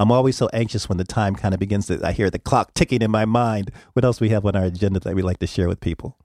I'm 0.00 0.10
always 0.10 0.36
so 0.36 0.48
anxious 0.52 0.88
when 0.88 0.98
the 0.98 1.04
time 1.04 1.36
kind 1.36 1.54
of 1.54 1.60
begins 1.60 1.86
to. 1.86 2.04
I 2.04 2.12
hear 2.12 2.28
the 2.28 2.38
clock 2.38 2.74
ticking 2.74 3.02
in 3.02 3.10
my 3.10 3.24
mind. 3.24 3.70
What 3.92 4.04
else 4.04 4.20
we 4.20 4.30
have 4.30 4.44
on 4.44 4.56
our 4.56 4.64
agenda 4.64 4.98
that 5.00 5.14
we'd 5.14 5.22
like 5.22 5.38
to 5.38 5.46
share 5.46 5.68
with 5.68 5.80
people? 5.80 6.18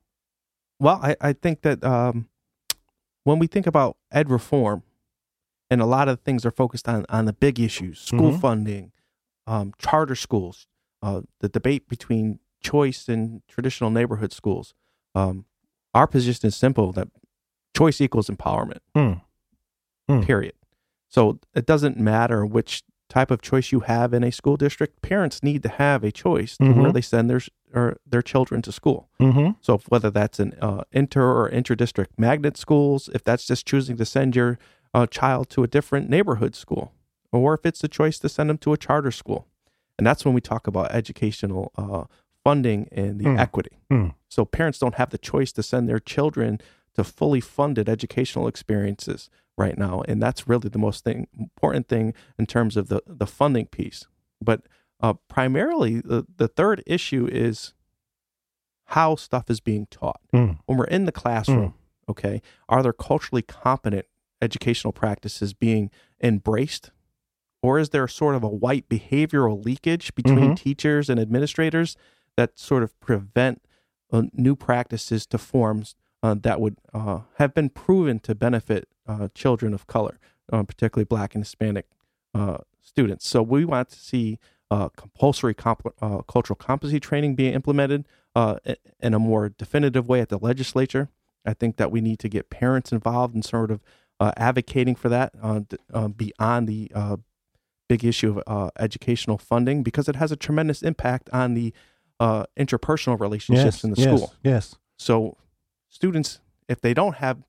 Well, 0.80 1.00
I, 1.02 1.16
I 1.22 1.34
think 1.34 1.62
that 1.62 1.84
um, 1.84 2.28
when 3.24 3.40
we 3.40 3.48
think 3.48 3.68
about 3.68 3.98
ed 4.12 4.30
reform, 4.30 4.84
and 5.70 5.82
a 5.82 5.86
lot 5.86 6.08
of 6.08 6.22
things 6.22 6.46
are 6.46 6.52
focused 6.52 6.88
on, 6.90 7.06
on 7.10 7.26
the 7.26 7.34
big 7.34 7.60
issues 7.60 8.00
school 8.00 8.32
Mhm. 8.32 8.40
funding, 8.42 8.92
um, 9.46 9.74
charter 9.78 10.16
schools, 10.16 10.68
uh, 11.02 11.22
the 11.40 11.50
debate 11.50 11.88
between 11.88 12.40
choice 12.62 13.08
and 13.08 13.42
traditional 13.48 13.90
neighborhood 13.90 14.32
schools. 14.34 14.74
Um, 15.16 15.46
our 15.94 16.08
position 16.08 16.48
is 16.48 16.56
simple 16.56 16.92
that 16.94 17.08
choice 17.76 18.02
equals 18.02 18.30
empowerment, 18.30 18.80
Hmm. 18.96 19.14
Hmm. 20.08 20.22
period. 20.22 20.54
So 21.10 21.40
it 21.56 21.66
doesn't 21.66 21.98
matter 21.98 22.46
which 22.46 22.84
type 23.10 23.32
of 23.32 23.42
choice 23.42 23.72
you 23.72 23.80
have 23.82 24.14
in 24.14 24.24
a 24.24 24.32
school 24.32 24.58
district. 24.58 25.02
Parents 25.02 25.42
need 25.42 25.64
to 25.64 25.70
have 25.70 26.04
a 26.04 26.12
choice 26.12 26.58
to 26.58 26.66
where 26.74 26.92
they 26.92 27.02
send 27.02 27.30
their, 27.30 27.42
or 27.74 27.98
their 28.06 28.22
children 28.22 28.62
to 28.64 28.72
school. 28.72 29.08
Mm-hmm. 29.22 29.52
So 29.62 29.80
whether 29.88 30.12
that's 30.12 30.40
an 30.40 30.54
uh, 30.62 30.84
inter 30.92 31.24
or 31.32 31.48
inter-district 31.48 32.20
magnet 32.20 32.58
schools, 32.58 33.10
if 33.14 33.24
that's 33.24 33.46
just 33.48 33.66
choosing 33.66 33.96
to 33.98 34.06
send 34.06 34.36
your 34.36 34.60
uh, 34.94 35.08
child 35.08 35.50
to 35.52 35.64
a 35.64 35.68
different 35.68 36.10
neighborhood 36.10 36.54
school, 36.56 36.92
or 37.32 37.54
if 37.54 37.66
it's 37.66 37.84
a 37.84 37.88
choice 37.88 38.20
to 38.20 38.30
send 38.30 38.50
them 38.50 38.58
to 38.60 38.74
a 38.74 38.78
charter 38.78 39.12
school, 39.12 39.48
and 39.98 40.06
that's 40.06 40.26
when 40.26 40.34
we 40.34 40.42
talk 40.42 40.68
about 40.68 40.92
educational 40.92 41.72
uh, 41.78 42.04
funding 42.48 42.88
and 42.92 43.20
the 43.20 43.26
Hmm. 43.30 43.38
equity. 43.40 43.76
Hmm. 43.92 44.08
So 44.30 44.46
parents 44.46 44.80
don't 44.80 44.96
have 44.96 45.10
the 45.10 45.18
choice 45.18 45.52
to 45.54 45.64
send 45.64 45.88
their 45.90 46.00
children 46.00 46.60
to 46.96 47.04
fully 47.04 47.42
funded 47.42 47.90
educational 47.90 48.48
experiences 48.48 49.30
right 49.58 49.78
now, 49.78 49.96
and 50.08 50.22
that's 50.24 50.48
really 50.48 50.70
the 50.70 50.80
most 50.88 51.04
thing, 51.04 51.28
important 51.38 51.88
thing 51.88 52.14
in 52.40 52.46
terms 52.46 52.78
of 52.78 52.88
the 52.88 53.00
the 53.06 53.28
funding 53.28 53.66
piece. 53.68 54.06
But 54.50 54.60
uh, 55.00 55.14
primarily, 55.28 56.00
the, 56.12 56.26
the 56.38 56.48
third 56.48 56.84
issue 56.88 57.28
is 57.32 57.74
how 58.86 59.16
stuff 59.16 59.50
is 59.50 59.60
being 59.60 59.86
taught. 59.92 60.22
Mm. 60.34 60.60
When 60.66 60.78
we're 60.78 60.86
in 60.98 61.06
the 61.06 61.12
classroom, 61.12 61.74
okay, 62.08 62.42
are 62.70 62.82
there 62.82 62.94
culturally 62.94 63.42
competent 63.44 64.06
educational 64.42 64.94
practices 64.94 65.54
being 65.54 65.90
embraced? 66.24 66.92
Or 67.62 67.80
is 67.80 67.90
there 67.90 68.08
sort 68.08 68.36
of 68.36 68.44
a 68.44 68.48
white 68.66 68.88
behavioral 68.88 69.64
leakage 69.66 70.16
between 70.16 70.52
Mhm. 70.52 70.56
teachers 70.56 71.10
and 71.10 71.20
administrators 71.20 71.98
that 72.38 72.58
sort 72.58 72.84
of 72.84 72.98
prevent 73.02 73.62
uh, 74.12 74.24
new 74.34 74.56
practices 74.56 75.26
to 75.28 75.38
forms 75.38 75.96
uh, 76.24 76.36
that 76.42 76.62
would 76.62 76.78
uh, 76.94 77.22
have 77.38 77.54
been 77.54 77.70
proven 77.70 78.20
to 78.20 78.34
benefit 78.34 78.88
uh, 79.08 79.28
children 79.34 79.74
of 79.74 79.86
color, 79.88 80.20
uh, 80.52 80.64
particularly 80.64 81.06
Black 81.06 81.36
and 81.36 81.44
Hispanic 81.44 81.88
uh, 82.34 82.58
students? 82.82 83.28
So 83.28 83.42
we 83.44 83.66
want 83.66 83.90
to 83.90 84.00
see 84.00 84.40
compulsory 84.70 85.54
comp- 85.54 85.96
cultural 86.28 86.58
competency 86.58 87.00
training 87.00 87.36
being 87.36 87.54
implemented 87.54 88.06
in 89.00 89.14
a 89.14 89.20
more 89.20 89.50
definitive 89.50 90.10
way 90.10 90.20
at 90.20 90.30
the 90.30 90.38
legislature. 90.38 91.10
I 91.46 91.54
think 91.54 91.78
that 91.78 91.92
we 91.92 92.02
need 92.02 92.20
to 92.20 92.30
get 92.30 92.50
parents 92.50 92.92
involved 92.92 93.34
in 93.34 93.44
sort 93.44 93.72
of 93.72 93.82
advocating 94.20 94.96
for 94.96 95.08
that 95.10 95.32
beyond 96.18 96.68
the 96.68 96.92
big 97.88 98.04
issue 98.04 98.42
of 98.46 98.72
educational 98.78 99.38
funding 99.38 99.84
because 99.84 100.10
it 100.10 100.18
has 100.18 100.34
a 100.34 100.36
tremendous 100.36 100.82
impact 100.82 101.30
on 101.32 101.54
the 101.54 101.74
uh, 102.20 102.46
interpersonal 102.60 103.20
relationships 103.20 103.78
Yes. 103.78 103.84
in 103.84 103.92
the 103.92 104.02
yes. 104.02 104.08
school. 104.18 104.34
Yes. 104.44 104.76
So, 104.98 105.38
students, 105.88 106.40
if 106.68 106.82
they 106.82 106.94
don't 106.94 107.16
have 107.16 107.44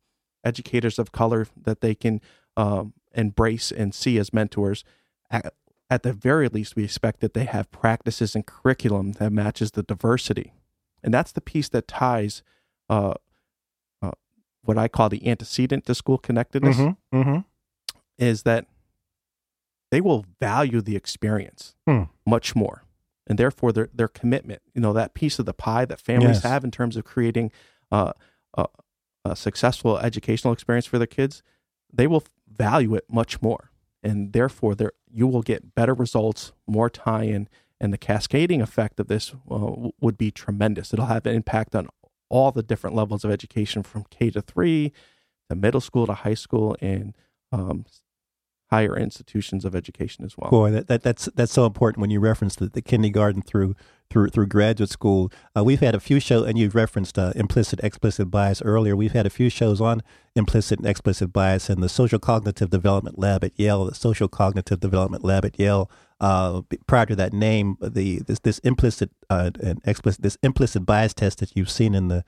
educators 0.44 0.98
of 0.98 1.10
color 1.12 1.46
that 1.64 1.80
they 1.80 1.94
can 1.94 2.20
um, 2.56 2.92
embrace 3.14 3.70
and 3.72 3.94
see 3.94 4.18
as 4.18 4.32
mentors, 4.32 4.84
at, 5.30 5.54
at 5.90 6.02
the 6.02 6.12
very 6.12 6.48
least, 6.48 6.76
we 6.76 6.84
expect 6.84 7.20
that 7.20 7.32
they 7.34 7.44
have 7.44 7.70
practices 7.70 8.34
and 8.34 8.44
curriculum 8.46 9.12
that 9.12 9.32
matches 9.32 9.70
the 9.72 9.82
diversity, 9.82 10.52
and 11.02 11.12
that's 11.14 11.32
the 11.32 11.40
piece 11.40 11.68
that 11.70 11.88
ties 11.88 12.42
uh, 12.90 13.14
uh, 14.02 14.10
what 14.62 14.76
I 14.76 14.88
call 14.88 15.08
the 15.08 15.26
antecedent 15.26 15.86
to 15.86 15.94
school 15.94 16.18
connectedness 16.18 16.76
Mm-hmm. 16.76 17.16
Mm-hmm. 17.20 17.38
is 18.18 18.42
that 18.42 18.66
they 19.90 20.00
will 20.02 20.26
value 20.40 20.82
the 20.82 20.96
experience 20.96 21.74
Hmm. 21.86 22.02
much 22.26 22.54
more 22.54 22.82
and 23.28 23.38
therefore 23.38 23.72
their 23.72 23.88
their 23.94 24.08
commitment 24.08 24.62
you 24.74 24.80
know 24.80 24.92
that 24.92 25.14
piece 25.14 25.38
of 25.38 25.46
the 25.46 25.54
pie 25.54 25.84
that 25.84 26.00
families 26.00 26.36
Yes. 26.36 26.42
have 26.44 26.64
in 26.64 26.70
terms 26.70 26.96
of 26.96 27.04
creating 27.04 27.52
uh, 27.92 28.12
a, 28.54 28.66
a 29.24 29.36
successful 29.36 29.98
educational 29.98 30.52
experience 30.52 30.86
for 30.86 30.98
their 30.98 31.06
kids 31.06 31.42
they 31.92 32.06
will 32.06 32.24
value 32.50 32.94
it 32.94 33.04
much 33.10 33.40
more 33.42 33.70
and 34.02 34.32
therefore 34.32 34.74
there 34.74 34.92
you 35.10 35.26
will 35.26 35.42
get 35.42 35.74
better 35.74 35.94
results 35.94 36.52
more 36.66 36.88
tie-in 36.90 37.48
and 37.80 37.92
the 37.92 37.98
cascading 37.98 38.60
effect 38.60 38.98
of 38.98 39.06
this 39.08 39.34
uh, 39.50 39.70
would 40.00 40.16
be 40.18 40.30
tremendous 40.30 40.92
it'll 40.92 41.06
have 41.06 41.26
an 41.26 41.34
impact 41.34 41.74
on 41.74 41.88
all 42.30 42.50
the 42.52 42.62
different 42.62 42.94
levels 42.96 43.24
of 43.24 43.30
education 43.30 43.82
from 43.82 44.04
k 44.10 44.30
to 44.30 44.40
3 44.42 44.92
to 45.50 45.54
middle 45.56 45.80
school 45.80 46.06
to 46.06 46.12
high 46.14 46.34
school 46.34 46.76
and 46.80 47.14
um, 47.52 47.84
higher 48.70 48.96
institutions 48.96 49.64
of 49.64 49.74
education 49.74 50.24
as 50.24 50.36
well 50.36 50.50
Boy, 50.50 50.70
that, 50.70 50.88
that 50.88 51.02
that's 51.02 51.26
that's 51.34 51.52
so 51.52 51.66
important 51.66 52.00
when 52.00 52.10
you 52.10 52.20
reference 52.20 52.56
the, 52.56 52.66
the 52.66 52.82
kindergarten 52.82 53.42
through 53.42 53.74
through 54.10 54.28
through 54.28 54.46
graduate 54.46 54.90
school. 54.90 55.30
Uh, 55.56 55.62
we've 55.64 55.80
had 55.80 55.94
a 55.94 56.00
few 56.00 56.20
shows, 56.20 56.46
and 56.46 56.58
you've 56.58 56.74
referenced 56.74 57.18
uh, 57.18 57.32
implicit 57.36 57.80
explicit 57.82 58.30
bias 58.30 58.62
earlier. 58.62 58.96
We've 58.96 59.12
had 59.12 59.26
a 59.26 59.30
few 59.30 59.50
shows 59.50 59.80
on 59.80 60.02
implicit 60.34 60.78
and 60.78 60.88
explicit 60.88 61.32
bias, 61.32 61.68
and 61.68 61.82
the 61.82 61.88
social 61.88 62.18
cognitive 62.18 62.70
development 62.70 63.18
lab 63.18 63.44
at 63.44 63.58
Yale, 63.58 63.84
the 63.84 63.94
social 63.94 64.28
cognitive 64.28 64.80
development 64.80 65.24
lab 65.24 65.44
at 65.44 65.58
Yale. 65.58 65.90
Uh, 66.20 66.62
prior 66.86 67.06
to 67.06 67.16
that 67.16 67.32
name, 67.32 67.76
the 67.80 68.20
this 68.20 68.38
this 68.40 68.58
implicit 68.60 69.10
uh, 69.30 69.50
and 69.62 69.80
explicit 69.84 70.22
this 70.22 70.38
implicit 70.42 70.84
bias 70.84 71.14
test 71.14 71.38
that 71.38 71.54
you've 71.54 71.70
seen 71.70 71.94
in 71.94 72.08
the 72.08 72.24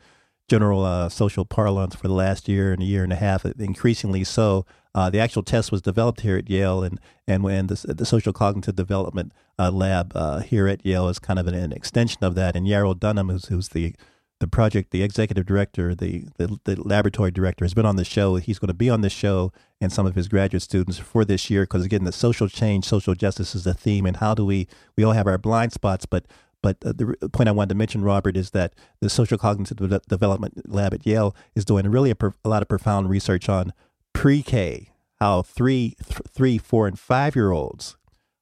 general 0.48 0.84
uh, 0.84 1.08
social 1.08 1.44
parlance 1.44 1.94
for 1.94 2.08
the 2.08 2.14
last 2.14 2.48
year 2.48 2.72
and 2.72 2.82
a 2.82 2.84
year 2.84 3.04
and 3.04 3.12
a 3.12 3.16
half, 3.16 3.44
increasingly 3.44 4.24
so. 4.24 4.66
Uh, 4.94 5.08
the 5.08 5.20
actual 5.20 5.42
test 5.42 5.70
was 5.70 5.82
developed 5.82 6.22
here 6.22 6.36
at 6.36 6.50
Yale, 6.50 6.82
and 6.82 7.00
and 7.26 7.42
when 7.42 7.68
the, 7.68 7.94
the 7.94 8.04
social 8.04 8.32
cognitive 8.32 8.74
development 8.74 9.32
uh, 9.58 9.70
lab 9.70 10.12
uh, 10.14 10.40
here 10.40 10.66
at 10.66 10.84
Yale 10.84 11.08
is 11.08 11.18
kind 11.18 11.38
of 11.38 11.46
an, 11.46 11.54
an, 11.54 11.72
extension 11.72 12.24
of 12.24 12.34
that. 12.34 12.56
And 12.56 12.66
Yarrow 12.66 12.94
Dunham, 12.94 13.28
who's, 13.28 13.46
who's 13.46 13.68
the 13.68 13.94
the 14.40 14.48
project, 14.48 14.90
the 14.90 15.02
executive 15.02 15.44
director, 15.44 15.94
the, 15.94 16.24
the, 16.38 16.58
the 16.64 16.82
laboratory 16.82 17.30
director, 17.30 17.62
has 17.62 17.74
been 17.74 17.84
on 17.84 17.96
the 17.96 18.06
show. 18.06 18.36
He's 18.36 18.58
going 18.58 18.68
to 18.68 18.74
be 18.74 18.88
on 18.88 19.02
the 19.02 19.10
show 19.10 19.52
and 19.82 19.92
some 19.92 20.06
of 20.06 20.14
his 20.14 20.28
graduate 20.28 20.62
students 20.62 20.98
for 20.98 21.26
this 21.26 21.50
year 21.50 21.64
because 21.64 21.84
again, 21.84 22.04
the 22.04 22.12
social 22.12 22.48
change, 22.48 22.86
social 22.86 23.14
justice 23.14 23.54
is 23.54 23.66
a 23.66 23.74
theme, 23.74 24.06
and 24.06 24.16
how 24.16 24.34
do 24.34 24.44
we 24.44 24.66
we 24.96 25.04
all 25.04 25.12
have 25.12 25.26
our 25.26 25.38
blind 25.38 25.72
spots, 25.72 26.06
but 26.06 26.26
but 26.62 26.76
uh, 26.84 26.92
the 26.92 27.28
point 27.32 27.48
I 27.48 27.52
wanted 27.52 27.70
to 27.70 27.74
mention, 27.74 28.02
Robert, 28.02 28.36
is 28.36 28.50
that 28.50 28.74
the 29.00 29.08
Social 29.08 29.38
Cognitive 29.38 30.02
Development 30.08 30.70
Lab 30.70 30.92
at 30.92 31.06
Yale 31.06 31.34
is 31.54 31.64
doing 31.64 31.90
really 31.90 32.10
a, 32.10 32.14
per- 32.14 32.34
a 32.44 32.48
lot 32.48 32.60
of 32.60 32.68
profound 32.68 33.08
research 33.08 33.48
on 33.48 33.72
pre-K, 34.12 34.90
how 35.20 35.42
three, 35.42 35.96
th- 36.04 36.20
three, 36.28 36.58
four, 36.58 36.86
and 36.86 36.98
five-year-olds 36.98 37.96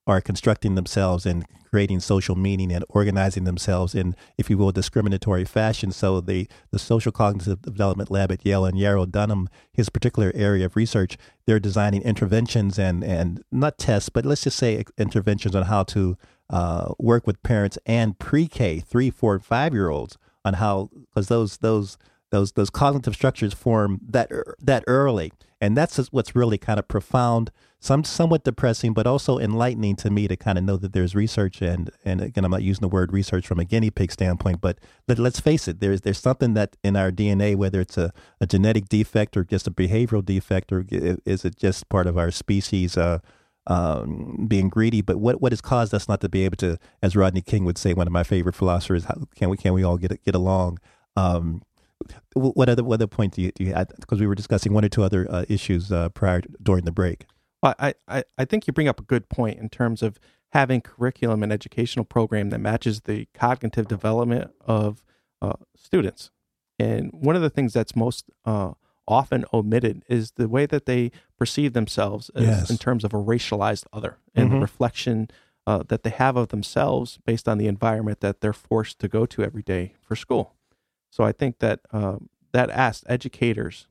are 0.07 0.21
constructing 0.21 0.75
themselves 0.75 1.25
and 1.25 1.45
creating 1.69 1.99
social 1.99 2.35
meaning 2.35 2.71
and 2.71 2.83
organizing 2.89 3.43
themselves 3.43 3.93
in, 3.93 4.15
if 4.39 4.49
you 4.49 4.57
will, 4.57 4.71
discriminatory 4.71 5.45
fashion. 5.45 5.91
So 5.91 6.19
the, 6.19 6.47
the 6.71 6.79
Social 6.79 7.11
Cognitive 7.11 7.61
Development 7.61 8.09
Lab 8.09 8.31
at 8.31 8.43
Yale 8.43 8.65
and 8.65 8.79
Yarrow 8.79 9.05
Dunham, 9.05 9.49
his 9.71 9.89
particular 9.89 10.31
area 10.33 10.65
of 10.65 10.75
research, 10.75 11.15
they're 11.45 11.59
designing 11.59 12.01
interventions 12.01 12.79
and, 12.79 13.03
and 13.03 13.43
not 13.51 13.77
tests, 13.77 14.09
but 14.09 14.25
let's 14.25 14.41
just 14.41 14.57
say 14.57 14.83
interventions 14.97 15.55
on 15.55 15.65
how 15.65 15.83
to 15.83 16.17
uh, 16.49 16.93
work 16.97 17.27
with 17.27 17.43
parents 17.43 17.77
and 17.85 18.17
pre-K, 18.17 18.79
three, 18.79 19.11
four, 19.11 19.35
and 19.35 19.45
five-year-olds 19.45 20.17
on 20.43 20.55
how, 20.55 20.89
because 20.91 21.27
those 21.27 21.57
those 21.57 21.97
those 22.31 22.53
those 22.53 22.69
cognitive 22.69 23.15
structures 23.15 23.53
form 23.53 23.99
that 24.07 24.31
that 24.59 24.83
early, 24.87 25.31
and 25.59 25.75
that's 25.75 25.97
what's 26.11 26.35
really 26.35 26.57
kind 26.57 26.79
of 26.79 26.87
profound 26.87 27.51
some 27.81 28.03
somewhat 28.03 28.43
depressing, 28.43 28.93
but 28.93 29.07
also 29.07 29.39
enlightening 29.39 29.95
to 29.95 30.09
me 30.09 30.27
to 30.27 30.35
kind 30.35 30.57
of 30.57 30.63
know 30.63 30.75
that 30.75 30.91
there's 30.91 31.15
research 31.15 31.61
and 31.61 31.89
and 32.03 32.19
again 32.19 32.43
I'm 32.43 32.51
not 32.51 32.61
using 32.61 32.81
the 32.81 32.89
word 32.89 33.13
research 33.13 33.47
from 33.47 33.59
a 33.59 33.65
guinea 33.65 33.89
pig 33.89 34.11
standpoint, 34.11 34.59
but 34.59 34.79
let, 35.07 35.19
us 35.19 35.39
face 35.39 35.67
it, 35.67 35.79
there's 35.79 36.01
there's 36.01 36.19
something 36.19 36.53
that 36.55 36.75
in 36.83 36.97
our 36.97 37.11
DNA, 37.11 37.55
whether 37.55 37.79
it's 37.79 37.97
a, 37.97 38.11
a 38.41 38.45
genetic 38.45 38.89
defect 38.89 39.37
or 39.37 39.43
just 39.45 39.65
a 39.65 39.71
behavioral 39.71 40.23
defect, 40.23 40.71
or 40.73 40.85
is 40.89 41.45
it 41.45 41.55
just 41.55 41.87
part 41.87 42.05
of 42.05 42.17
our 42.17 42.31
species 42.31 42.97
uh, 42.97 43.19
um, 43.67 44.45
being 44.49 44.67
greedy? 44.67 45.01
But 45.01 45.17
what 45.17 45.41
what 45.41 45.53
has 45.53 45.61
caused 45.61 45.93
us 45.93 46.09
not 46.09 46.19
to 46.21 46.29
be 46.29 46.43
able 46.43 46.57
to, 46.57 46.77
as 47.01 47.15
Rodney 47.15 47.41
King 47.41 47.63
would 47.63 47.77
say, 47.77 47.93
one 47.93 48.07
of 48.07 48.13
my 48.13 48.23
favorite 48.23 48.55
philosophers, 48.55 49.05
how 49.05 49.27
can 49.35 49.49
we 49.49 49.55
can 49.55 49.73
we 49.73 49.83
all 49.83 49.97
get 49.97 50.21
get 50.25 50.35
along? 50.35 50.79
Um, 51.15 51.61
what 52.33 52.69
other 52.69 52.83
what 52.83 52.95
other 52.95 53.07
point 53.07 53.33
do 53.33 53.41
you, 53.41 53.51
do 53.51 53.63
you 53.63 53.73
add? 53.73 53.91
Because 53.99 54.19
we 54.19 54.27
were 54.27 54.35
discussing 54.35 54.73
one 54.73 54.85
or 54.85 54.89
two 54.89 55.03
other 55.03 55.27
uh, 55.29 55.45
issues 55.49 55.91
uh, 55.91 56.09
prior 56.09 56.41
during 56.61 56.85
the 56.85 56.91
break. 56.91 57.25
I, 57.61 57.93
I, 58.07 58.23
I 58.37 58.45
think 58.45 58.67
you 58.67 58.73
bring 58.73 58.87
up 58.87 59.01
a 59.01 59.03
good 59.03 59.27
point 59.27 59.59
in 59.59 59.67
terms 59.67 60.01
of 60.01 60.17
having 60.53 60.81
curriculum 60.81 61.43
and 61.43 61.51
educational 61.51 62.05
program 62.05 62.49
that 62.49 62.59
matches 62.59 63.01
the 63.01 63.27
cognitive 63.33 63.87
development 63.87 64.51
of 64.65 65.03
uh, 65.41 65.53
students. 65.75 66.31
And 66.79 67.11
one 67.11 67.35
of 67.35 67.41
the 67.41 67.49
things 67.49 67.73
that's 67.73 67.95
most 67.95 68.29
uh, 68.45 68.71
often 69.07 69.43
omitted 69.53 70.03
is 70.07 70.31
the 70.31 70.47
way 70.47 70.65
that 70.65 70.85
they 70.85 71.11
perceive 71.37 71.73
themselves 71.73 72.29
as, 72.35 72.45
yes. 72.45 72.69
in 72.69 72.77
terms 72.77 73.03
of 73.03 73.13
a 73.13 73.17
racialized 73.17 73.85
other 73.91 74.17
and 74.33 74.45
mm-hmm. 74.45 74.55
the 74.55 74.61
reflection 74.61 75.29
uh, 75.67 75.83
that 75.87 76.03
they 76.03 76.09
have 76.09 76.37
of 76.37 76.47
themselves 76.47 77.19
based 77.25 77.47
on 77.47 77.57
the 77.57 77.67
environment 77.67 78.21
that 78.21 78.41
they're 78.41 78.53
forced 78.53 78.99
to 78.99 79.07
go 79.07 79.25
to 79.25 79.43
every 79.43 79.61
day 79.61 79.93
for 80.01 80.15
school. 80.15 80.55
So 81.09 81.23
I 81.23 81.31
think 81.31 81.59
that 81.59 81.81
um, 81.91 82.29
that 82.51 82.69
asked 82.69 83.03
educators 83.07 83.87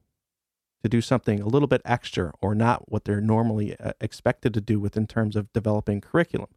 to 0.83 0.89
do 0.89 1.01
something 1.01 1.41
a 1.41 1.49
little 1.49 1.69
bit 1.69 1.83
extra 1.85 2.33
or 2.41 2.55
not 2.55 2.91
what 2.91 3.05
they're 3.05 3.21
normally 3.21 3.79
uh, 3.79 3.93
expected 4.01 4.55
to 4.55 4.61
do 4.61 4.79
within 4.79 5.07
terms 5.07 5.37
of 5.37 5.53
developing 5.53 6.01
curriculum. 6.01 6.49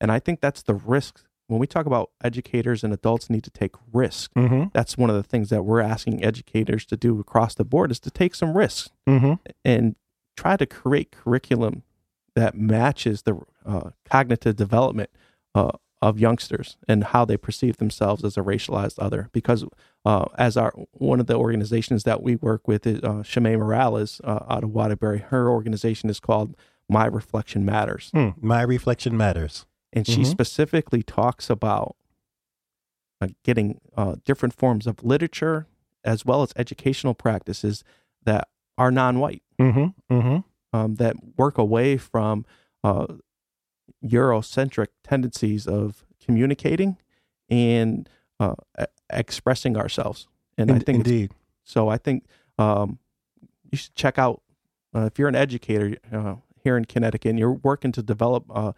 And 0.00 0.10
I 0.10 0.18
think 0.18 0.40
that's 0.40 0.62
the 0.62 0.74
risk 0.74 1.22
when 1.46 1.58
we 1.58 1.66
talk 1.66 1.86
about 1.86 2.10
educators 2.22 2.84
and 2.84 2.92
adults 2.92 3.30
need 3.30 3.42
to 3.44 3.50
take 3.50 3.74
risk. 3.92 4.32
Mm-hmm. 4.34 4.64
That's 4.72 4.98
one 4.98 5.10
of 5.10 5.16
the 5.16 5.22
things 5.22 5.48
that 5.48 5.64
we're 5.64 5.80
asking 5.80 6.24
educators 6.24 6.84
to 6.86 6.96
do 6.96 7.18
across 7.18 7.54
the 7.54 7.64
board 7.64 7.90
is 7.90 8.00
to 8.00 8.10
take 8.10 8.34
some 8.34 8.56
risks 8.56 8.90
mm-hmm. 9.08 9.34
and 9.64 9.96
try 10.36 10.56
to 10.56 10.66
create 10.66 11.10
curriculum 11.10 11.82
that 12.34 12.54
matches 12.54 13.22
the 13.22 13.40
uh, 13.66 13.90
cognitive 14.04 14.56
development 14.56 15.10
uh, 15.54 15.72
of 16.00 16.18
youngsters 16.18 16.76
and 16.86 17.04
how 17.04 17.24
they 17.24 17.36
perceive 17.36 17.78
themselves 17.78 18.24
as 18.24 18.36
a 18.36 18.40
racialized 18.40 18.98
other. 18.98 19.28
Because 19.32 19.64
uh, 20.04 20.26
as 20.36 20.56
our 20.56 20.72
one 20.92 21.20
of 21.20 21.26
the 21.26 21.34
organizations 21.34 22.04
that 22.04 22.22
we 22.22 22.36
work 22.36 22.68
with 22.68 22.86
is 22.86 23.02
uh, 23.02 23.22
Shimei 23.22 23.56
Morales 23.56 24.20
uh, 24.24 24.40
out 24.48 24.64
of 24.64 24.70
Waterbury. 24.70 25.18
Her 25.18 25.50
organization 25.50 26.08
is 26.08 26.20
called 26.20 26.56
My 26.88 27.06
Reflection 27.06 27.64
Matters. 27.64 28.10
Hmm. 28.14 28.30
My 28.40 28.62
Reflection 28.62 29.16
Matters, 29.16 29.66
and 29.92 30.06
she 30.06 30.22
mm-hmm. 30.22 30.30
specifically 30.30 31.02
talks 31.02 31.50
about 31.50 31.96
uh, 33.20 33.28
getting 33.42 33.80
uh, 33.96 34.16
different 34.24 34.54
forms 34.54 34.86
of 34.86 35.02
literature 35.02 35.66
as 36.04 36.24
well 36.24 36.42
as 36.42 36.52
educational 36.56 37.14
practices 37.14 37.82
that 38.24 38.48
are 38.76 38.90
non-white, 38.90 39.42
mm-hmm. 39.60 40.14
Mm-hmm. 40.14 40.38
Um, 40.76 40.94
that 40.96 41.16
work 41.36 41.58
away 41.58 41.96
from 41.96 42.44
uh, 42.84 43.06
Eurocentric 44.04 44.88
tendencies 45.02 45.66
of 45.66 46.04
communicating 46.24 46.96
and 47.48 48.08
uh, 48.40 48.54
expressing 49.10 49.76
ourselves. 49.76 50.26
And 50.56 50.70
I 50.70 50.78
think 50.78 51.06
indeed. 51.06 51.32
So 51.64 51.88
I 51.88 51.98
think 51.98 52.24
um, 52.58 52.98
you 53.70 53.78
should 53.78 53.94
check 53.94 54.18
out 54.18 54.42
uh, 54.94 55.06
if 55.06 55.18
you're 55.18 55.28
an 55.28 55.36
educator 55.36 55.96
uh, 56.12 56.36
here 56.62 56.76
in 56.76 56.84
Connecticut 56.84 57.30
and 57.30 57.38
you're 57.38 57.52
working 57.52 57.92
to 57.92 58.02
develop 58.02 58.44
uh, 58.50 58.72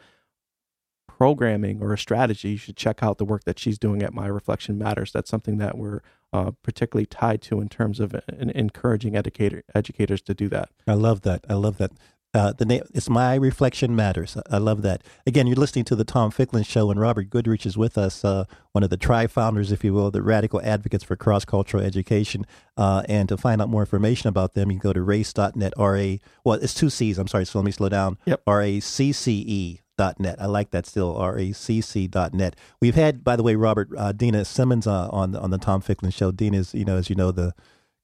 programming 1.07 1.83
or 1.83 1.93
a 1.93 1.99
strategy. 1.99 2.51
You 2.51 2.57
should 2.57 2.77
check 2.77 3.03
out 3.03 3.19
the 3.19 3.25
work 3.25 3.45
that 3.45 3.59
she's 3.59 3.79
doing 3.79 4.03
at 4.03 4.15
My 4.15 4.27
Reflection 4.27 4.79
Matters. 4.79 5.13
That's 5.13 5.31
something 5.31 5.59
that 5.59 5.77
we're 5.77 6.01
uh, 6.33 6.53
particularly 6.63 7.07
tied 7.07 7.43
to 7.43 7.61
in 7.61 7.69
terms 7.69 8.01
of 8.01 8.15
uh, 8.15 8.21
encouraging 8.39 9.17
educator 9.17 9.63
educators 9.75 10.23
to 10.23 10.35
do 10.35 10.49
that. 10.49 10.71
I 10.87 10.95
love 10.95 11.23
that. 11.23 11.45
I 11.49 11.55
love 11.55 11.79
that. 11.79 11.93
Uh, 12.33 12.53
the 12.53 12.65
name 12.65 12.83
it's 12.95 13.11
my 13.11 13.35
reflection 13.35 13.97
matters. 13.97 14.37
I 14.49 14.59
love 14.59 14.83
that. 14.83 15.03
Again, 15.27 15.49
you're 15.49 15.57
listening 15.57 15.85
to 15.87 15.97
the 15.97 16.05
Tom 16.05 16.31
Ficklin 16.31 16.63
Show, 16.63 16.91
and 16.91 17.01
Robert 17.01 17.29
Goodrich 17.29 17.67
is 17.67 17.77
with 17.77 17.99
us, 17.99 18.25
uh, 18.25 18.45
one 18.71 18.85
of 18.85 18.91
the 18.91 18.97
tri-founders, 18.97 19.73
if 19.73 19.83
you 19.83 19.93
will, 19.93 20.13
the 20.13 20.23
radical 20.23 20.61
advocates 20.63 21.03
for 21.03 21.17
cross-cultural 21.17 21.83
education. 21.83 22.47
Uh, 22.77 23.03
and 23.09 23.29
to 23.29 23.37
find 23.37 23.61
out 23.61 23.69
more 23.69 23.83
information 23.83 24.29
about 24.29 24.55
them, 24.55 24.71
you 24.71 24.79
can 24.79 24.89
go 24.89 24.93
to 24.93 25.03
race.net. 25.03 25.73
R 25.77 25.97
A 25.97 26.21
well, 26.45 26.59
it's 26.63 26.75
two 26.75 26.89
C's. 26.89 27.19
I'm 27.19 27.27
sorry, 27.27 27.45
so 27.45 27.59
let 27.59 27.65
me 27.65 27.73
slow 27.73 27.89
down. 27.89 28.17
Yep. 28.27 28.43
R 28.47 28.63
A 28.63 28.81
C 28.81 29.13
C 29.13 29.45
E 29.47 29.81
dot 29.99 30.21
net. 30.21 30.41
I 30.41 30.47
like 30.47 30.71
that 30.71 30.87
still. 30.87 31.17
R 31.17 31.37
A 31.37 31.53
C 31.53 31.81
C 31.81 32.07
dot 32.07 32.33
net. 32.33 32.55
We've 32.81 32.95
had, 32.95 33.25
by 33.25 33.35
the 33.35 33.43
way, 33.43 33.57
Robert 33.57 33.89
uh, 33.99 34.13
Dena 34.13 34.45
Simmons 34.45 34.87
uh, 34.87 35.09
on 35.11 35.35
on 35.35 35.51
the 35.51 35.59
Tom 35.59 35.81
Ficklin 35.81 36.13
Show. 36.13 36.31
Dena 36.31 36.59
is, 36.59 36.75
you 36.75 36.85
know, 36.85 36.97
as 36.97 37.11
you 37.11 37.17
know, 37.17 37.33
the 37.33 37.55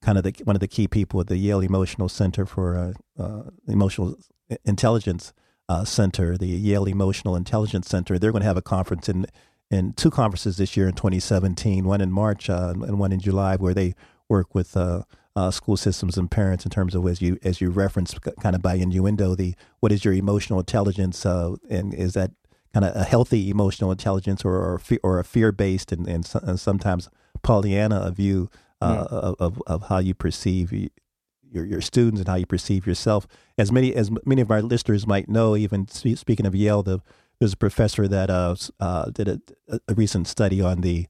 kind 0.03 0.19
of 0.19 0.25
the, 0.25 0.35
one 0.45 0.57
of 0.57 0.61
the 0.61 0.69
key 0.69 0.87
people 0.87 1.21
at 1.21 1.27
the 1.27 1.37
Yale 1.37 1.61
Emotional 1.61 2.09
Center 2.09 2.47
for 2.47 2.77
uh, 2.77 3.23
uh, 3.23 3.43
Emotional 3.67 4.17
Intelligence 4.65 5.33
uh, 5.69 5.85
Center, 5.85 6.37
the 6.37 6.47
Yale 6.47 6.87
Emotional 6.87 7.37
Intelligence 7.37 7.89
Center. 7.89 8.19
They're 8.19 8.33
going 8.33 8.43
to 8.43 8.47
have 8.47 8.57
a 8.57 8.63
conference 8.63 9.09
in 9.09 9.27
in 9.69 9.93
two 9.95 10.11
conferences 10.11 10.59
this 10.59 10.77
year 10.77 10.87
in 10.87 10.95
2017, 10.95 11.85
one 11.85 12.01
in 12.01 12.13
March 12.13 12.49
uh, 12.49 12.73
and 12.73 13.01
one 13.01 13.11
in 13.11 13.19
July, 13.19 13.57
where 13.57 13.75
they 13.75 13.97
work 14.29 14.55
with 14.55 14.77
uh, 14.77 15.03
uh, 15.35 15.51
school 15.51 15.77
systems 15.77 16.17
and 16.17 16.31
parents 16.31 16.65
in 16.65 16.71
terms 16.71 16.95
of 16.95 17.05
as 17.07 17.21
you 17.21 17.37
as 17.43 17.61
you 17.61 17.71
referenced 17.71 18.19
kind 18.41 18.55
of 18.55 18.63
by 18.63 18.75
innuendo 18.75 19.35
the 19.35 19.55
what 19.81 19.93
is 19.93 20.05
your 20.05 20.15
emotional 20.15 20.61
intelligence 20.61 21.25
and 21.25 21.93
is 21.93 22.15
that 22.15 22.31
kind 22.73 22.85
of 22.85 22.95
a 22.95 23.05
healthy 23.05 23.51
emotional 23.51 23.91
intelligence 23.91 24.45
or 24.45 24.55
or, 24.55 24.81
or 25.03 25.19
a 25.19 25.25
fear 25.25 25.51
based 25.53 25.93
and, 25.93 26.07
and, 26.07 26.31
and, 26.43 26.61
sometimes 26.61 27.09
Pollyanna 27.43 28.01
a 28.01 28.11
view 28.11 28.49
uh, 28.81 29.07
yeah. 29.11 29.33
of, 29.39 29.63
of 29.67 29.83
how 29.89 29.99
you 29.99 30.15
perceive 30.15 30.73
your 30.73 31.65
your 31.65 31.81
students 31.81 32.21
and 32.21 32.29
how 32.29 32.35
you 32.35 32.47
perceive 32.47 32.87
yourself. 32.87 33.27
As 33.59 33.73
many 33.73 33.95
as 33.95 34.11
many 34.25 34.43
of 34.43 34.51
our 34.51 34.63
listeners 34.63 35.07
might 35.07 35.29
know, 35.29 35.57
even 35.57 35.89
speaking 35.89 36.47
of 36.47 36.55
Yale, 36.55 36.83
the, 36.83 37.01
there's 37.39 37.55
a 37.55 37.59
professor 37.59 38.09
that 38.09 38.31
uh, 38.31 38.55
uh, 38.81 39.11
did 39.11 39.29
a, 39.29 39.41
a, 39.89 39.95
recent 39.95 40.27
study 40.27 40.61
on 40.61 40.81
the 40.81 41.07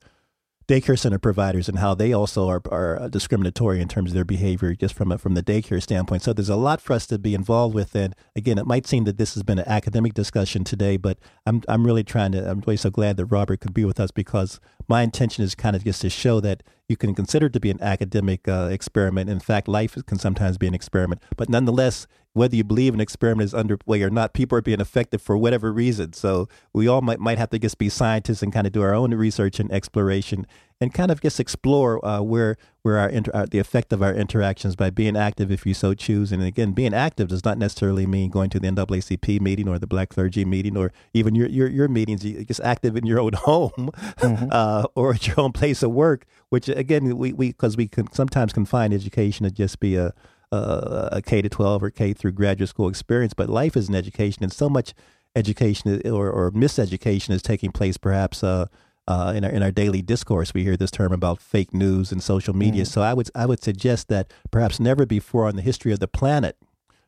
daycare 0.67 0.99
center 0.99 1.19
providers 1.19 1.69
and 1.69 1.79
how 1.79 1.95
they 1.95 2.13
also 2.13 2.49
are, 2.49 2.61
are 2.73 3.09
discriminatory 3.09 3.81
in 3.81 3.87
terms 3.87 4.11
of 4.11 4.15
their 4.15 4.25
behavior 4.25 4.75
just 4.75 4.95
from 4.95 5.13
a, 5.13 5.19
from 5.19 5.35
the 5.35 5.43
daycare 5.43 5.81
standpoint. 5.81 6.23
So 6.23 6.33
there's 6.33 6.49
a 6.49 6.57
lot 6.57 6.81
for 6.81 6.95
us 6.95 7.07
to 7.07 7.19
be 7.21 7.35
involved 7.35 7.73
with. 7.73 7.95
And 7.95 8.17
again, 8.35 8.59
it 8.59 8.67
might 8.67 8.85
seem 8.85 9.05
that 9.05 9.17
this 9.17 9.35
has 9.35 9.45
been 9.45 9.61
an 9.61 9.69
academic 9.69 10.15
discussion 10.15 10.65
today, 10.65 10.97
but 10.97 11.19
I'm 11.47 11.63
I'm 11.69 11.87
really 11.87 12.05
trying 12.05 12.33
to. 12.33 12.51
I'm 12.51 12.61
really 12.67 12.77
so 12.77 12.91
glad 12.91 13.17
that 13.17 13.27
Robert 13.27 13.61
could 13.61 13.75
be 13.75 13.85
with 13.85 14.01
us 14.01 14.11
because 14.11 14.59
my 14.89 15.03
intention 15.03 15.45
is 15.45 15.55
kind 15.55 15.77
of 15.77 15.85
just 15.85 16.03
to 16.03 16.11
show 16.11 16.41
that 16.41 16.63
you 16.89 16.97
can 16.97 17.15
consider 17.15 17.47
it 17.47 17.53
to 17.53 17.61
be 17.61 17.71
an 17.71 17.83
academic 17.83 18.47
uh, 18.47 18.69
experiment. 18.71 19.29
In 19.29 19.41
fact, 19.41 19.69
life 19.69 19.97
can 20.07 20.19
sometimes 20.19 20.57
be 20.59 20.67
an 20.67 20.75
experiment, 20.75 21.23
but 21.37 21.49
nonetheless, 21.49 22.07
whether 22.33 22.55
you 22.55 22.65
believe 22.65 22.93
an 22.93 23.01
experiment 23.01 23.47
is 23.47 23.55
underway 23.55 24.03
or 24.03 24.11
not, 24.11 24.35
people 24.35 24.59
are 24.59 24.63
being 24.63 24.81
affected 24.81 25.23
for 25.23 25.39
whatever 25.39 25.73
reason. 25.73 26.13
So 26.13 26.49
we 26.75 26.87
all 26.87 27.01
might 27.01 27.19
might 27.19 27.39
have 27.39 27.51
to 27.51 27.59
just 27.59 27.79
be 27.79 27.89
scientists 27.89 28.43
and 28.43 28.53
kind 28.53 28.67
of 28.67 28.73
do 28.73 28.83
our 28.83 28.95
own 28.95 29.15
research 29.15 29.59
and 29.59 29.73
exploration 29.73 30.47
and 30.81 30.93
kind 30.93 31.11
of 31.11 31.21
just 31.21 31.41
explore 31.41 32.05
uh, 32.05 32.21
where 32.21 32.57
where 32.83 32.99
our, 32.99 33.09
inter- 33.09 33.33
our, 33.35 33.43
uh, 33.43 33.47
the 33.51 33.59
effect 33.59 33.93
of 33.93 34.03
our 34.03 34.15
interactions 34.15 34.77
by 34.77 34.91
being 34.91 35.17
active, 35.17 35.51
if 35.51 35.67
you 35.67 35.75
so 35.75 35.95
choose. 35.95 36.31
And 36.31 36.43
again, 36.43 36.73
being 36.73 36.95
active 36.95 37.29
does 37.29 37.45
not 37.45 37.59
necessarily 37.59 38.07
mean 38.07 38.31
going 38.31 38.49
to 38.51 38.61
the 38.61 38.69
NAACP 38.69 39.41
meeting 39.41 39.67
or 39.69 39.79
the 39.79 39.87
Black 39.87 40.11
Clergy 40.11 40.45
meeting 40.45 40.77
or 40.77 40.93
even 41.13 41.35
your 41.35 41.49
your, 41.49 41.69
your 41.69 41.89
meetings. 41.89 42.25
You 42.25 42.45
just 42.45 42.61
active 42.61 42.97
in 42.97 43.07
your 43.07 43.21
own 43.21 43.33
home 43.35 43.91
mm-hmm. 44.19 44.49
uh, 44.53 44.85
or 44.95 45.15
at 45.15 45.27
your 45.27 45.41
own 45.41 45.53
place 45.53 45.83
of 45.83 45.93
work. 45.93 46.27
Which 46.51 46.69
again, 46.69 47.17
we 47.17 47.33
we 47.33 47.49
because 47.49 47.77
we 47.77 47.89
can 47.89 48.13
sometimes 48.13 48.53
confine 48.53 48.93
education 48.93 49.45
to 49.45 49.51
just 49.51 49.81
be 49.81 49.97
a 49.97 50.13
a, 50.53 51.09
a 51.13 51.23
K 51.23 51.43
to 51.43 51.49
twelve 51.49 51.83
or 51.83 51.91
K 51.91 52.13
through 52.13 52.33
graduate 52.33 52.69
school 52.69 52.89
experience, 52.89 53.35
but 53.35 53.49
life 53.49 53.77
is 53.77 53.89
an 53.89 53.95
education, 53.95 54.45
and 54.45 54.53
so 54.53 54.69
much 54.69 54.95
education 55.35 56.01
or, 56.09 56.31
or 56.31 56.51
miseducation 56.51 57.31
is 57.31 57.43
taking 57.43 57.71
place, 57.71 57.97
perhaps. 57.97 58.43
Uh, 58.43 58.67
uh, 59.09 59.33
in 59.37 59.45
our 59.45 59.51
in 59.51 59.63
our 59.63 59.71
daily 59.71 60.03
discourse, 60.03 60.53
we 60.53 60.65
hear 60.65 60.77
this 60.77 60.91
term 60.91 61.13
about 61.13 61.41
fake 61.41 61.73
news 61.73 62.11
and 62.13 62.23
social 62.23 62.55
media. 62.55 62.83
Mm. 62.83 62.89
So 62.89 63.03
I 63.03 63.15
would 63.15 63.31
I 63.35 63.47
would 63.47 63.63
suggest 63.63 64.09
that 64.09 64.33
perhaps 64.51 64.81
never 64.81 65.07
before 65.07 65.47
on 65.47 65.57
the 65.57 65.63
history 65.63 65.93
of 65.93 66.01
the 66.01 66.09
planet, 66.09 66.57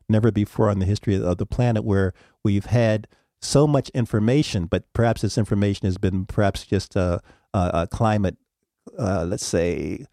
never 0.08 0.30
before 0.30 0.70
on 0.70 0.78
the 0.78 0.86
history 0.86 1.20
of 1.20 1.38
the 1.38 1.46
planet 1.46 1.84
where 1.84 2.14
we've 2.44 2.66
had 2.66 3.08
so 3.40 3.66
much 3.66 3.88
information, 3.90 4.66
but 4.66 4.84
perhaps 4.92 5.22
this 5.22 5.38
information 5.38 5.86
has 5.86 5.98
been 5.98 6.26
perhaps 6.26 6.64
just 6.64 6.96
a, 6.96 7.20
a, 7.54 7.70
a 7.74 7.86
climate, 7.86 8.36
uh, 8.98 9.24
let's 9.24 9.46
say, 9.46 10.06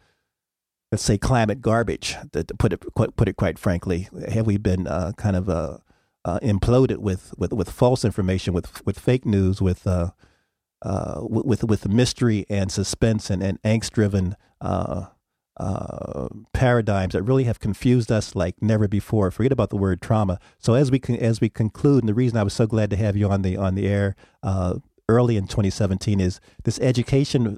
let's 0.91 1.03
say 1.03 1.17
climate 1.17 1.61
garbage. 1.61 2.15
To, 2.33 2.43
to 2.43 2.55
put 2.55 2.73
it 2.73 2.83
put 2.95 3.27
it 3.27 3.35
quite 3.35 3.59
frankly, 3.59 4.07
have 4.27 4.45
we 4.45 4.57
been 4.57 4.87
uh, 4.87 5.13
kind 5.17 5.35
of 5.35 5.49
uh, 5.49 5.77
uh, 6.23 6.39
imploded 6.41 6.97
with, 6.97 7.33
with 7.37 7.53
with 7.53 7.69
false 7.69 8.05
information, 8.05 8.53
with 8.53 8.85
with 8.85 8.99
fake 8.99 9.25
news, 9.25 9.61
with 9.61 9.85
uh, 10.85 11.19
with 11.21 11.63
with 11.63 11.89
mystery 11.89 12.45
and 12.47 12.71
suspense 12.71 13.29
and, 13.31 13.41
and 13.41 13.59
angst 13.63 13.91
driven 13.91 14.35
uh, 14.61 15.07
uh, 15.57 16.27
paradigms 16.53 17.13
that 17.13 17.23
really 17.23 17.45
have 17.45 17.59
confused 17.59 18.11
us 18.11 18.35
like 18.35 18.61
never 18.61 18.87
before. 18.87 19.31
Forget 19.31 19.51
about 19.51 19.71
the 19.71 19.77
word 19.77 19.99
trauma. 19.99 20.39
So 20.59 20.75
as 20.75 20.91
we 20.91 20.99
con- 20.99 21.15
as 21.15 21.41
we 21.41 21.49
conclude, 21.49 22.03
and 22.03 22.09
the 22.09 22.13
reason 22.13 22.37
I 22.37 22.43
was 22.43 22.53
so 22.53 22.67
glad 22.67 22.91
to 22.91 22.97
have 22.97 23.17
you 23.17 23.29
on 23.29 23.41
the 23.41 23.57
on 23.57 23.73
the 23.73 23.87
air 23.87 24.15
uh, 24.43 24.75
early 25.09 25.37
in 25.37 25.47
2017 25.47 26.19
is 26.19 26.39
this 26.63 26.79
education 26.79 27.57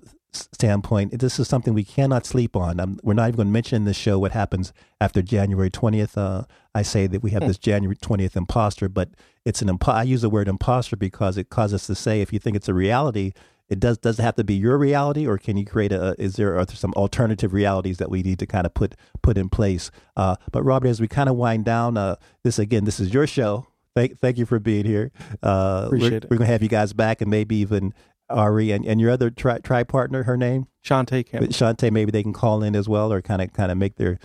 standpoint, 0.53 1.19
this 1.19 1.39
is 1.39 1.47
something 1.47 1.73
we 1.73 1.83
cannot 1.83 2.25
sleep 2.25 2.55
on. 2.55 2.79
Um, 2.79 2.99
we're 3.03 3.13
not 3.13 3.27
even 3.27 3.37
going 3.37 3.47
to 3.47 3.53
mention 3.53 3.75
in 3.77 3.85
this 3.85 3.97
show 3.97 4.19
what 4.19 4.31
happens 4.31 4.73
after 4.99 5.21
January 5.21 5.69
20th. 5.69 6.17
Uh, 6.17 6.43
I 6.73 6.81
say 6.81 7.07
that 7.07 7.23
we 7.23 7.31
have 7.31 7.43
hmm. 7.43 7.47
this 7.47 7.57
January 7.57 7.95
20th 7.95 8.35
imposter, 8.35 8.89
but 8.89 9.09
it's 9.45 9.61
an 9.61 9.69
impo- 9.69 9.93
I 9.93 10.03
use 10.03 10.21
the 10.21 10.29
word 10.29 10.47
imposter 10.47 10.95
because 10.95 11.37
it 11.37 11.49
causes 11.49 11.81
us 11.81 11.87
to 11.87 11.95
say 11.95 12.21
if 12.21 12.33
you 12.33 12.39
think 12.39 12.55
it's 12.55 12.69
a 12.69 12.73
reality, 12.73 13.33
it 13.69 13.79
does 13.79 13.97
does 13.97 14.19
it 14.19 14.21
have 14.21 14.35
to 14.35 14.43
be 14.43 14.53
your 14.53 14.77
reality, 14.77 15.27
or 15.27 15.37
can 15.37 15.57
you 15.57 15.65
create 15.65 15.91
a? 15.91 16.15
Is 16.17 16.35
there, 16.35 16.57
are 16.57 16.65
there 16.65 16.75
some 16.75 16.93
alternative 16.93 17.53
realities 17.53 17.97
that 17.97 18.09
we 18.09 18.23
need 18.23 18.39
to 18.39 18.45
kind 18.45 18.65
of 18.65 18.73
put 18.73 18.95
put 19.21 19.37
in 19.37 19.49
place? 19.49 19.91
Uh, 20.15 20.37
but 20.51 20.63
Robert, 20.63 20.87
as 20.87 21.01
we 21.01 21.07
kind 21.07 21.27
of 21.27 21.35
wind 21.35 21.65
down, 21.65 21.97
uh, 21.97 22.15
this 22.43 22.59
again, 22.59 22.85
this 22.85 22.99
is 22.99 23.13
your 23.13 23.27
show. 23.27 23.67
Thank, 23.93 24.19
thank 24.19 24.37
you 24.37 24.45
for 24.45 24.59
being 24.59 24.85
here. 24.85 25.11
Uh, 25.41 25.83
Appreciate 25.87 26.11
we're, 26.11 26.17
it. 26.17 26.27
We're 26.29 26.37
gonna 26.37 26.51
have 26.51 26.63
you 26.63 26.69
guys 26.69 26.93
back, 26.93 27.19
and 27.19 27.29
maybe 27.29 27.57
even 27.57 27.93
Ari 28.29 28.71
and, 28.71 28.85
and 28.85 28.99
your 28.99 29.11
other 29.11 29.29
tri, 29.29 29.59
tri 29.59 29.83
partner, 29.83 30.23
her 30.23 30.37
name 30.37 30.67
Shantae 30.83 31.25
Campbell. 31.25 31.47
Shantae, 31.49 31.91
maybe 31.91 32.11
they 32.11 32.23
can 32.23 32.33
call 32.33 32.63
in 32.63 32.75
as 32.75 32.87
well, 32.89 33.11
or 33.11 33.21
kind 33.21 33.41
of 33.41 33.53
kind 33.53 33.71
of 33.71 33.77
make 33.77 33.95
their 33.95 34.19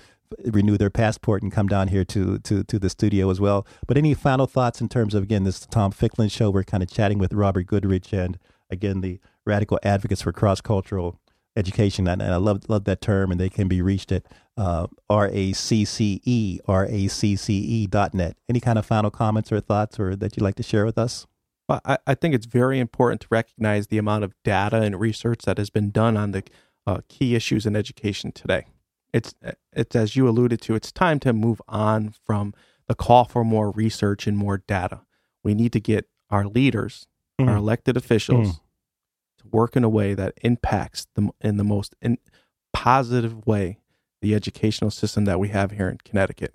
renew 0.47 0.79
their 0.79 0.91
passport 0.91 1.43
and 1.43 1.53
come 1.53 1.67
down 1.67 1.89
here 1.89 2.05
to 2.05 2.39
to 2.39 2.65
to 2.65 2.79
the 2.79 2.91
studio 2.91 3.31
as 3.31 3.41
well. 3.41 3.67
But 3.87 3.97
any 3.97 4.15
final 4.15 4.47
thoughts 4.47 4.81
in 4.81 4.89
terms 4.89 5.15
of 5.15 5.23
again 5.23 5.45
this 5.45 5.61
Tom 5.61 5.93
Ficklin 5.93 6.31
show? 6.31 6.51
We're 6.51 6.65
kind 6.65 6.83
of 6.83 6.91
chatting 6.91 7.19
with 7.19 7.33
Robert 7.33 7.67
Goodrich 7.67 8.13
and 8.13 8.39
again 8.71 9.01
the 9.01 9.21
radical 9.45 9.79
advocates 9.83 10.23
for 10.23 10.33
cross 10.33 10.61
cultural 10.61 11.21
education, 11.55 12.09
and, 12.09 12.23
and, 12.23 12.33
I 12.33 12.37
love 12.37 12.69
love 12.69 12.85
that 12.85 13.01
term. 13.01 13.31
And 13.31 13.41
they 13.41 13.51
can 13.51 13.69
be 13.69 13.83
reached 13.83 14.13
at 14.13 14.25
uh, 14.57 14.87
r 15.11 15.29
a 15.33 15.53
c 15.53 15.85
c 15.85 16.21
e 16.25 16.61
r 16.67 16.87
a 16.87 17.09
c 17.09 17.37
c 17.37 17.55
e 17.55 17.87
dot 17.87 18.15
net. 18.15 18.37
Any 18.49 18.61
kind 18.61 18.79
of 18.79 18.87
final 18.87 19.11
comments 19.11 19.53
or 19.53 19.61
thoughts, 19.61 20.01
or 20.01 20.17
that 20.17 20.37
you'd 20.37 20.45
like 20.45 20.57
to 20.57 20.63
share 20.63 20.85
with 20.85 20.99
us? 20.99 21.27
I, 21.85 21.99
I 22.07 22.15
think 22.15 22.35
it's 22.35 22.47
very 22.47 22.79
important 22.79 23.21
to 23.23 23.29
recognize 23.31 23.87
the 23.87 23.99
amount 23.99 24.25
of 24.25 24.35
data 24.45 24.81
and 24.81 24.99
research 24.99 25.41
that 25.45 25.59
has 25.59 25.71
been 25.71 25.91
done 25.91 26.17
on 26.17 26.33
the 26.33 26.43
uh, 26.87 27.01
key 27.09 27.35
issues 27.35 27.67
in 27.67 27.77
education 27.77 28.33
today. 28.33 28.67
It's 29.13 29.35
it's 29.73 29.95
as 29.95 30.17
you 30.17 30.29
alluded 30.29 30.61
to. 30.63 30.75
It's 30.75 30.91
time 30.91 31.21
to 31.21 31.33
move 31.33 31.61
on 31.69 32.15
from 32.25 32.55
the 32.89 32.95
call 32.95 33.25
for 33.25 33.45
more 33.45 33.71
research 33.71 34.27
and 34.27 34.37
more 34.37 34.59
data. 34.59 35.03
We 35.45 35.55
need 35.55 35.73
to 35.75 35.81
get 35.81 36.09
our 36.31 36.47
leaders, 36.47 37.07
mm. 37.41 37.49
our 37.49 37.57
elected 37.57 37.97
officials, 37.97 38.55
mm. 38.55 38.61
to 39.39 39.49
work 39.51 39.77
in 39.77 39.85
a 39.85 39.89
way 39.89 40.15
that 40.15 40.35
impacts 40.43 41.07
them 41.15 41.31
in 41.41 41.59
the 41.59 41.65
most 41.65 41.95
in 42.01 42.19
positive 42.73 43.47
way 43.47 43.79
the 44.23 44.35
educational 44.35 44.91
system 44.91 45.27
that 45.27 45.39
we 45.39 45.49
have 45.49 45.73
here 45.73 45.89
in 45.89 45.99
Connecticut. 46.05 46.55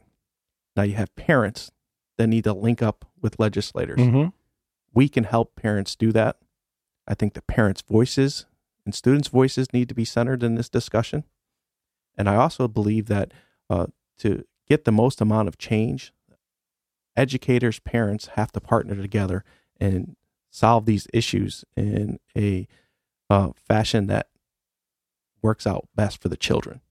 Now 0.75 0.83
you 0.83 0.95
have 0.95 1.15
parents 1.15 1.69
that 2.17 2.27
need 2.27 2.45
to 2.45 2.53
link 2.53 2.81
up 2.81 3.05
with 3.21 3.39
legislators. 3.39 3.99
Mm-hmm 3.99 4.29
we 4.97 5.07
can 5.07 5.25
help 5.25 5.55
parents 5.55 5.95
do 5.95 6.11
that. 6.11 6.37
I 7.07 7.13
think 7.13 7.35
the 7.35 7.43
parents' 7.43 7.83
voices 7.87 8.47
and 8.83 8.95
students' 8.95 9.27
voices 9.27 9.71
need 9.71 9.89
to 9.89 9.93
be 9.93 10.03
centered 10.03 10.41
in 10.41 10.55
this 10.55 10.69
discussion. 10.69 11.23
And 12.17 12.27
I 12.27 12.35
also 12.37 12.67
believe 12.67 13.05
that 13.05 13.31
uh, 13.69 13.85
to 14.17 14.43
get 14.67 14.85
the 14.85 14.91
most 14.91 15.21
amount 15.21 15.49
of 15.49 15.59
change, 15.59 16.13
educators, 17.15 17.77
parents 17.79 18.29
have 18.37 18.51
to 18.53 18.59
partner 18.59 18.95
together 18.95 19.43
and 19.79 20.15
solve 20.49 20.87
these 20.87 21.05
issues 21.13 21.63
in 21.75 22.17
a 22.35 22.67
uh, 23.29 23.49
fashion 23.53 24.07
that 24.07 24.29
works 25.43 25.67
out 25.67 25.87
best 25.95 26.19
for 26.19 26.29
the 26.29 26.37
children. 26.37 26.81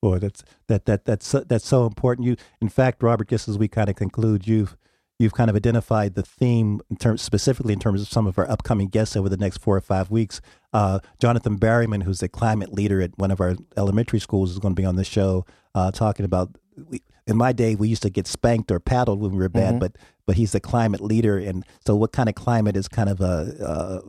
Boy, 0.00 0.18
that's 0.18 0.42
that 0.66 0.86
that 0.86 1.04
that's 1.04 1.30
that's 1.30 1.68
so 1.68 1.86
important. 1.86 2.26
You, 2.26 2.34
in 2.60 2.68
fact, 2.68 3.04
Robert, 3.04 3.28
just 3.28 3.46
as 3.48 3.56
we 3.56 3.68
kind 3.68 3.88
of 3.88 3.94
conclude, 3.94 4.48
you've 4.48 4.76
you've 5.22 5.34
kind 5.34 5.48
of 5.48 5.56
identified 5.56 6.14
the 6.14 6.22
theme 6.22 6.80
in 6.90 6.96
terms 6.96 7.22
specifically 7.22 7.72
in 7.72 7.78
terms 7.78 8.02
of 8.02 8.08
some 8.08 8.26
of 8.26 8.38
our 8.38 8.50
upcoming 8.50 8.88
guests 8.88 9.16
over 9.16 9.28
the 9.28 9.36
next 9.36 9.58
four 9.58 9.76
or 9.76 9.80
five 9.80 10.10
weeks. 10.10 10.40
Uh, 10.72 10.98
Jonathan 11.20 11.58
Berryman, 11.58 12.02
who's 12.02 12.22
a 12.22 12.28
climate 12.28 12.72
leader 12.72 13.00
at 13.00 13.16
one 13.16 13.30
of 13.30 13.40
our 13.40 13.54
elementary 13.76 14.18
schools, 14.18 14.50
is 14.50 14.58
going 14.58 14.74
to 14.74 14.80
be 14.80 14.86
on 14.86 14.96
the 14.96 15.04
show 15.04 15.46
uh, 15.74 15.90
talking 15.90 16.24
about. 16.24 16.50
We, 16.88 17.02
in 17.26 17.36
my 17.36 17.52
day, 17.52 17.76
we 17.76 17.88
used 17.88 18.02
to 18.02 18.10
get 18.10 18.26
spanked 18.26 18.72
or 18.72 18.80
paddled 18.80 19.20
when 19.20 19.30
we 19.30 19.38
were 19.38 19.48
bad, 19.48 19.74
mm-hmm. 19.74 19.78
but 19.78 19.96
but 20.26 20.36
he's 20.36 20.54
a 20.54 20.60
climate 20.60 21.00
leader, 21.00 21.38
and 21.38 21.64
so 21.86 21.94
what 21.94 22.12
kind 22.12 22.28
of 22.28 22.34
climate 22.34 22.76
is 22.76 22.88
kind 22.88 23.08
of 23.08 23.20
a. 23.20 23.64
Uh, 23.64 24.00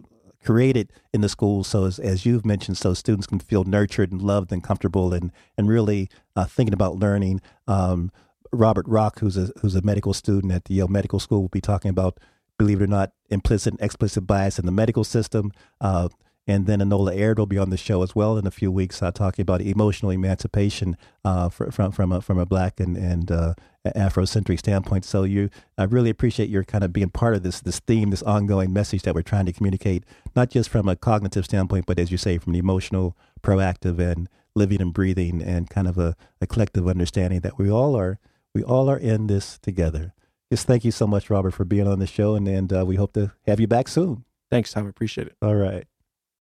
created 0.43 0.91
in 1.13 1.21
the 1.21 1.29
schools 1.29 1.69
so 1.69 1.85
as, 1.85 1.99
as 1.99 2.25
you've 2.25 2.45
mentioned 2.45 2.77
so 2.77 2.93
students 2.93 3.25
can 3.25 3.39
feel 3.39 3.63
nurtured 3.63 4.11
and 4.11 4.21
loved 4.21 4.51
and 4.51 4.61
comfortable 4.61 5.13
and 5.13 5.31
and 5.57 5.69
really 5.69 6.09
uh, 6.35 6.43
thinking 6.43 6.73
about 6.73 6.97
learning 6.97 7.39
um, 7.65 8.11
Robert 8.53 8.87
Rock, 8.87 9.19
who's 9.19 9.37
a 9.37 9.51
who's 9.61 9.75
a 9.75 9.81
medical 9.81 10.13
student 10.13 10.53
at 10.53 10.65
the 10.65 10.75
Yale 10.75 10.87
Medical 10.87 11.19
School, 11.19 11.41
will 11.41 11.49
be 11.49 11.61
talking 11.61 11.89
about, 11.89 12.19
believe 12.57 12.81
it 12.81 12.83
or 12.83 12.87
not, 12.87 13.11
implicit 13.29 13.73
and 13.73 13.81
explicit 13.81 14.27
bias 14.27 14.59
in 14.59 14.65
the 14.65 14.71
medical 14.71 15.03
system. 15.03 15.51
Uh, 15.81 16.09
and 16.45 16.65
then 16.65 16.79
Enola 16.79 17.15
Aird 17.15 17.39
will 17.39 17.45
be 17.45 17.57
on 17.57 17.69
the 17.69 17.77
show 17.77 18.03
as 18.03 18.15
well 18.15 18.37
in 18.37 18.45
a 18.45 18.51
few 18.51 18.69
weeks, 18.69 19.01
uh, 19.01 19.11
talking 19.11 19.43
about 19.43 19.61
emotional 19.61 20.11
emancipation 20.11 20.97
uh, 21.23 21.49
for, 21.49 21.71
from 21.71 21.91
from 21.91 22.11
a 22.11 22.21
from 22.21 22.37
a 22.37 22.45
black 22.45 22.79
and 22.79 22.97
and 22.97 23.31
uh, 23.31 23.53
Afrocentric 23.85 24.59
standpoint. 24.59 25.05
So 25.05 25.23
you, 25.23 25.49
I 25.77 25.85
really 25.85 26.09
appreciate 26.09 26.49
your 26.49 26.63
kind 26.63 26.83
of 26.83 26.91
being 26.91 27.09
part 27.09 27.35
of 27.35 27.43
this 27.43 27.61
this 27.61 27.79
theme, 27.79 28.09
this 28.09 28.23
ongoing 28.23 28.73
message 28.73 29.03
that 29.03 29.15
we're 29.15 29.21
trying 29.21 29.45
to 29.45 29.53
communicate, 29.53 30.03
not 30.35 30.49
just 30.49 30.69
from 30.69 30.87
a 30.87 30.95
cognitive 30.95 31.45
standpoint, 31.45 31.85
but 31.85 31.97
as 31.97 32.11
you 32.11 32.17
say, 32.17 32.37
from 32.37 32.53
the 32.53 32.59
emotional, 32.59 33.17
proactive, 33.41 33.99
and 33.99 34.27
living 34.53 34.81
and 34.81 34.93
breathing, 34.93 35.41
and 35.41 35.69
kind 35.69 35.87
of 35.87 35.97
a, 35.97 36.15
a 36.41 36.47
collective 36.47 36.87
understanding 36.87 37.39
that 37.39 37.57
we 37.57 37.71
all 37.71 37.95
are 37.95 38.19
we 38.53 38.63
all 38.63 38.89
are 38.89 38.97
in 38.97 39.27
this 39.27 39.57
together. 39.59 40.13
Just 40.51 40.67
thank 40.67 40.85
you 40.85 40.91
so 40.91 41.07
much, 41.07 41.29
Robert, 41.29 41.51
for 41.51 41.65
being 41.65 41.87
on 41.87 41.99
the 41.99 42.07
show, 42.07 42.35
and, 42.35 42.47
and 42.47 42.71
uh, 42.71 42.85
we 42.85 42.95
hope 42.95 43.13
to 43.13 43.31
have 43.47 43.59
you 43.59 43.67
back 43.67 43.87
soon. 43.87 44.25
Thanks, 44.51 44.71
Tom. 44.71 44.87
Appreciate 44.87 45.27
it. 45.27 45.35
All 45.41 45.55
right. 45.55 45.85